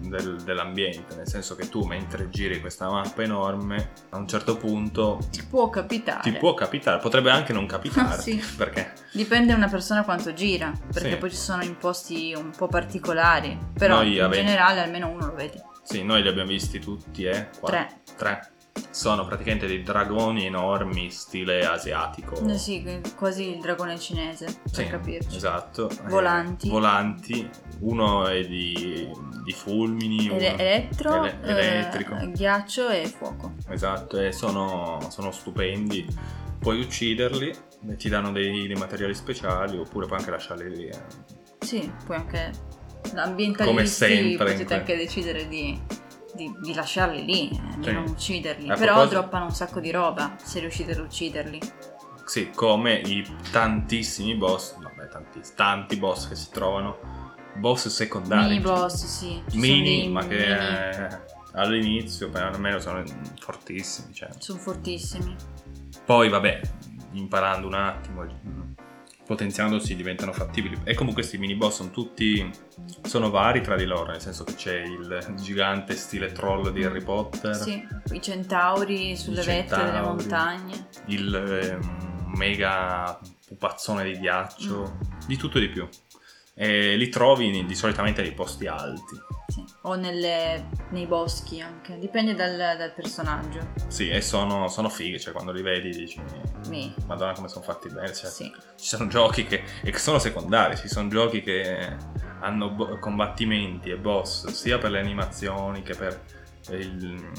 del- 0.00 0.40
dell'ambiente, 0.42 1.14
nel 1.16 1.28
senso 1.28 1.54
che 1.56 1.68
tu 1.68 1.84
mentre 1.84 2.28
giri 2.30 2.60
questa 2.60 2.88
mappa 2.90 3.22
enorme, 3.22 3.90
a 4.10 4.18
un 4.18 4.26
certo 4.28 4.56
punto 4.56 5.18
Ti 5.30 5.44
può 5.44 5.68
capitare. 5.70 6.20
ti 6.22 6.32
può 6.32 6.54
capitare, 6.54 6.98
potrebbe 7.00 7.30
anche 7.30 7.52
non 7.52 7.66
capitarti, 7.66 8.40
Sì. 8.40 8.54
perché 8.56 8.92
Dipende 9.12 9.52
da 9.52 9.56
una 9.56 9.68
persona 9.68 10.04
quanto 10.04 10.32
gira, 10.34 10.72
perché 10.92 11.10
Sì. 11.12 11.16
poi 11.16 11.30
ci 11.30 11.36
sono 11.36 11.62
imposti 11.62 12.34
un 12.36 12.50
po' 12.56 12.66
particolari, 12.68 13.58
però 13.72 13.96
Noi 13.96 14.14
in 14.16 14.22
ave- 14.22 14.36
generale 14.36 14.80
almeno 14.80 15.08
uno 15.08 15.26
lo 15.26 15.34
vedi. 15.34 15.58
sì, 15.82 16.02
noi 16.04 16.22
li 16.22 16.28
abbiamo 16.28 16.48
visti 16.48 16.78
tutti, 16.78 17.24
eh? 17.24 17.48
qua- 17.58 17.68
Tre. 17.70 17.88
Tre. 18.16 18.50
Sono 18.96 19.26
praticamente 19.26 19.66
dei 19.66 19.82
dragoni 19.82 20.46
enormi, 20.46 21.10
stile 21.10 21.66
asiatico. 21.66 22.34
Eh 22.48 22.56
sì, 22.56 22.82
quasi 23.14 23.50
il 23.56 23.60
dragone 23.60 23.98
cinese, 23.98 24.46
per 24.46 24.72
Sì, 24.72 24.86
capirci. 24.86 25.36
Esatto. 25.36 25.90
Volanti. 26.04 26.66
Eh, 26.66 26.70
volanti. 26.70 27.50
Uno 27.80 28.26
è 28.26 28.40
di, 28.46 29.06
di 29.44 29.52
fulmini. 29.52 30.28
Ele- 30.30 30.48
uno- 30.48 30.58
elettro, 30.62 31.24
ele- 31.24 31.38
eh, 31.42 31.50
elettrico. 31.50 32.16
ghiaccio 32.30 32.88
e 32.88 33.06
fuoco. 33.06 33.52
Esatto, 33.68 34.18
e 34.18 34.32
sono, 34.32 35.06
sono 35.10 35.30
stupendi. 35.30 36.06
Puoi 36.58 36.80
ucciderli 36.80 37.54
ti 37.98 38.08
danno 38.08 38.32
dei, 38.32 38.66
dei 38.66 38.76
materiali 38.76 39.14
speciali 39.14 39.76
oppure 39.76 40.06
puoi 40.06 40.18
anche 40.20 40.30
lasciarli 40.30 40.74
lì. 40.74 40.86
eh. 40.86 40.98
Sì, 41.58 41.92
poi 42.06 42.16
anche 42.16 42.50
l'ambientalisti 43.12 43.74
Come 43.76 43.86
sempre, 43.86 44.52
potete 44.52 44.72
anche 44.74 44.96
decidere 44.96 45.46
di, 45.48 45.78
di- 46.36 46.54
di 46.60 46.74
lasciarli 46.74 47.24
lì, 47.24 47.48
eh, 47.50 47.60
di 47.78 47.84
Sì. 47.84 47.92
non 47.92 48.04
ucciderli. 48.04 48.70
A 48.70 48.74
Però 48.76 48.92
proposito- 48.94 49.20
droppano 49.20 49.44
un 49.46 49.50
sacco 49.52 49.80
di 49.80 49.90
roba 49.90 50.36
se 50.42 50.60
riuscite 50.60 50.92
ad 50.92 50.98
ucciderli. 50.98 51.60
Sì, 52.24 52.50
come 52.54 52.94
i 52.94 53.24
tantissimi 53.50 54.34
boss, 54.36 54.76
vabbè, 54.78 55.08
tanti, 55.08 55.40
tanti 55.54 55.96
boss 55.96 56.28
che 56.28 56.34
si 56.36 56.50
trovano. 56.50 56.98
Boss 57.54 57.88
secondari. 57.88 58.48
Mini 58.48 58.60
boss, 58.60 59.04
sì. 59.06 59.42
Ci 59.48 59.56
Mini, 59.58 60.08
ma 60.08 60.26
che 60.26 60.34
mini- 60.36 60.44
eh, 60.50 61.08
all'inizio 61.54 62.28
per 62.28 62.42
almeno 62.42 62.78
sono 62.80 63.02
fortissimi. 63.40 64.12
Cioè. 64.12 64.28
Sono 64.38 64.58
fortissimi. 64.58 65.34
Poi, 66.04 66.28
vabbè, 66.28 66.60
imparando 67.12 67.66
un 67.66 67.74
attimo, 67.74 68.24
potenziandosi 69.26 69.96
diventano 69.96 70.32
fattibili. 70.32 70.78
E 70.84 70.94
comunque 70.94 71.22
questi 71.22 71.38
mini 71.38 71.54
boss 71.56 71.76
sono 71.76 71.90
tutti. 71.90 72.48
sono 73.02 73.30
vari 73.30 73.60
tra 73.60 73.76
di 73.76 73.84
loro, 73.84 74.12
nel 74.12 74.20
senso 74.20 74.44
che 74.44 74.54
c'è 74.54 74.76
il 74.78 75.34
gigante 75.36 75.96
stile 75.96 76.32
troll 76.32 76.70
di 76.70 76.84
Harry 76.84 77.02
Potter, 77.02 77.54
Sì, 77.54 77.86
i 78.12 78.22
centauri 78.22 79.16
sulle 79.16 79.42
vette 79.42 79.76
delle 79.76 80.00
montagne. 80.00 80.88
il 81.06 81.34
ehm, 81.34 82.32
mega 82.36 83.18
pupazzone 83.46 84.04
di 84.04 84.18
ghiaccio, 84.18 84.98
di 85.26 85.36
tutto 85.36 85.58
e 85.58 85.60
di 85.62 85.68
più. 85.68 85.88
E 86.58 86.96
li 86.96 87.08
trovi 87.10 87.66
di 87.66 87.74
solitamente 87.74 88.22
nei 88.22 88.32
posti 88.32 88.66
alti. 88.66 89.14
Sì. 89.46 89.62
O 89.82 89.94
nelle- 89.94 90.68
nei 90.90 91.06
boschi 91.06 91.60
anche, 91.60 91.98
dipende 91.98 92.34
dal, 92.34 92.56
dal 92.56 92.92
personaggio. 92.94 93.60
Sì, 93.88 94.08
e 94.08 94.22
sono, 94.22 94.66
sono 94.68 94.88
fighi, 94.88 95.20
cioè 95.20 95.34
quando 95.34 95.52
li 95.52 95.60
vedi 95.60 95.90
dici. 95.90 96.18
Sì. 96.62 96.94
Madonna 97.06 97.32
come 97.34 97.48
sono 97.48 97.62
fatti 97.62 97.88
bene. 97.90 98.12
Cioè, 98.14 98.30
Sì. 98.30 98.50
Ci 98.76 98.86
sono 98.86 99.06
giochi 99.06 99.44
che, 99.44 99.62
e 99.82 99.90
che 99.90 99.98
sono 99.98 100.18
secondari, 100.18 100.76
ci 100.76 100.88
sono 100.88 101.08
giochi 101.08 101.42
che 101.42 101.94
hanno 102.40 102.70
bo- 102.70 102.98
combattimenti 102.98 103.90
e 103.90 103.96
boss 103.98 104.46
sia 104.48 104.78
per 104.78 104.90
le 104.92 104.98
animazioni 105.00 105.82
che 105.82 105.94
per 105.94 106.20
il, 106.70 107.30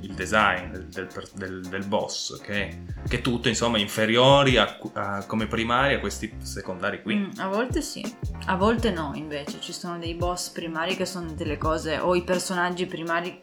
il 0.00 0.14
design 0.14 0.70
del, 0.72 0.86
del 0.88 1.08
del- 1.34 1.66
del 1.68 1.84
boss, 1.86 2.40
che, 2.40 2.82
che 3.08 3.20
tutto 3.20 3.48
insomma 3.48 3.78
inferiori 3.78 4.56
a, 4.56 4.78
a- 4.94 5.24
come 5.26 5.46
primari 5.46 5.94
a 5.94 6.00
questi 6.00 6.34
secondari 6.42 7.02
qui. 7.02 7.16
Mm, 7.16 7.30
a 7.38 7.48
volte 7.48 7.82
sì, 7.82 8.04
a 8.46 8.56
volte 8.56 8.90
no 8.90 9.12
invece. 9.14 9.60
Ci 9.60 9.72
sono 9.72 9.98
dei 9.98 10.14
boss 10.14 10.50
primari 10.50 10.96
che 10.96 11.04
sono 11.06 11.32
delle 11.32 11.58
cose, 11.58 11.98
o 11.98 12.14
i 12.14 12.22
personaggi 12.24 12.86
primari 12.86 13.38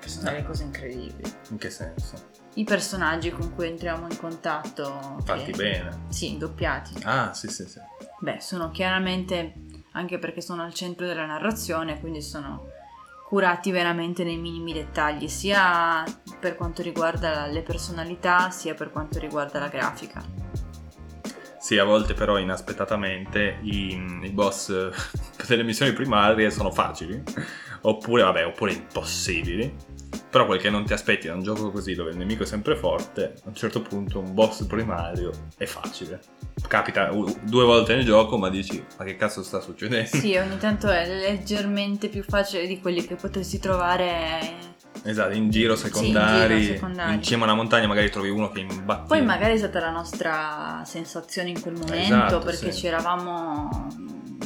che 0.00 0.08
sono 0.08 0.30
delle 0.30 0.44
cose 0.44 0.62
incredibili. 0.64 1.30
In 1.50 1.58
che 1.58 1.70
senso? 1.70 2.34
I 2.54 2.64
personaggi 2.64 3.30
con 3.30 3.54
cui 3.54 3.66
entriamo 3.66 4.06
in 4.08 4.16
contatto. 4.16 5.18
Fatti 5.24 5.52
che- 5.52 5.56
bene. 5.56 5.98
Sì, 6.08 6.38
doppiati. 6.38 6.94
Ah, 7.02 7.34
sì, 7.34 7.48
sì, 7.48 7.66
sì. 7.66 7.78
Beh, 8.20 8.40
sono 8.40 8.70
chiaramente 8.70 9.54
anche 9.92 10.18
perché 10.18 10.40
sono 10.40 10.62
al 10.62 10.72
centro 10.72 11.06
della 11.06 11.26
narrazione, 11.26 12.00
quindi 12.00 12.22
sono 12.22 12.68
curati 13.26 13.72
veramente 13.72 14.22
nei 14.22 14.36
minimi 14.36 14.72
dettagli, 14.72 15.26
sia 15.26 16.04
per 16.38 16.54
quanto 16.54 16.80
riguarda 16.80 17.46
le 17.46 17.62
personalità, 17.62 18.50
sia 18.50 18.74
per 18.74 18.92
quanto 18.92 19.18
riguarda 19.18 19.58
la 19.58 19.66
grafica. 19.66 20.22
Sì, 21.58 21.76
a 21.78 21.84
volte 21.84 22.14
però 22.14 22.38
inaspettatamente 22.38 23.58
i, 23.62 24.20
i 24.22 24.30
boss 24.30 24.70
delle 25.48 25.64
missioni 25.64 25.92
primarie 25.92 26.52
sono 26.52 26.70
facili, 26.70 27.20
oppure, 27.80 28.22
vabbè, 28.22 28.46
oppure 28.46 28.72
impossibili. 28.72 29.74
Però 30.36 30.48
quel 30.48 30.60
che 30.60 30.68
non 30.68 30.84
ti 30.84 30.92
aspetti 30.92 31.28
da 31.28 31.32
un 31.32 31.42
gioco 31.42 31.70
così 31.70 31.94
dove 31.94 32.10
il 32.10 32.18
nemico 32.18 32.42
è 32.42 32.46
sempre 32.46 32.76
forte, 32.76 33.36
a 33.42 33.48
un 33.48 33.54
certo 33.54 33.80
punto 33.80 34.18
un 34.18 34.34
boss 34.34 34.66
primario 34.66 35.30
è 35.56 35.64
facile. 35.64 36.20
Capita 36.68 37.10
due 37.40 37.64
volte 37.64 37.94
nel 37.94 38.04
gioco, 38.04 38.36
ma 38.36 38.50
dici, 38.50 38.84
ma 38.98 39.04
che 39.04 39.16
cazzo 39.16 39.42
sta 39.42 39.62
succedendo? 39.62 40.14
Sì, 40.14 40.36
ogni 40.36 40.58
tanto 40.58 40.90
è 40.90 41.06
leggermente 41.08 42.08
più 42.08 42.22
facile 42.22 42.66
di 42.66 42.82
quelli 42.82 43.06
che 43.06 43.14
potresti 43.14 43.58
trovare 43.58 44.74
Esatto, 45.02 45.34
in 45.34 45.48
giro 45.48 45.74
secondari, 45.74 46.64
sì, 46.64 46.70
in, 46.72 46.92
giro 46.92 47.10
in 47.12 47.22
cima 47.22 47.42
a 47.42 47.44
una 47.46 47.54
montagna 47.54 47.86
magari 47.86 48.10
trovi 48.10 48.28
uno 48.28 48.50
che 48.50 48.60
imbatte. 48.60 49.06
Poi 49.06 49.22
magari 49.22 49.54
è 49.54 49.58
stata 49.58 49.80
la 49.80 49.90
nostra 49.90 50.82
sensazione 50.84 51.48
in 51.48 51.62
quel 51.62 51.74
momento 51.74 51.96
Esatto, 51.96 52.38
perché 52.40 52.72
sì. 52.72 52.80
ci 52.80 52.86
eravamo 52.88 53.86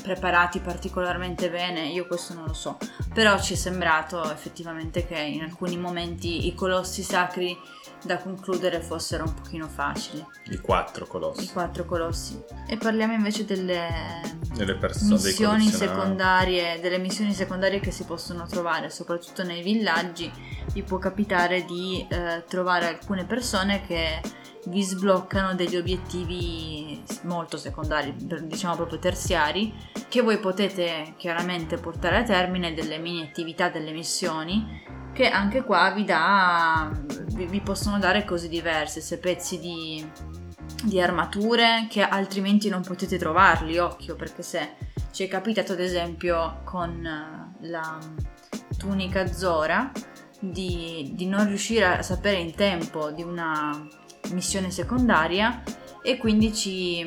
preparati 0.00 0.60
particolarmente 0.60 1.50
bene, 1.50 1.86
io 1.88 2.06
questo 2.06 2.34
non 2.34 2.46
lo 2.46 2.52
so, 2.52 2.78
però 3.12 3.40
ci 3.40 3.54
è 3.54 3.56
sembrato 3.56 4.30
effettivamente 4.30 5.06
che 5.06 5.18
in 5.18 5.42
alcuni 5.42 5.76
momenti 5.76 6.46
i 6.46 6.54
colossi 6.54 7.02
sacri 7.02 7.56
da 8.02 8.16
concludere 8.16 8.80
fossero 8.80 9.24
un 9.24 9.34
pochino 9.34 9.68
facili, 9.68 10.24
I 10.46 10.58
quattro 10.58 11.06
colossi. 11.06 11.44
i 11.44 11.48
quattro 11.48 11.84
colossi. 11.84 12.42
E 12.66 12.76
parliamo 12.78 13.12
invece 13.12 13.44
delle 13.44 13.88
Delle 14.54 14.74
persone, 14.76 15.16
dei 15.16 15.18
missioni 15.18 15.68
secondarie, 15.68 16.80
delle 16.80 16.98
missioni 16.98 17.34
secondarie 17.34 17.78
che 17.80 17.90
si 17.90 18.04
possono 18.04 18.46
trovare, 18.46 18.88
soprattutto 18.88 19.42
nei 19.42 19.62
villaggi, 19.62 20.30
vi 20.72 20.82
può 20.82 20.98
capitare 20.98 21.64
di 21.64 22.06
eh, 22.08 22.44
trovare 22.48 22.86
alcune 22.86 23.26
persone 23.26 23.82
che 23.86 24.20
vi 24.66 24.82
sbloccano 24.82 25.54
degli 25.54 25.76
obiettivi 25.76 27.02
molto 27.22 27.56
secondari, 27.56 28.14
diciamo 28.16 28.76
proprio 28.76 28.98
terziari, 28.98 29.72
che 30.08 30.20
voi 30.20 30.38
potete 30.38 31.14
chiaramente 31.16 31.78
portare 31.78 32.18
a 32.18 32.22
termine 32.22 32.74
delle 32.74 32.98
mini 32.98 33.22
attività 33.22 33.68
delle 33.68 33.92
missioni 33.92 34.98
che 35.12 35.28
anche 35.28 35.64
qua 35.64 35.90
vi 35.90 36.04
dà 36.04 36.90
vi, 37.32 37.60
possono 37.60 37.98
dare 37.98 38.24
cose 38.24 38.48
diverse, 38.48 39.00
se 39.00 39.18
pezzi 39.18 39.58
di 39.58 40.38
di 40.82 41.00
armature 41.00 41.86
che 41.90 42.02
altrimenti 42.02 42.68
non 42.68 42.82
potete 42.82 43.18
trovarli, 43.18 43.78
occhio, 43.78 44.16
perché 44.16 44.42
se 44.42 44.76
ci 45.12 45.24
è 45.24 45.28
capitato 45.28 45.72
ad 45.72 45.80
esempio 45.80 46.60
con 46.64 47.02
la 47.60 47.98
tunica 48.78 49.26
Zora 49.26 49.90
di, 50.38 51.12
di 51.14 51.26
non 51.26 51.46
riuscire 51.46 51.98
a 51.98 52.02
sapere 52.02 52.38
in 52.38 52.54
tempo 52.54 53.10
di 53.10 53.22
una 53.22 53.86
missione 54.32 54.70
secondaria 54.70 55.62
e 56.02 56.16
quindi 56.16 56.54
ci, 56.54 57.06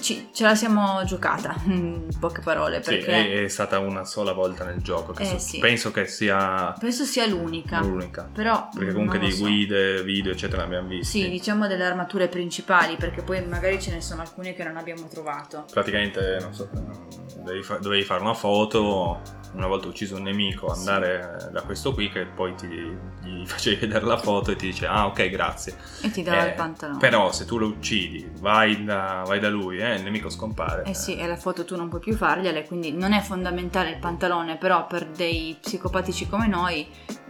ci- 0.00 0.28
ce 0.32 0.44
la 0.44 0.54
siamo 0.54 1.02
giocata, 1.04 1.54
in 1.66 2.08
poche 2.18 2.40
parole, 2.40 2.82
Sì, 2.82 2.90
perché 2.90 3.40
è, 3.40 3.44
è 3.44 3.48
stata 3.48 3.78
una 3.78 4.04
sola 4.04 4.32
volta 4.32 4.64
nel 4.64 4.80
gioco. 4.82 5.12
Che 5.12 5.22
Eh, 5.22 5.26
so- 5.26 5.38
sì. 5.38 5.58
Penso 5.58 5.90
che 5.90 6.06
sia 6.06 6.74
penso 6.78 7.04
sia 7.04 7.26
l'unica. 7.26 7.80
l'unica. 7.80 8.28
Però 8.32 8.68
Perché 8.74 8.92
comunque 8.92 9.18
di 9.18 9.30
so. 9.30 9.42
guide, 9.44 10.02
video, 10.02 10.32
eccetera, 10.32 10.62
ne 10.62 10.66
abbiamo 10.68 10.88
visti. 10.88 11.22
Sì, 11.22 11.28
diciamo 11.30 11.66
delle 11.66 11.84
armature 11.84 12.28
principali, 12.28 12.96
perché 12.96 13.22
poi 13.22 13.44
magari 13.46 13.80
ce 13.80 13.92
ne 13.92 14.00
sono 14.00 14.22
alcune 14.22 14.54
che 14.54 14.64
non 14.64 14.76
abbiamo 14.76 15.06
trovato. 15.08 15.64
Praticamente, 15.72 16.38
non 16.40 16.52
so, 16.52 16.68
devi 17.44 17.62
fa- 17.62 17.78
dovevi 17.78 18.02
fare 18.04 18.20
una 18.22 18.34
foto, 18.34 19.20
una 19.54 19.66
volta 19.66 19.88
ucciso 19.88 20.16
un 20.16 20.22
nemico, 20.22 20.72
Sì. 20.72 20.78
andare 20.78 21.48
da 21.52 21.60
questo 21.62 21.92
qui 21.92 22.10
che 22.10 22.24
poi 22.24 22.54
ti, 22.54 22.66
gli 22.66 23.44
facevi 23.46 23.76
vedere 23.86 24.04
la 24.06 24.16
foto 24.16 24.50
e 24.52 24.56
ti 24.56 24.66
dice 24.66 24.86
ah 24.86 25.06
ok 25.06 25.28
grazie. 25.28 25.76
E 26.02 26.10
ti 26.10 26.22
dava 26.22 26.44
Eh, 26.44 26.48
il 26.48 26.54
pantalone. 26.54 26.98
Però 26.98 27.30
se 27.32 27.44
tu 27.44 27.58
lo 27.58 27.66
uccidi, 27.66 28.30
vai 28.40 28.82
da, 28.84 29.22
vai 29.26 29.40
da 29.40 29.50
lui, 29.50 29.78
eh, 29.78 29.96
il 29.96 30.02
nemico 30.02 30.30
scompare. 30.30 30.84
Eh 30.84 30.94
sì, 30.94 31.16
e 31.16 31.26
la 31.26 31.36
foto 31.36 31.64
tu 31.64 31.76
non 31.76 31.88
puoi 31.88 32.00
più 32.00 32.14
fargliele, 32.14 32.64
quindi 32.66 32.92
non 32.92 33.12
è 33.12 33.20
fondamentale 33.20 33.90
il 33.90 33.98
pantalone, 33.98 34.56
però 34.56 34.86
per 34.86 35.06
dei 35.06 35.56
psicopatici 35.60 36.28
come 36.28 36.46
noi, 36.46 36.86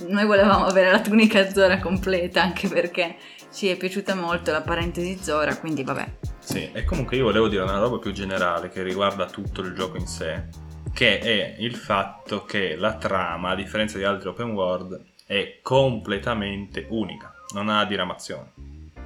noi 0.08 0.24
volevamo 0.26 0.64
avere 0.66 0.90
la 0.92 1.00
tunica 1.00 1.48
Zora 1.50 1.78
completa, 1.80 2.40
anche 2.42 2.68
perché 2.68 3.16
ci 3.52 3.68
è 3.68 3.76
piaciuta 3.76 4.14
molto 4.14 4.50
la 4.50 4.62
parentesi 4.62 5.18
Zora, 5.22 5.56
quindi 5.56 5.84
vabbè. 5.84 6.16
Sì, 6.38 6.70
e 6.72 6.84
comunque 6.84 7.16
io 7.16 7.24
volevo 7.24 7.48
dire 7.48 7.62
una 7.62 7.78
roba 7.78 7.98
più 7.98 8.12
generale 8.12 8.68
che 8.68 8.82
riguarda 8.82 9.26
tutto 9.26 9.60
il 9.60 9.74
gioco 9.74 9.98
in 9.98 10.06
sé, 10.06 10.48
che 10.92 11.18
è 11.18 11.56
il 11.58 11.76
fatto 11.76 12.44
che 12.44 12.76
la 12.76 12.96
trama, 12.96 13.50
a 13.50 13.54
differenza 13.54 13.98
di 13.98 14.04
altri 14.04 14.28
open 14.28 14.50
world, 14.52 15.00
è 15.26 15.60
completamente 15.62 16.86
unica, 16.90 17.32
non 17.54 17.68
ha 17.68 17.84
diramazione. 17.84 18.52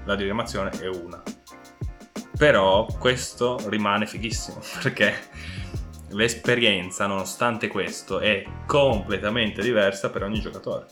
La 0.05 0.15
diramazione 0.15 0.71
è 0.71 0.87
una. 0.87 1.23
Però 2.39 2.87
questo 2.99 3.59
rimane 3.69 4.07
fighissimo, 4.07 4.61
perché 4.83 5.15
l'esperienza, 6.11 7.07
nonostante 7.07 7.69
questo, 7.69 8.21
è 8.21 8.45
completamente 8.67 9.63
diversa 9.63 10.11
per 10.11 10.23
ogni 10.23 10.41
giocatore. 10.41 10.87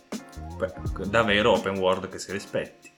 Davvero 1.06 1.52
open 1.52 1.78
world 1.78 2.08
che 2.08 2.18
si 2.18 2.32
rispetti. 2.32 2.92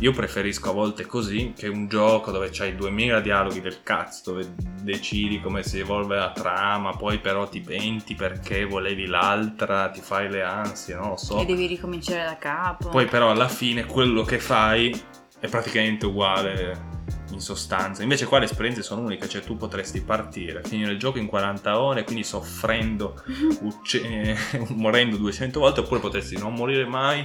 Io 0.00 0.12
preferisco 0.12 0.70
a 0.70 0.72
volte 0.72 1.06
così 1.06 1.54
che 1.56 1.66
un 1.66 1.88
gioco 1.88 2.30
dove 2.30 2.50
c'hai 2.52 2.76
2000 2.76 3.20
dialoghi 3.20 3.60
del 3.60 3.82
cazzo, 3.82 4.32
dove 4.32 4.54
decidi 4.82 5.40
come 5.40 5.64
si 5.64 5.80
evolve 5.80 6.16
la 6.16 6.30
trama, 6.30 6.96
poi 6.96 7.18
però 7.18 7.48
ti 7.48 7.60
penti 7.60 8.14
perché 8.14 8.64
volevi 8.64 9.06
l'altra, 9.06 9.88
ti 9.88 10.00
fai 10.00 10.30
le 10.30 10.42
ansie, 10.42 10.94
non 10.94 11.10
lo 11.10 11.16
so. 11.16 11.40
E 11.40 11.44
devi 11.44 11.66
ricominciare 11.66 12.24
da 12.24 12.38
capo. 12.38 12.90
Poi 12.90 13.06
però 13.06 13.30
alla 13.30 13.48
fine 13.48 13.86
quello 13.86 14.22
che 14.22 14.38
fai 14.38 14.94
è 15.40 15.48
praticamente 15.48 16.06
uguale 16.06 16.96
in 17.30 17.40
sostanza. 17.40 18.02
Invece 18.02 18.26
qua 18.26 18.38
le 18.38 18.44
esperienze 18.44 18.82
sono 18.82 19.02
uniche, 19.02 19.28
cioè 19.28 19.42
tu 19.42 19.56
potresti 19.56 20.00
partire, 20.00 20.62
finire 20.64 20.92
il 20.92 20.98
gioco 20.98 21.18
in 21.18 21.26
40 21.26 21.80
ore, 21.80 22.04
quindi 22.04 22.22
soffrendo, 22.22 23.22
ucce- 23.62 24.36
morendo 24.74 25.16
200 25.16 25.58
volte, 25.58 25.80
oppure 25.80 26.00
potresti 26.00 26.36
non 26.38 26.54
morire 26.54 26.86
mai 26.86 27.24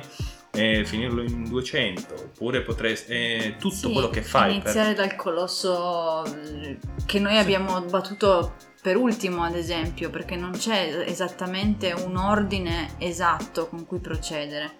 e 0.55 0.85
finirlo 0.85 1.23
in 1.23 1.45
200, 1.45 2.13
oppure 2.13 2.61
potresti... 2.61 3.11
eh, 3.11 3.55
tutto 3.57 3.75
Sì, 3.75 3.91
quello 3.91 4.09
che 4.09 4.21
fai 4.21 4.53
per... 4.59 4.61
Iniziare 4.61 4.93
dal 4.93 5.15
colosso 5.15 6.23
eh, 6.25 6.77
che 7.07 7.19
noi 7.19 7.37
abbiamo 7.37 7.81
battuto 7.81 8.53
per 8.79 8.95
ultimo, 8.95 9.43
ad 9.43 9.55
esempio, 9.55 10.11
perché 10.11 10.35
non 10.35 10.51
c'è 10.51 11.05
esattamente 11.07 11.91
un 11.91 12.17
ordine 12.17 12.95
esatto 12.99 13.67
con 13.67 13.87
cui 13.87 13.99
procedere. 13.99 14.77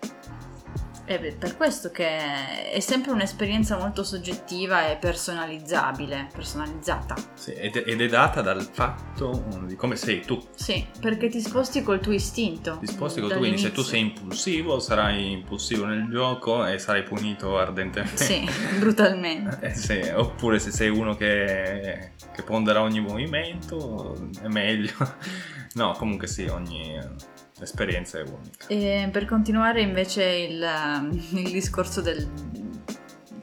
È 1.06 1.20
per 1.34 1.58
questo 1.58 1.92
che 1.92 2.72
è 2.72 2.80
sempre 2.80 3.12
un'esperienza 3.12 3.78
molto 3.78 4.06
soggettiva 4.06 4.90
e 4.90 4.96
personalizzabile, 4.96 6.30
personalizzata. 6.32 7.16
Sì, 7.34 7.52
ed, 7.52 7.76
ed 7.86 8.00
è 8.00 8.08
data 8.08 8.42
dal 8.42 8.62
fatto 8.62 9.44
di 9.66 9.76
come 9.76 9.98
sei 9.98 10.22
tu. 10.22 10.42
Sì, 10.56 10.86
perché 11.02 11.28
ti 11.28 11.42
sposti 11.42 11.84
col 11.84 12.00
tuo 12.00 12.14
istinto. 12.14 12.78
Ti 12.80 12.88
sposti 12.88 13.20
con 13.20 13.30
tu, 13.30 13.38
quindi 13.38 13.58
se 13.58 13.74
tu 13.74 13.82
sei 13.82 14.00
impulsivo, 14.00 14.80
sarai 14.80 15.32
impulsivo 15.32 15.84
nel 15.84 16.08
gioco 16.10 16.66
e 16.66 16.80
sarai 16.80 17.04
punito 17.04 17.58
ardentemente. 17.58 18.24
Sì, 18.24 18.50
brutalmente. 18.80 19.58
Eh, 19.60 19.74
sì, 19.74 20.00
oppure 20.16 20.58
se 20.60 20.72
sei 20.72 20.88
uno 20.88 21.16
che, 21.16 22.12
che 22.34 22.44
pondera 22.44 22.82
ogni 22.82 23.02
movimento 23.02 24.16
è 24.42 24.48
meglio. 24.48 24.94
No, 25.76 25.94
comunque 25.94 26.28
sì, 26.28 26.46
ogni 26.46 27.00
esperienza 27.60 28.20
è 28.20 28.24
unica. 28.24 28.68
E 28.68 29.10
per 29.12 29.26
continuare 29.26 29.82
invece 29.82 30.24
il, 30.24 30.66
il 31.32 31.52
discorso 31.52 32.02
del, 32.02 32.28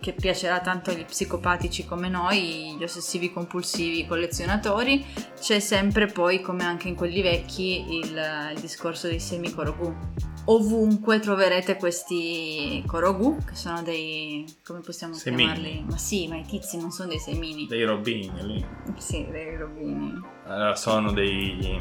che 0.00 0.12
piacerà 0.12 0.60
tanto 0.60 0.90
agli 0.90 1.04
psicopatici 1.04 1.84
come 1.84 2.08
noi, 2.08 2.74
gli 2.78 2.82
ossessivi 2.82 3.30
compulsivi, 3.30 4.00
i 4.00 4.06
collezionatori, 4.06 5.04
c'è 5.38 5.60
sempre 5.60 6.06
poi, 6.06 6.40
come 6.40 6.64
anche 6.64 6.88
in 6.88 6.94
quelli 6.94 7.20
vecchi, 7.20 7.96
il, 7.96 8.52
il 8.54 8.60
discorso 8.60 9.06
dei 9.08 9.20
semi 9.20 9.52
Korogu. 9.52 9.94
Ovunque 10.46 11.20
troverete 11.20 11.76
questi 11.76 12.82
Korogu, 12.86 13.36
che 13.44 13.54
sono 13.54 13.82
dei... 13.82 14.44
come 14.64 14.80
possiamo 14.80 15.12
Semini. 15.12 15.44
chiamarli? 15.44 15.84
Ma 15.88 15.98
sì, 15.98 16.26
ma 16.28 16.38
i 16.38 16.44
tizi 16.44 16.78
non 16.78 16.90
sono 16.90 17.10
dei 17.10 17.18
semini. 17.18 17.66
Dei 17.66 17.84
robini 17.84 18.32
lì. 18.42 18.66
Sì, 18.96 19.26
dei 19.30 19.56
robini. 19.56 20.18
Allora, 20.46 20.74
sono 20.74 21.12
dei, 21.12 21.78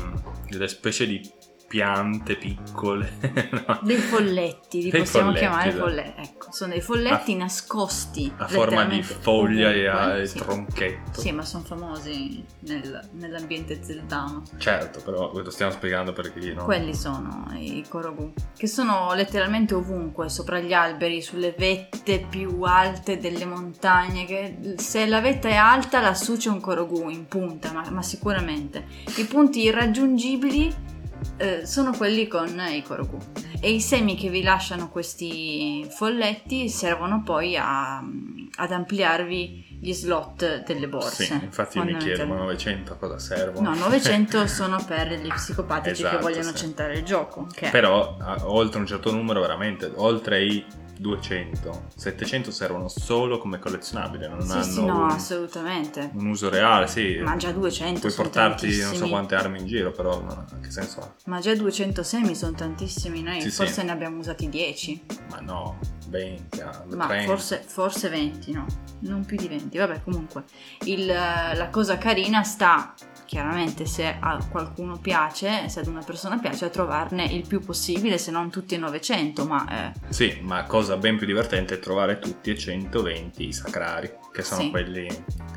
delle 0.49 0.67
specie 0.67 1.07
di 1.07 1.21
piante 1.69 2.35
piccole. 2.35 3.13
no. 3.21 3.79
Dei 3.83 3.97
folletti, 3.97 4.81
li 4.81 4.89
dei 4.89 5.01
possiamo 5.01 5.27
folletti, 5.27 5.45
chiamare 5.45 5.71
folletti. 5.71 6.21
Ecco, 6.21 6.51
sono 6.51 6.71
dei 6.71 6.81
folletti 6.81 7.33
a, 7.33 7.37
nascosti. 7.37 8.33
A 8.35 8.47
forma 8.47 8.85
di 8.85 9.03
foglia 9.03 9.71
e 9.71 9.85
a 9.85 10.25
sì. 10.25 10.39
tronchetto. 10.39 11.21
Sì, 11.21 11.31
ma 11.31 11.45
sono 11.45 11.63
famosi 11.63 12.43
nel, 12.61 13.07
nell'ambiente 13.11 13.83
zeldano. 13.83 14.41
Certo, 14.57 14.99
però 15.05 15.31
lo 15.31 15.49
stiamo 15.51 15.71
spiegando 15.71 16.11
per 16.11 16.33
chi 16.33 16.53
non... 16.53 16.65
Quelli 16.65 16.95
sono 16.95 17.45
i 17.53 17.85
korogu, 17.87 18.33
che 18.57 18.65
sono 18.65 19.13
letteralmente 19.13 19.75
ovunque, 19.75 20.27
sopra 20.27 20.59
gli 20.59 20.73
alberi, 20.73 21.21
sulle 21.21 21.53
vette 21.55 22.25
più 22.27 22.63
alte 22.63 23.19
delle 23.19 23.45
montagne, 23.45 24.25
che 24.25 24.73
se 24.77 25.05
la 25.05 25.21
vetta 25.21 25.47
è 25.47 25.55
alta 25.55 26.01
lassù 26.01 26.35
c'è 26.35 26.49
un 26.49 26.59
korogu 26.59 27.09
in 27.09 27.27
punta, 27.27 27.71
ma, 27.71 27.87
ma 27.91 28.01
sicuramente. 28.01 28.85
I 29.17 29.25
punti 29.25 29.61
irraggiungibili 29.61 30.97
eh, 31.37 31.65
sono 31.65 31.91
quelli 31.91 32.27
con 32.27 32.47
i 32.69 32.81
Koroku. 32.81 33.17
E 33.59 33.71
i 33.71 33.81
semi 33.81 34.15
che 34.15 34.29
vi 34.29 34.41
lasciano 34.41 34.89
questi 34.89 35.85
folletti 35.89 36.69
servono 36.69 37.23
poi 37.23 37.57
a, 37.57 37.97
ad 37.97 38.71
ampliarvi 38.71 39.77
gli 39.81 39.93
slot 39.93 40.63
delle 40.65 40.87
borse. 40.87 41.23
Sì, 41.23 41.33
infatti 41.33 41.79
mi 41.79 41.95
chiedo, 41.97 42.25
ma 42.25 42.35
900 42.35 42.93
a 42.93 42.95
cosa 42.97 43.17
servono? 43.17 43.73
No, 43.73 43.75
900 43.75 44.47
sono 44.47 44.83
per 44.85 45.13
gli 45.13 45.29
psicopatici 45.29 46.01
esatto, 46.01 46.17
che 46.17 46.21
vogliono 46.21 46.49
sì. 46.49 46.55
centrare 46.55 46.97
il 46.97 47.03
gioco. 47.03 47.47
Che... 47.53 47.69
Però, 47.69 48.17
oltre 48.43 48.79
un 48.79 48.85
certo 48.85 49.11
numero, 49.11 49.39
veramente, 49.39 49.91
oltre 49.95 50.43
i 50.43 50.65
200, 50.99 51.87
700 51.95 52.51
servono 52.51 52.89
solo 52.89 53.37
come 53.37 53.57
collezionabile, 53.57 54.27
non 54.27 54.41
sì, 54.41 54.51
hanno 54.51 54.63
sì, 54.63 54.85
no, 54.85 55.03
un, 55.03 55.09
assolutamente. 55.09 56.11
un 56.13 56.27
uso 56.27 56.49
reale, 56.49 56.87
sì. 56.87 57.19
Ma 57.23 57.37
già 57.37 57.51
200 57.51 58.01
Puoi 58.01 58.11
portarti 58.11 58.67
tantissimi. 58.67 58.83
non 58.83 58.95
so 58.95 59.07
quante 59.07 59.35
armi 59.35 59.59
in 59.59 59.65
giro, 59.65 59.91
però 59.91 60.19
no, 60.19 60.45
che 60.61 60.69
senso 60.69 60.99
ha? 60.99 61.13
Ma 61.25 61.39
già 61.39 61.55
200 61.55 62.03
semi 62.03 62.35
sono 62.35 62.51
tantissimi, 62.51 63.21
noi 63.21 63.39
sì, 63.41 63.49
forse 63.49 63.79
sì. 63.79 63.85
ne 63.85 63.91
abbiamo 63.91 64.19
usati 64.19 64.49
10. 64.49 65.05
Ma 65.29 65.39
no, 65.39 65.79
20, 66.09 66.61
ah, 66.61 66.83
Ma 66.95 67.07
forse, 67.21 67.63
forse, 67.65 68.09
20, 68.09 68.51
no, 68.51 68.65
non 69.01 69.23
più 69.23 69.37
di 69.37 69.47
20. 69.47 69.77
Vabbè, 69.77 70.03
comunque, 70.03 70.43
il, 70.83 71.05
la 71.05 71.69
cosa 71.71 71.97
carina 71.97 72.43
sta 72.43 72.93
chiaramente 73.29 73.85
se 73.85 74.17
a 74.19 74.43
qualcuno 74.49 74.97
piace, 74.97 75.69
se 75.69 75.81
ad 75.81 75.85
una 75.85 76.01
persona 76.01 76.39
piace, 76.39 76.65
a 76.65 76.69
trovarne 76.69 77.25
il 77.25 77.45
più 77.47 77.59
possibile, 77.59 78.17
se 78.17 78.31
non 78.31 78.49
tutti 78.49 78.73
e 78.73 78.79
900, 78.79 79.45
ma... 79.45 79.91
Eh... 79.91 79.91
Sì, 80.09 80.39
ma 80.41 80.63
cosa 80.63 80.88
ben 80.97 81.17
più 81.17 81.25
divertente 81.25 81.75
è 81.75 81.79
trovare 81.79 82.19
tutti 82.19 82.49
e 82.51 82.57
120 82.57 83.47
i 83.47 83.53
sacrari, 83.53 84.11
che 84.31 84.41
sono 84.41 84.61
sì. 84.61 84.69
quelli 84.69 85.07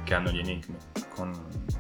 che 0.05 0.15
hanno 0.15 0.31
gli 0.31 0.39
enigmi, 0.39 0.77
con, 1.09 1.33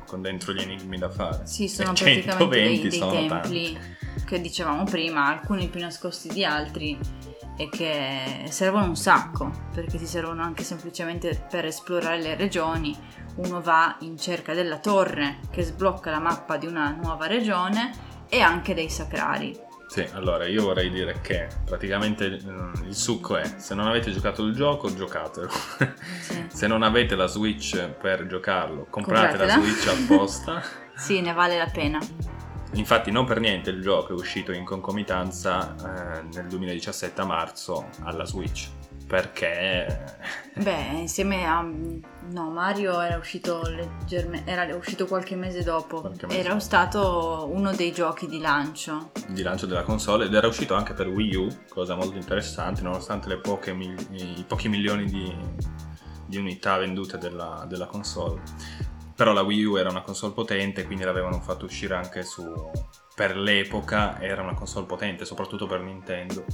con, 0.06 0.22
dentro 0.22 0.52
gli 0.52 0.60
enigmi 0.60 0.98
da 0.98 1.10
fare. 1.10 1.46
Sì, 1.46 1.68
sono 1.68 1.92
e 1.92 1.94
praticamente 1.94 2.48
dei, 2.48 2.80
dei 2.80 2.98
templi 2.98 3.28
tanti. 3.28 4.24
che 4.24 4.40
dicevamo 4.40 4.84
prima, 4.84 5.26
alcuni 5.26 5.68
più 5.68 5.80
nascosti 5.80 6.28
di 6.28 6.44
altri 6.44 6.98
e 7.56 7.68
che 7.68 8.46
servono 8.48 8.86
un 8.86 8.96
sacco 8.96 9.50
perché 9.74 9.98
ti 9.98 10.06
servono 10.06 10.42
anche 10.42 10.64
semplicemente 10.64 11.46
per 11.50 11.66
esplorare 11.66 12.20
le 12.20 12.34
regioni 12.34 12.96
uno 13.36 13.60
va 13.60 13.96
in 14.00 14.18
cerca 14.18 14.54
della 14.54 14.78
torre 14.78 15.38
che 15.50 15.62
sblocca 15.62 16.10
la 16.10 16.18
mappa 16.18 16.56
di 16.56 16.66
una 16.66 16.90
nuova 16.90 17.26
regione 17.26 17.90
e 18.28 18.40
anche 18.40 18.74
dei 18.74 18.88
sacrari. 18.88 19.58
Sì, 19.92 20.08
allora 20.14 20.46
io 20.46 20.62
vorrei 20.62 20.88
dire 20.88 21.20
che 21.20 21.48
praticamente 21.66 22.40
mm, 22.42 22.86
il 22.86 22.94
succo 22.94 23.36
è 23.36 23.44
se 23.58 23.74
non 23.74 23.86
avete 23.86 24.10
giocato 24.10 24.42
il 24.42 24.54
gioco 24.54 24.90
giocatelo, 24.94 25.50
sì. 26.18 26.46
se 26.48 26.66
non 26.66 26.82
avete 26.82 27.14
la 27.14 27.26
Switch 27.26 27.90
per 28.00 28.26
giocarlo 28.26 28.86
comprate 28.88 29.36
Compratela. 29.36 29.56
la 29.56 29.62
Switch 29.62 29.86
apposta. 29.88 30.62
sì, 30.96 31.20
ne 31.20 31.34
vale 31.34 31.58
la 31.58 31.66
pena. 31.66 31.98
Infatti 32.72 33.10
non 33.10 33.26
per 33.26 33.38
niente 33.38 33.68
il 33.68 33.82
gioco 33.82 34.12
è 34.12 34.14
uscito 34.14 34.50
in 34.52 34.64
concomitanza 34.64 35.74
eh, 35.76 36.22
nel 36.36 36.46
2017 36.46 37.20
a 37.20 37.26
marzo 37.26 37.90
alla 38.00 38.24
Switch 38.24 38.70
perché... 39.06 40.04
Beh, 40.54 41.00
insieme 41.00 41.46
a... 41.46 41.62
No, 42.32 42.50
Mario 42.50 42.98
era 43.00 43.18
uscito 43.18 43.60
leggermente... 43.62 44.50
era 44.50 44.74
uscito 44.74 45.06
qualche 45.06 45.36
mese 45.36 45.62
dopo. 45.62 46.00
Qualche 46.00 46.26
mese. 46.26 46.38
Era 46.38 46.58
stato 46.60 47.48
uno 47.52 47.72
dei 47.72 47.92
giochi 47.92 48.26
di 48.26 48.40
lancio. 48.40 49.10
Di 49.28 49.42
lancio 49.42 49.66
della 49.66 49.82
console 49.82 50.24
ed 50.24 50.34
era 50.34 50.46
uscito 50.46 50.74
anche 50.74 50.94
per 50.94 51.08
Wii 51.08 51.34
U, 51.36 51.48
cosa 51.68 51.94
molto 51.94 52.16
interessante, 52.16 52.80
nonostante 52.80 53.28
le 53.28 53.38
poche 53.38 53.70
i 53.72 54.44
pochi 54.46 54.68
milioni 54.68 55.04
di, 55.04 55.34
di 56.26 56.38
unità 56.38 56.78
vendute 56.78 57.18
della, 57.18 57.66
della 57.68 57.86
console. 57.86 58.40
Però 59.14 59.32
la 59.32 59.42
Wii 59.42 59.64
U 59.64 59.76
era 59.76 59.90
una 59.90 60.02
console 60.02 60.32
potente, 60.32 60.86
quindi 60.86 61.04
l'avevano 61.04 61.40
fatto 61.40 61.66
uscire 61.66 61.94
anche 61.94 62.22
su... 62.22 62.70
Per 63.14 63.36
l'epoca 63.36 64.18
era 64.22 64.40
una 64.40 64.54
console 64.54 64.86
potente, 64.86 65.26
soprattutto 65.26 65.66
per 65.66 65.80
Nintendo. 65.80 66.46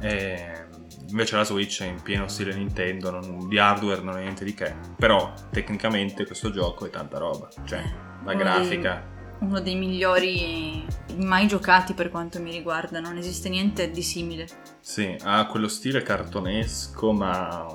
E 0.00 0.65
Invece 1.08 1.36
la 1.36 1.44
Switch 1.44 1.82
è 1.82 1.86
in 1.86 2.02
pieno 2.02 2.28
stile 2.28 2.54
Nintendo, 2.54 3.10
non, 3.10 3.48
di 3.48 3.58
hardware 3.58 4.02
non 4.02 4.16
è 4.16 4.22
niente 4.22 4.44
di 4.44 4.54
che. 4.54 4.74
Però 4.96 5.32
tecnicamente 5.50 6.26
questo 6.26 6.50
gioco 6.50 6.86
è 6.86 6.90
tanta 6.90 7.18
roba. 7.18 7.48
Cioè, 7.64 7.82
la 8.24 8.32
uno 8.32 8.36
grafica. 8.36 9.04
Dei, 9.38 9.48
uno 9.48 9.60
dei 9.60 9.76
migliori 9.76 10.84
mai 11.16 11.46
giocati 11.46 11.94
per 11.94 12.10
quanto 12.10 12.40
mi 12.40 12.50
riguarda, 12.50 13.00
non 13.00 13.16
esiste 13.16 13.48
niente 13.48 13.90
di 13.90 14.02
simile. 14.02 14.46
Sì, 14.80 15.16
ha 15.22 15.46
quello 15.46 15.68
stile 15.68 16.02
cartonesco, 16.02 17.12
ma 17.12 17.66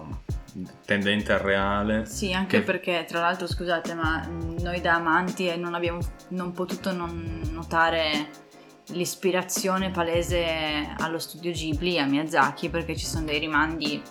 tendente 0.85 1.31
al 1.31 1.39
reale. 1.39 2.05
Sì, 2.05 2.33
anche 2.33 2.59
che... 2.59 2.63
perché, 2.63 3.05
tra 3.07 3.21
l'altro, 3.21 3.47
scusate, 3.47 3.93
ma 3.93 4.27
noi 4.59 4.81
da 4.81 4.95
amanti 4.95 5.55
non 5.57 5.73
abbiamo 5.73 5.99
non 6.29 6.51
potuto 6.51 6.91
non 6.91 7.41
notare 7.51 8.49
l'ispirazione 8.91 9.91
palese 9.91 10.93
allo 10.97 11.19
studio 11.19 11.51
Ghibli, 11.51 11.97
a 11.97 12.05
Miyazaki, 12.05 12.69
perché 12.69 12.95
ci 12.95 13.05
sono 13.05 13.25
dei 13.25 13.39
rimandi 13.39 14.01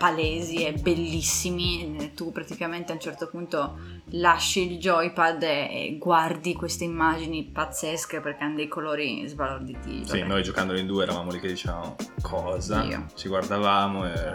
palesi 0.00 0.64
e 0.64 0.72
bellissimi. 0.72 2.12
Tu 2.14 2.32
praticamente 2.32 2.90
a 2.90 2.94
un 2.94 3.00
certo 3.00 3.28
punto 3.28 3.78
lasci 4.12 4.72
il 4.72 4.78
joypad 4.78 5.42
e 5.42 5.96
guardi 5.98 6.54
queste 6.54 6.84
immagini 6.84 7.44
pazzesche 7.44 8.20
perché 8.20 8.44
hanno 8.44 8.56
dei 8.56 8.68
colori 8.68 9.28
sbalorditi. 9.28 10.06
Sì, 10.06 10.22
noi 10.22 10.42
giocando 10.42 10.74
in 10.76 10.86
due 10.86 11.02
eravamo 11.02 11.30
lì 11.30 11.38
che 11.38 11.48
dicevamo 11.48 11.96
cosa, 12.22 12.82
Io. 12.84 13.06
ci 13.14 13.28
guardavamo 13.28 14.06
e... 14.06 14.32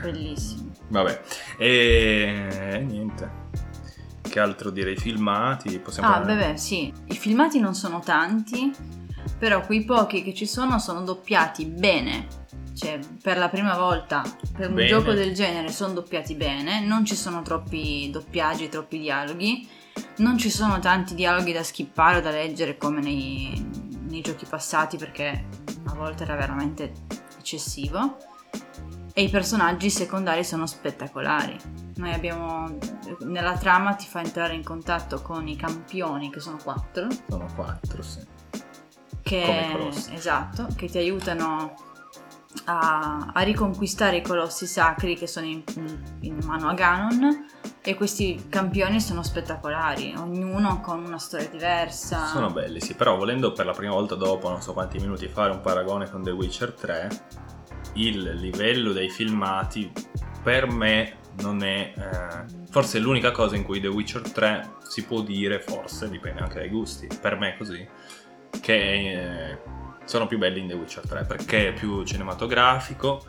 Bellissimo. 0.00 0.70
Vabbè, 0.88 1.20
e 1.58 2.84
niente 2.86 3.39
che 4.30 4.40
altro 4.40 4.70
dire? 4.70 4.92
I 4.92 4.96
filmati? 4.96 5.78
Possiamo 5.80 6.08
ah, 6.08 6.20
beh, 6.20 6.56
sì. 6.56 6.90
I 7.06 7.14
filmati 7.14 7.58
non 7.58 7.74
sono 7.74 8.00
tanti, 8.00 8.72
però 9.38 9.60
quei 9.66 9.84
pochi 9.84 10.22
che 10.22 10.32
ci 10.32 10.46
sono 10.46 10.78
sono 10.78 11.02
doppiati 11.02 11.66
bene. 11.66 12.38
Cioè, 12.72 12.98
per 13.20 13.36
la 13.36 13.50
prima 13.50 13.76
volta 13.76 14.22
per 14.56 14.68
un 14.68 14.76
bene. 14.76 14.88
gioco 14.88 15.12
del 15.12 15.34
genere 15.34 15.70
sono 15.70 15.92
doppiati 15.92 16.34
bene, 16.34 16.80
non 16.80 17.04
ci 17.04 17.14
sono 17.14 17.42
troppi 17.42 18.08
doppiaggi, 18.10 18.70
troppi 18.70 18.98
dialoghi, 18.98 19.68
non 20.18 20.38
ci 20.38 20.48
sono 20.48 20.78
tanti 20.78 21.14
dialoghi 21.14 21.52
da 21.52 21.62
skippare 21.62 22.18
o 22.18 22.20
da 22.22 22.30
leggere 22.30 22.78
come 22.78 23.00
nei, 23.00 23.68
nei 24.08 24.20
giochi 24.22 24.46
passati 24.48 24.96
perché 24.96 25.46
a 25.86 25.94
volte 25.94 26.22
era 26.22 26.36
veramente 26.36 26.92
eccessivo 27.36 28.16
e 29.12 29.22
i 29.24 29.28
personaggi 29.28 29.90
secondari 29.90 30.44
sono 30.44 30.66
spettacolari. 30.66 31.56
Noi 31.96 32.12
abbiamo 32.12 32.78
nella 33.20 33.56
trama 33.56 33.94
ti 33.94 34.06
fa 34.06 34.20
entrare 34.20 34.54
in 34.54 34.64
contatto 34.64 35.20
con 35.22 35.48
i 35.48 35.56
campioni 35.56 36.30
che 36.30 36.40
sono 36.40 36.58
quattro. 36.62 37.08
Sono 37.28 37.46
quattro, 37.54 38.02
sì. 38.02 38.20
Che, 39.22 39.88
esatto, 40.12 40.66
che 40.74 40.88
ti 40.88 40.98
aiutano 40.98 41.74
a, 42.64 43.30
a, 43.32 43.40
riconquistare 43.42 44.16
i 44.16 44.22
colossi 44.22 44.66
sacri 44.66 45.14
che 45.14 45.26
sono 45.26 45.46
in, 45.46 45.62
in, 46.20 46.38
mano 46.44 46.68
a 46.68 46.74
Ganon 46.74 47.46
e 47.80 47.94
questi 47.94 48.46
campioni 48.48 49.00
sono 49.00 49.22
spettacolari, 49.22 50.14
ognuno 50.16 50.80
con 50.80 51.04
una 51.04 51.18
storia 51.18 51.48
diversa. 51.48 52.26
Sono 52.26 52.50
belli, 52.50 52.80
sì, 52.80 52.94
però 52.94 53.16
volendo 53.16 53.52
per 53.52 53.66
la 53.66 53.72
prima 53.72 53.92
volta 53.92 54.16
dopo 54.16 54.48
non 54.48 54.60
so 54.60 54.72
quanti 54.72 54.98
minuti 54.98 55.28
fare 55.28 55.52
un 55.52 55.60
paragone 55.60 56.10
con 56.10 56.22
The 56.22 56.30
Witcher 56.30 56.72
3, 56.72 57.08
il 57.94 58.34
livello 58.34 58.92
dei 58.92 59.10
filmati 59.10 59.90
per 60.42 60.70
me 60.70 61.18
non 61.42 61.62
è 61.62 61.92
eh, 61.96 62.44
forse 62.70 62.98
è 62.98 63.00
l'unica 63.00 63.30
cosa 63.30 63.56
in 63.56 63.64
cui 63.64 63.80
The 63.80 63.88
Witcher 63.88 64.30
3 64.30 64.70
si 64.88 65.04
può 65.04 65.22
dire 65.22 65.60
forse 65.60 66.08
dipende 66.08 66.40
anche 66.40 66.58
dai 66.58 66.68
gusti. 66.68 67.08
Per 67.20 67.36
me 67.38 67.54
è 67.54 67.56
così 67.56 67.86
che 68.60 69.50
eh, 69.50 69.58
sono 70.04 70.26
più 70.26 70.38
belli 70.38 70.60
in 70.60 70.68
The 70.68 70.74
Witcher 70.74 71.06
3 71.06 71.24
perché 71.24 71.68
è 71.68 71.72
più 71.72 72.02
cinematografico 72.04 73.24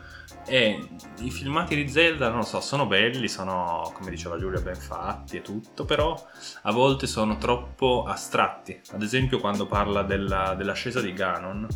e 0.46 0.88
i 1.20 1.30
filmati 1.30 1.76
di 1.76 1.88
Zelda 1.88 2.28
non 2.28 2.38
lo 2.38 2.44
so 2.44 2.60
sono 2.60 2.86
belli 2.86 3.28
sono 3.28 3.92
come 3.94 4.10
diceva 4.10 4.36
Giulia 4.38 4.60
ben 4.60 4.74
fatti 4.74 5.36
e 5.36 5.42
tutto 5.42 5.84
però 5.84 6.20
a 6.62 6.72
volte 6.72 7.06
sono 7.06 7.36
troppo 7.36 8.04
astratti. 8.06 8.80
Ad 8.92 9.02
esempio 9.02 9.38
quando 9.38 9.66
parla 9.66 10.02
della, 10.02 10.54
dell'ascesa 10.56 11.00
di 11.00 11.12
Ganon 11.12 11.66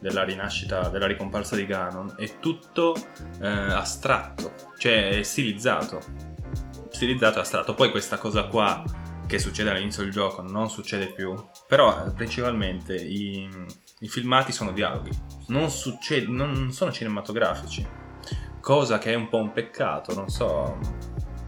della 0.00 0.24
rinascita, 0.24 0.88
della 0.88 1.06
ricomparsa 1.06 1.56
di 1.56 1.66
Ganon, 1.66 2.14
è 2.16 2.38
tutto 2.38 2.94
eh, 3.40 3.46
astratto, 3.46 4.52
cioè 4.78 5.20
stilizzato. 5.22 6.00
Stilizzato 6.90 7.38
e 7.38 7.40
astratto. 7.40 7.74
Poi 7.74 7.90
questa 7.90 8.18
cosa 8.18 8.44
qua 8.46 8.82
che 9.26 9.38
succede 9.38 9.70
all'inizio 9.70 10.02
del 10.02 10.12
gioco 10.12 10.42
non 10.42 10.68
succede 10.68 11.06
più, 11.06 11.34
però 11.66 12.04
eh, 12.04 12.10
principalmente 12.10 12.94
i, 12.94 13.48
i 14.00 14.08
filmati 14.08 14.52
sono 14.52 14.72
dialoghi, 14.72 15.10
non, 15.48 15.70
succede, 15.70 16.26
non 16.26 16.70
sono 16.70 16.92
cinematografici, 16.92 17.86
cosa 18.60 18.98
che 18.98 19.12
è 19.12 19.14
un 19.14 19.28
po' 19.28 19.38
un 19.38 19.52
peccato, 19.52 20.14
non 20.14 20.28
so. 20.28 20.78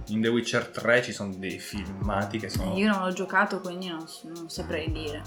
In 0.09 0.21
The 0.21 0.29
Witcher 0.29 0.69
3 0.69 1.03
ci 1.03 1.13
sono 1.13 1.35
dei 1.37 1.59
filmati 1.59 2.39
che 2.39 2.51
sono... 2.51 2.77
Io 2.77 2.91
non 2.91 3.05
l'ho 3.05 3.13
giocato 3.13 3.61
quindi 3.61 3.89
non, 3.89 4.05
non 4.35 4.51
saprei 4.51 4.93
dire. 4.93 5.23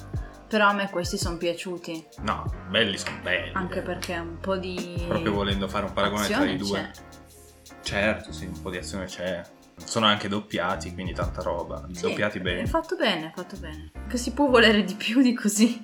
Però 0.48 0.68
a 0.68 0.74
me 0.74 0.90
questi 0.90 1.18
sono 1.18 1.38
piaciuti. 1.38 2.06
No, 2.22 2.50
belli 2.70 2.98
sono 2.98 3.20
belli. 3.22 3.52
Anche 3.54 3.82
perché 3.82 4.18
un 4.18 4.40
po' 4.40 4.58
di... 4.58 5.04
Proprio 5.08 5.34
volendo 5.34 5.68
fare 5.68 5.86
un 5.86 5.94
paragone 5.94 6.28
tra 6.28 6.46
i 6.50 6.56
due. 6.58 6.92
c'è. 6.94 7.76
Certo, 7.82 8.32
sì, 8.32 8.46
un 8.46 8.62
po' 8.62 8.70
di 8.70 8.78
azione 8.78 9.06
c'è. 9.06 9.42
Sono 9.84 10.06
anche 10.06 10.28
doppiati, 10.28 10.94
quindi 10.94 11.14
tanta 11.14 11.42
roba. 11.42 11.86
Sì, 11.92 12.02
doppiati 12.02 12.40
bene. 12.40 12.62
È 12.62 12.66
fatto 12.66 12.96
bene, 12.96 13.28
è 13.28 13.32
fatto 13.36 13.58
bene. 13.58 13.92
Che 14.08 14.18
si 14.18 14.32
può 14.32 14.48
volere 14.48 14.84
di 14.84 14.96
più 14.96 15.22
di 15.22 15.34
così. 15.34 15.82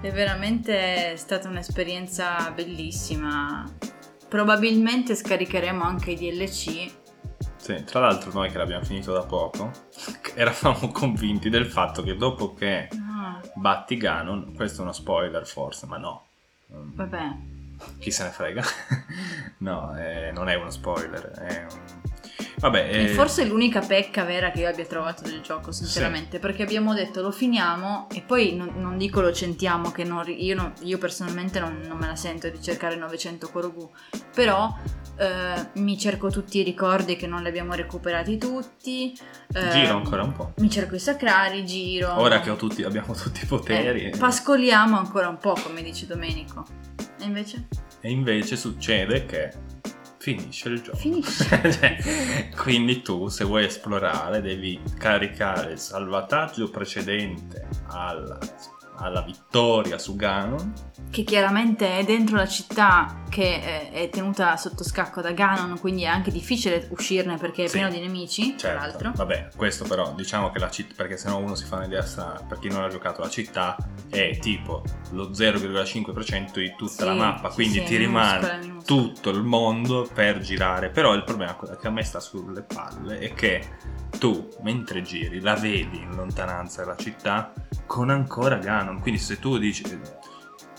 È 0.00 0.10
veramente 0.12 1.16
stata 1.16 1.48
un'esperienza 1.48 2.50
bellissima. 2.52 3.64
Probabilmente 4.28 5.14
scaricheremo 5.14 5.82
anche 5.82 6.12
i 6.12 6.16
DLC. 6.16 6.98
Sì, 7.60 7.84
tra 7.84 8.00
l'altro 8.00 8.32
noi 8.32 8.50
che 8.50 8.56
l'abbiamo 8.56 8.84
finito 8.84 9.12
da 9.12 9.22
poco, 9.22 9.70
eravamo 10.34 10.90
convinti 10.90 11.50
del 11.50 11.66
fatto 11.66 12.02
che 12.02 12.16
dopo 12.16 12.54
che 12.54 12.88
Ah, 12.92 13.38
batti 13.54 13.98
Ganon, 13.98 14.54
questo 14.54 14.80
è 14.80 14.82
uno 14.84 14.92
spoiler 14.92 15.46
forse, 15.46 15.84
ma 15.86 15.98
no. 15.98 16.24
Mm, 16.72 16.94
vabbè, 16.94 17.36
Chi 17.98 18.10
se 18.10 18.24
ne 18.24 18.30
frega? 18.30 18.62
no, 19.58 19.94
eh, 19.98 20.30
non 20.32 20.48
è 20.48 20.54
uno 20.54 20.70
spoiler, 20.70 21.22
è 21.32 21.66
un... 21.70 22.09
Vabbè, 22.58 22.88
E 22.90 23.04
eh, 23.04 23.08
forse 23.08 23.42
è 23.42 23.46
l'unica 23.46 23.80
pecca 23.80 24.24
vera 24.24 24.50
che 24.50 24.60
io 24.60 24.68
abbia 24.68 24.84
trovato 24.86 25.22
del 25.22 25.40
gioco, 25.40 25.72
sinceramente, 25.72 26.38
perché 26.38 26.62
abbiamo 26.62 26.94
detto 26.94 27.22
lo 27.22 27.30
finiamo 27.30 28.08
e 28.12 28.20
poi 28.22 28.54
non, 28.54 28.72
non 28.76 28.96
dico 28.98 29.20
lo 29.20 29.32
centiamo, 29.32 29.90
che 29.90 30.04
non 30.04 30.24
io, 30.28 30.54
non- 30.54 30.72
io 30.82 30.98
personalmente 30.98 31.58
non, 31.60 31.80
non 31.86 31.98
me 31.98 32.06
la 32.06 32.16
sento 32.16 32.48
di 32.48 32.60
cercare 32.62 32.96
900 32.96 33.48
Korogu, 33.50 33.90
però 34.34 34.74
eh, 35.18 35.68
mi 35.74 35.98
cerco 35.98 36.30
tutti 36.30 36.58
i 36.58 36.62
ricordi 36.62 37.16
che 37.16 37.26
non 37.26 37.42
li 37.42 37.48
abbiamo 37.48 37.74
recuperati 37.74 38.38
tutti. 38.38 39.16
eh, 39.52 39.70
giro 39.70 39.96
ancora 39.96 40.22
un 40.22 40.32
po'. 40.32 40.52
Mi 40.58 40.70
cerco 40.70 40.94
i 40.94 40.98
sacrari, 41.00 41.64
giro. 41.66 42.18
Ora 42.18 42.40
che 42.40 42.50
ho 42.50 42.56
tutti- 42.56 42.82
abbiamo 42.82 43.14
tutti 43.14 43.44
i 43.44 43.46
poteri. 43.46 44.04
Eh, 44.06 44.16
pascoliamo 44.18 44.96
ancora 44.98 45.28
un 45.28 45.38
po', 45.38 45.54
come 45.62 45.82
dice 45.82 46.06
Domenico. 46.06 46.64
E 47.18 47.24
invece? 47.24 47.68
E 48.00 48.10
invece 48.10 48.56
succede 48.56 49.26
che 49.26 49.52
finisce 50.20 50.68
il 50.68 50.82
gioco. 50.82 50.96
Finisce. 50.98 51.48
Cioè, 51.72 52.50
quindi 52.56 53.00
tu, 53.00 53.28
se 53.28 53.44
vuoi 53.44 53.64
esplorare, 53.64 54.42
devi 54.42 54.78
caricare 54.98 55.72
il 55.72 55.78
salvataggio 55.78 56.68
precedente 56.68 57.66
alla, 57.86 58.38
alla 58.96 59.22
vittoria 59.22 59.98
su 59.98 60.14
Ganon. 60.16 60.72
Che 61.10 61.24
chiaramente 61.24 61.98
è 61.98 62.04
dentro 62.04 62.36
la 62.36 62.46
città 62.46 63.22
che 63.28 63.42
eh, 63.42 63.90
è 63.90 64.08
tenuta 64.10 64.56
sotto 64.56 64.84
scacco 64.84 65.20
da 65.20 65.32
Ganon, 65.32 65.78
quindi 65.80 66.02
è 66.02 66.06
anche 66.06 66.30
difficile 66.30 66.86
uscirne 66.90 67.36
perché 67.36 67.64
è 67.64 67.66
Sì. 67.66 67.78
pieno 67.78 67.90
di 67.90 67.98
nemici, 67.98 68.54
tra 68.54 68.68
Certo, 68.70 68.80
l'altro. 69.04 69.12
vabbè, 69.16 69.48
questo 69.56 69.84
però 69.86 70.12
diciamo 70.14 70.50
che 70.50 70.60
la 70.60 70.70
città, 70.70 70.94
perché 70.96 71.16
sennò 71.16 71.38
uno 71.38 71.56
si 71.56 71.64
fa 71.64 71.76
un'idea 71.78 72.02
strana, 72.02 72.40
per 72.48 72.60
chi 72.60 72.68
non 72.68 72.84
ha 72.84 72.88
giocato 72.88 73.22
la 73.22 73.28
città 73.28 73.76
è 74.08 74.38
tipo 74.40 74.84
lo 75.10 75.32
0,5% 75.32 76.60
di 76.60 76.74
tutta 76.76 77.04
la 77.04 77.12
Sì, 77.12 77.18
mappa, 77.18 77.48
sì, 77.50 77.54
quindi 77.56 77.78
sì, 77.78 77.84
ti 77.84 77.98
minuscola, 77.98 78.38
rimane 78.38 78.58
minuscola. 78.66 79.00
tutto 79.02 79.30
il 79.30 79.42
mondo 79.42 80.08
per 80.14 80.38
girare, 80.40 80.90
però 80.90 81.14
il 81.14 81.24
problema 81.24 81.56
che 81.80 81.86
a 81.88 81.90
me 81.90 82.04
sta 82.04 82.20
sulle 82.20 82.62
palle 82.62 83.18
è 83.18 83.34
che 83.34 83.68
tu 84.18 84.48
mentre 84.62 85.02
giri 85.02 85.40
la 85.40 85.54
vedi 85.54 85.98
in 85.98 86.14
lontananza 86.14 86.84
la 86.84 86.96
città 86.96 87.52
con 87.86 88.10
ancora 88.10 88.56
Ganon, 88.58 89.00
quindi 89.00 89.18
se 89.20 89.38
tu 89.40 89.56
dici 89.58 89.82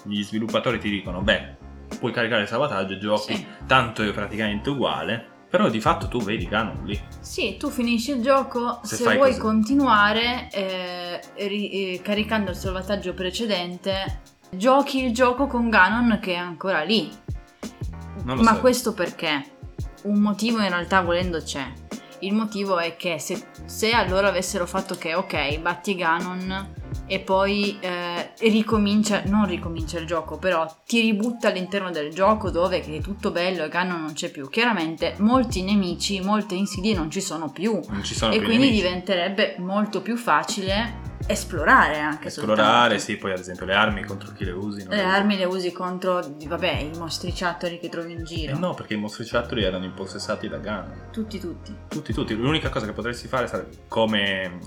gli 0.03 0.23
sviluppatori 0.23 0.79
ti 0.79 0.89
dicono 0.89 1.21
beh 1.21 1.57
puoi 1.99 2.11
caricare 2.11 2.43
il 2.43 2.47
salvataggio 2.47 2.97
giochi 2.97 3.35
Sì. 3.35 3.45
tanto 3.67 4.01
è 4.03 4.11
praticamente 4.11 4.69
uguale 4.69 5.27
però 5.49 5.69
di 5.69 5.81
fatto 5.81 6.07
tu 6.07 6.21
vedi 6.21 6.47
Ganon 6.47 6.85
lì 6.85 6.97
Sì, 7.19 7.57
tu 7.57 7.69
finisci 7.69 8.11
il 8.11 8.21
gioco, 8.21 8.79
Se 8.83 8.95
se, 8.95 9.03
vuoi 9.15 9.29
così. 9.31 9.39
continuare 9.41 10.49
eh, 10.49 11.19
ri- 11.47 11.93
eh, 11.95 12.01
caricando 12.01 12.51
il 12.51 12.55
salvataggio 12.55 13.13
precedente, 13.13 14.21
giochi 14.51 15.03
il 15.03 15.13
gioco 15.13 15.47
con 15.47 15.69
Ganon 15.69 16.19
che 16.21 16.33
è 16.35 16.37
ancora 16.37 16.83
lì. 16.83 17.11
Ma 18.23 18.53
so 18.53 18.59
questo 18.61 18.93
perché? 18.93 19.43
Un 20.03 20.19
motivo 20.19 20.59
in 20.61 20.69
realtà 20.69 21.01
volendo 21.01 21.39
c'è. 21.41 21.65
Il 22.19 22.33
motivo 22.33 22.79
è 22.79 22.95
che 22.95 23.19
se, 23.19 23.43
se 23.65 23.91
allora 23.91 24.29
avessero 24.29 24.65
fatto 24.65 24.95
che 24.95 25.15
ok, 25.15 25.59
batti 25.59 25.95
Ganon 25.95 26.73
e 27.07 27.19
poi 27.19 27.77
eh, 27.79 28.31
ricomincia, 28.49 29.21
non 29.25 29.45
ricomincia 29.47 29.99
il 29.99 30.05
gioco, 30.05 30.37
però 30.37 30.65
ti 30.85 31.01
ributta 31.01 31.49
all'interno 31.49 31.91
del 31.91 32.13
gioco 32.13 32.49
dove 32.49 32.81
è 32.81 33.01
tutto 33.01 33.31
bello 33.31 33.63
e 33.63 33.69
Ganon 33.69 34.01
non 34.01 34.13
c'è 34.13 34.29
più. 34.29 34.49
Chiaramente 34.49 35.15
molti 35.19 35.63
nemici, 35.63 36.21
molte 36.21 36.55
insidie 36.55 36.93
non 36.95 37.09
ci 37.11 37.21
sono 37.21 37.49
più 37.49 37.79
ci 38.03 38.15
sono 38.15 38.33
e 38.33 38.37
più 38.37 38.45
quindi 38.47 38.65
nemici. 38.65 38.81
diventerebbe 38.83 39.55
molto 39.59 40.01
più 40.01 40.15
facile 40.17 41.09
esplorare 41.27 41.99
anche 41.99 42.27
esplorare 42.29 42.97
soltanto. 42.97 43.03
sì 43.03 43.15
poi 43.17 43.31
ad 43.31 43.37
esempio 43.39 43.65
le 43.67 43.75
armi 43.75 44.03
contro 44.03 44.31
chi 44.33 44.43
le 44.43 44.51
usi 44.51 44.79
Le 44.87 44.95
usi. 44.95 45.03
armi 45.05 45.37
le 45.37 45.45
usi 45.45 45.71
contro, 45.71 46.19
vabbè, 46.47 46.71
i 46.93 46.97
mostriciattoli 46.97 47.77
che 47.79 47.89
trovi 47.89 48.13
in 48.13 48.23
giro. 48.23 48.55
Eh 48.55 48.59
no 48.59 48.73
perché 48.73 48.95
i 48.95 48.97
mostriciattoli 48.97 49.63
erano 49.63 49.85
impossessati 49.85 50.47
da 50.49 50.57
Ganon 50.57 51.09
Tutti, 51.11 51.39
tutti. 51.39 51.73
tutti 51.87 52.11
tutti 52.11 52.33
l'unica 52.35 52.69
cosa 52.69 52.87
che 52.87 52.91
potresti 52.93 53.27
fare 53.27 53.47
sarebbe 53.47 53.83
come 53.87 54.57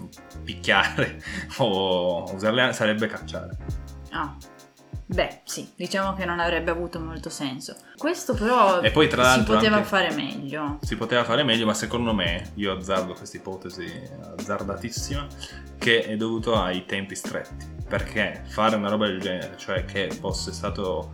picchiare 0.44 1.20
o 1.58 2.13
usarle 2.22 2.72
sarebbe 2.72 3.06
cacciare 3.06 3.56
Ah. 4.10 4.34
Beh, 5.06 5.40
sì, 5.44 5.70
diciamo 5.76 6.14
che 6.14 6.24
non 6.24 6.40
avrebbe 6.40 6.70
avuto 6.70 6.98
molto 6.98 7.28
senso. 7.28 7.76
Questo 7.96 8.32
però 8.32 8.80
E 8.80 8.90
poi, 8.90 9.06
tra 9.06 9.34
si 9.34 9.42
poteva 9.42 9.82
fare 9.82 10.14
meglio. 10.14 10.78
si 10.80 10.96
poteva 10.96 11.24
fare 11.24 11.42
meglio, 11.42 11.66
ma 11.66 11.74
secondo 11.74 12.14
me, 12.14 12.52
io 12.54 12.72
azzardo 12.72 13.12
questa 13.12 13.36
ipotesi 13.36 13.84
azzardatissima, 14.38 15.26
che 15.78 16.04
è 16.04 16.16
dovuto 16.16 16.54
ai 16.60 16.86
tempi 16.86 17.14
stretti. 17.16 17.66
Perché 17.86 18.44
fare 18.46 18.76
una 18.76 18.88
roba 18.88 19.06
del 19.06 19.20
genere, 19.20 19.56
cioè 19.58 19.84
che 19.84 20.10
fosse 20.10 20.52
stato 20.52 21.12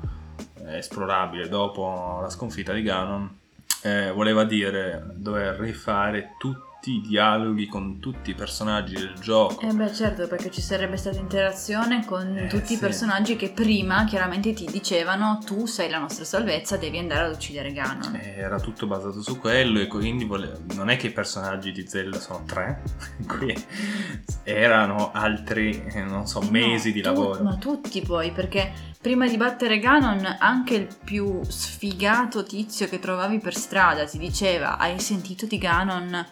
eh, 0.64 0.76
esplorabile 0.78 1.48
dopo 1.48 2.18
la 2.22 2.30
sconfitta 2.30 2.72
di 2.72 2.82
Ganon, 2.82 3.38
eh, 3.82 4.12
voleva 4.12 4.44
dire 4.44 5.02
dover 5.14 5.58
rifare 5.58 6.36
tutti 6.80 6.96
i 6.96 7.00
dialoghi 7.02 7.66
con 7.66 7.98
tutti 8.00 8.30
i 8.30 8.34
personaggi 8.34 8.94
del 8.94 9.12
gioco. 9.20 9.60
Eh 9.60 9.70
beh, 9.74 9.92
certo, 9.92 10.26
perché 10.26 10.50
ci 10.50 10.62
sarebbe 10.62 10.96
stata 10.96 11.18
interazione 11.18 12.06
con 12.06 12.34
Eh, 12.38 12.46
tutti 12.46 12.72
i 12.72 12.76
sì. 12.76 12.78
personaggi 12.78 13.36
che 13.36 13.50
prima 13.50 14.04
chiaramente 14.06 14.54
ti 14.54 14.64
dicevano 14.64 15.40
tu 15.44 15.66
sei 15.66 15.90
la 15.90 15.98
nostra 15.98 16.24
salvezza, 16.24 16.78
devi 16.78 16.96
andare 16.96 17.26
ad 17.26 17.34
uccidere 17.34 17.72
Ganon. 17.74 18.14
Eh, 18.14 18.36
Era 18.38 18.58
tutto 18.58 18.86
basato 18.86 19.20
su 19.20 19.38
quello 19.38 19.78
e 19.78 19.88
quindi 19.88 20.24
vole- 20.24 20.60
non 20.74 20.88
è 20.88 20.96
che 20.96 21.08
i 21.08 21.12
personaggi 21.12 21.70
di 21.70 21.86
Zelda 21.86 22.18
sono 22.18 22.44
tre, 22.46 22.82
qui 23.28 23.54
erano 24.44 25.10
altri, 25.12 25.84
eh, 25.92 26.02
non 26.02 26.26
so, 26.26 26.40
mesi 26.50 26.88
No, 26.88 26.94
di 26.94 27.02
tu- 27.02 27.08
lavoro. 27.08 27.42
Ma 27.42 27.56
tutti 27.56 28.00
poi, 28.00 28.32
perché 28.32 28.72
prima 29.02 29.28
di 29.28 29.36
battere 29.36 29.78
Ganon 29.78 30.36
anche 30.38 30.74
il 30.76 30.88
più 31.04 31.42
sfigato 31.46 32.42
tizio 32.42 32.88
che 32.88 32.98
trovavi 32.98 33.38
per 33.38 33.54
strada 33.54 34.04
ti 34.06 34.16
diceva 34.16 34.78
hai 34.78 34.98
sentito 34.98 35.44
di 35.44 35.58
Ganon? 35.58 36.26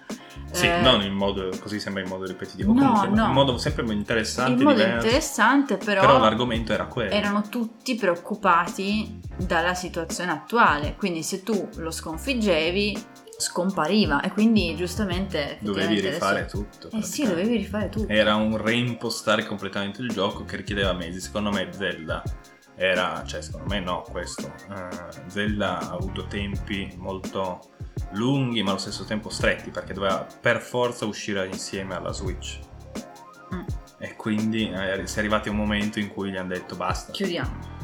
Sì, 0.50 0.66
Eh, 0.66 0.80
non 0.80 1.02
in 1.02 1.12
modo 1.12 1.50
così 1.60 1.78
sembra 1.78 2.02
in 2.02 2.08
modo 2.08 2.24
ripetitivo, 2.24 2.72
No, 2.72 2.80
comunque 2.92 3.08
no. 3.20 3.26
in 3.26 3.32
modo 3.32 3.58
sempre 3.58 3.84
interessante, 3.92 4.52
in 4.52 4.62
modo 4.62 4.76
diverso. 4.78 5.06
interessante, 5.06 5.76
però, 5.76 6.00
Però 6.00 6.18
l'argomento 6.18 6.72
era 6.72 6.86
quello. 6.86 7.10
erano 7.10 7.42
tutti 7.48 7.94
preoccupati 7.96 9.20
dalla 9.36 9.74
situazione 9.74 10.30
attuale. 10.32 10.96
Quindi 10.96 11.22
se 11.22 11.42
tu 11.42 11.68
lo 11.76 11.90
sconfiggevi, 11.90 12.96
scompariva 13.40 14.20
e 14.20 14.32
quindi 14.32 14.74
giustamente 14.74 15.58
Dovevi 15.60 16.00
rifare 16.00 16.40
adesso- 16.40 16.66
tutto. 16.70 16.96
Eh 16.96 17.02
sì, 17.02 17.24
dovevi 17.24 17.56
rifare 17.56 17.88
tutto. 17.88 18.12
Era 18.12 18.34
un 18.34 18.56
reimpostare 18.56 19.44
completamente 19.46 20.02
il 20.02 20.08
gioco 20.10 20.44
che 20.44 20.56
richiedeva 20.56 20.92
mesi. 20.92 21.20
Secondo 21.20 21.50
me 21.50 21.68
Zelda 21.70 22.22
era, 22.74 23.22
cioè 23.26 23.40
secondo 23.42 23.66
me 23.68 23.80
no 23.80 24.02
questo. 24.10 24.52
eh, 24.70 25.28
Zelda 25.28 25.78
ha 25.78 25.90
avuto 25.92 26.24
tempi 26.26 26.92
molto 26.96 27.60
lunghi 28.12 28.62
ma 28.62 28.70
allo 28.70 28.78
stesso 28.78 29.04
tempo 29.04 29.28
stretti 29.28 29.70
perché 29.70 29.92
doveva 29.92 30.26
per 30.40 30.60
forza 30.60 31.04
uscire 31.04 31.46
insieme 31.46 31.94
alla 31.94 32.12
Switch. 32.12 32.58
Mm. 33.54 33.62
E 33.98 34.14
quindi 34.14 34.70
eh, 34.70 35.06
si 35.06 35.16
è 35.16 35.18
arrivati 35.20 35.48
a 35.48 35.52
un 35.52 35.58
momento 35.58 35.98
in 35.98 36.08
cui 36.08 36.30
gli 36.30 36.36
hanno 36.36 36.48
detto 36.48 36.76
basta. 36.76 37.12
Chiudiamo. 37.12 37.76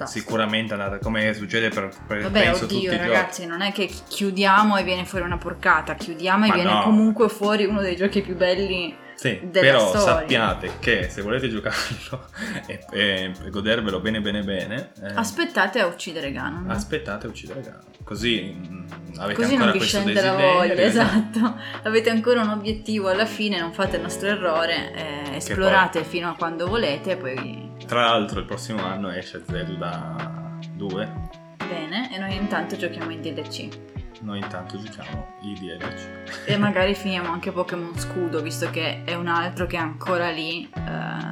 Eh, 0.00 0.06
Sicuramente 0.06 0.74
è 0.74 0.78
andata 0.78 0.98
come 0.98 1.34
succede 1.34 1.68
per, 1.68 1.90
per 2.06 2.22
Vabbè, 2.22 2.42
penso 2.42 2.66
tutti 2.66 2.86
oddio, 2.86 2.92
i 2.92 2.96
ragazzi, 2.96 3.44
non 3.44 3.60
è 3.60 3.70
che 3.72 3.86
chiudiamo 4.08 4.76
e 4.76 4.82
viene 4.82 5.04
fuori 5.04 5.24
una 5.24 5.36
porcata, 5.36 5.94
chiudiamo 5.94 6.46
e 6.46 6.48
Ma 6.48 6.54
viene 6.54 6.72
no. 6.72 6.82
comunque 6.82 7.28
fuori 7.28 7.66
uno 7.66 7.80
dei 7.80 7.96
giochi 7.96 8.22
più 8.22 8.36
belli. 8.36 8.96
Sì, 9.20 9.32
però 9.52 9.88
storia. 9.88 10.00
sappiate 10.00 10.70
che 10.78 11.10
se 11.10 11.20
volete 11.20 11.50
giocarlo 11.50 12.24
e, 12.66 12.82
e- 12.90 13.32
e 13.44 13.50
godervelo 13.50 14.00
bene 14.00 14.22
bene 14.22 14.40
bene, 14.42 14.92
eh, 15.02 15.12
Aspettate 15.14 15.78
a 15.78 15.84
uccidere 15.84 16.32
Ganon. 16.32 16.70
aspettate 16.70 17.26
a 17.26 17.28
uccidere 17.28 17.60
Ganon. 17.60 17.84
Così 18.02 18.56
mm, 18.56 18.84
avete 19.18 19.42
Così 19.42 19.52
ancora 19.56 19.70
non 19.70 19.78
vi 19.78 19.84
scende 19.84 20.22
la 20.22 20.32
voglia, 20.32 20.72
esatto. 20.80 21.54
Avete 21.82 22.08
ancora 22.08 22.40
un 22.40 22.48
obiettivo 22.48 23.10
alla 23.10 23.26
fine, 23.26 23.58
non 23.60 23.74
fate 23.74 23.96
il 23.96 24.02
nostro 24.02 24.26
errore, 24.28 24.94
eh, 24.94 25.36
esplorate 25.36 26.02
fino 26.02 26.30
a 26.30 26.34
quando 26.34 26.66
volete, 26.66 27.18
poi 27.18 27.72
Tra 27.86 28.06
l'altro 28.06 28.40
il 28.40 28.46
prossimo 28.46 28.82
anno 28.82 29.10
esce 29.10 29.42
Zelda 29.46 30.58
2, 30.72 31.12
bene, 31.68 32.10
e 32.14 32.18
noi 32.18 32.34
intanto 32.36 32.74
giochiamo 32.74 33.10
in 33.10 33.20
DLC. 33.20 33.68
Noi 34.20 34.38
intanto 34.38 34.78
giochiamo 34.80 35.34
i 35.42 35.54
DLC. 35.54 36.46
E 36.46 36.56
magari 36.58 36.94
finiamo 36.94 37.30
anche 37.30 37.50
Pokémon 37.52 37.98
Scudo, 37.98 38.40
visto 38.42 38.70
che 38.70 39.04
è 39.04 39.14
un 39.14 39.26
altro 39.28 39.66
che 39.66 39.76
è 39.76 39.80
ancora 39.80 40.30
lì, 40.30 40.68
eh, 40.74 40.80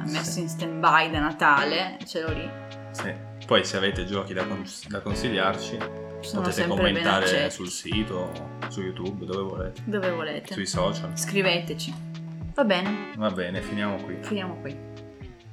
messo 0.09 0.31
Sì. 0.31 0.41
in 0.41 0.49
stand-by 0.49 1.11
da 1.11 1.19
Natale, 1.19 1.97
ce 2.05 2.21
l'ho 2.21 2.31
lì. 2.31 2.49
Sì. 2.91 3.13
Poi 3.45 3.63
se 3.65 3.77
avete 3.77 4.05
giochi 4.05 4.33
da, 4.33 4.45
cons- 4.45 4.87
da 4.87 4.99
consigliarci 5.01 5.77
Sono 6.21 6.41
potete 6.41 6.67
commentare 6.67 7.49
sul 7.49 7.69
sito, 7.69 8.57
su 8.67 8.81
YouTube, 8.81 9.25
dove 9.25 9.41
volete, 9.49 9.81
Dove 9.85 10.11
volete. 10.11 10.53
sui 10.53 10.65
social. 10.67 11.17
Scriveteci. 11.17 11.93
Va 12.53 12.63
bene, 12.65 13.11
Va 13.15 13.29
bene, 13.31 13.61
finiamo 13.61 13.95
qui. 14.03 14.17
finiamo 14.21 14.55
qui. 14.61 14.77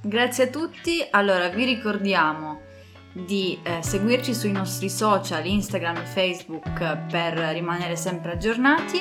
Grazie 0.03 0.45
a 0.45 0.47
tutti. 0.49 1.07
Allora, 1.11 1.49
vi 1.49 1.65
ricordiamo 1.65 2.61
di 3.25 3.59
eh, 3.63 3.83
seguirci 3.83 4.35
sui 4.35 4.53
nostri 4.53 4.91
social, 4.91 5.47
Instagram 5.47 5.97
e 5.97 6.05
Facebook, 6.05 6.97
per 7.11 7.35
rimanere 7.35 7.97
sempre 7.97 8.33
aggiornati. 8.33 9.01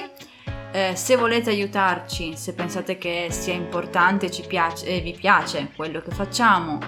Eh, 0.72 0.95
se 0.95 1.16
volete 1.18 1.49
aiutarci, 1.49 2.38
se 2.38 2.53
pensate 2.53 2.97
che 2.97 3.28
sia 3.30 3.53
importante 3.53 4.30
piace, 4.47 4.86
e 4.86 5.01
vi 5.01 5.13
piace 5.13 5.72
quello 5.76 6.01
che 6.01 6.11
facciamo, 6.11 6.80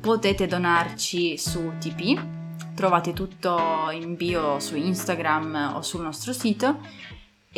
potete 0.00 0.46
donarci 0.46 1.38
su 1.38 1.72
TP. 1.78 2.36
Trovate 2.74 3.12
tutto 3.12 3.88
in 3.92 4.14
bio 4.14 4.60
su 4.60 4.76
Instagram 4.76 5.72
o 5.74 5.82
sul 5.82 6.02
nostro 6.02 6.32
sito. 6.32 6.78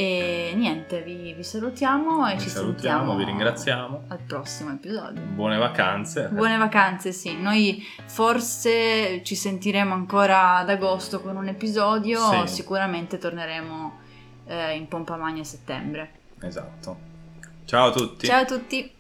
E 0.01 0.55
niente, 0.57 1.03
vi, 1.03 1.34
vi 1.34 1.42
salutiamo 1.42 2.26
e 2.26 2.36
Vi 2.36 2.40
ci 2.40 2.48
salutiamo, 2.48 2.98
sentiamo 3.01 3.16
vi 3.16 3.24
ringraziamo. 3.24 4.05
al 4.09 4.18
prossimo 4.20 4.70
episodio. 4.72 5.20
Buone 5.20 5.59
vacanze. 5.59 6.28
Buone 6.32 6.57
vacanze, 6.57 7.12
sì. 7.12 7.36
Noi 7.38 7.84
forse 8.07 9.22
ci 9.22 9.34
sentiremo 9.34 9.92
ancora 9.92 10.57
ad 10.57 10.70
agosto 10.70 11.20
con 11.20 11.36
un 11.36 11.48
episodio, 11.48 12.46
Sì. 12.46 12.55
sicuramente 12.55 13.18
torneremo 13.18 13.98
eh, 14.46 14.74
in 14.74 14.88
pompa 14.88 15.16
magna 15.16 15.42
a 15.42 15.44
settembre. 15.44 16.12
Esatto. 16.40 16.96
Ciao 17.66 17.88
a 17.88 17.92
tutti. 17.92 18.24
Ciao 18.26 18.40
a 18.40 18.44
tutti! 18.46 18.90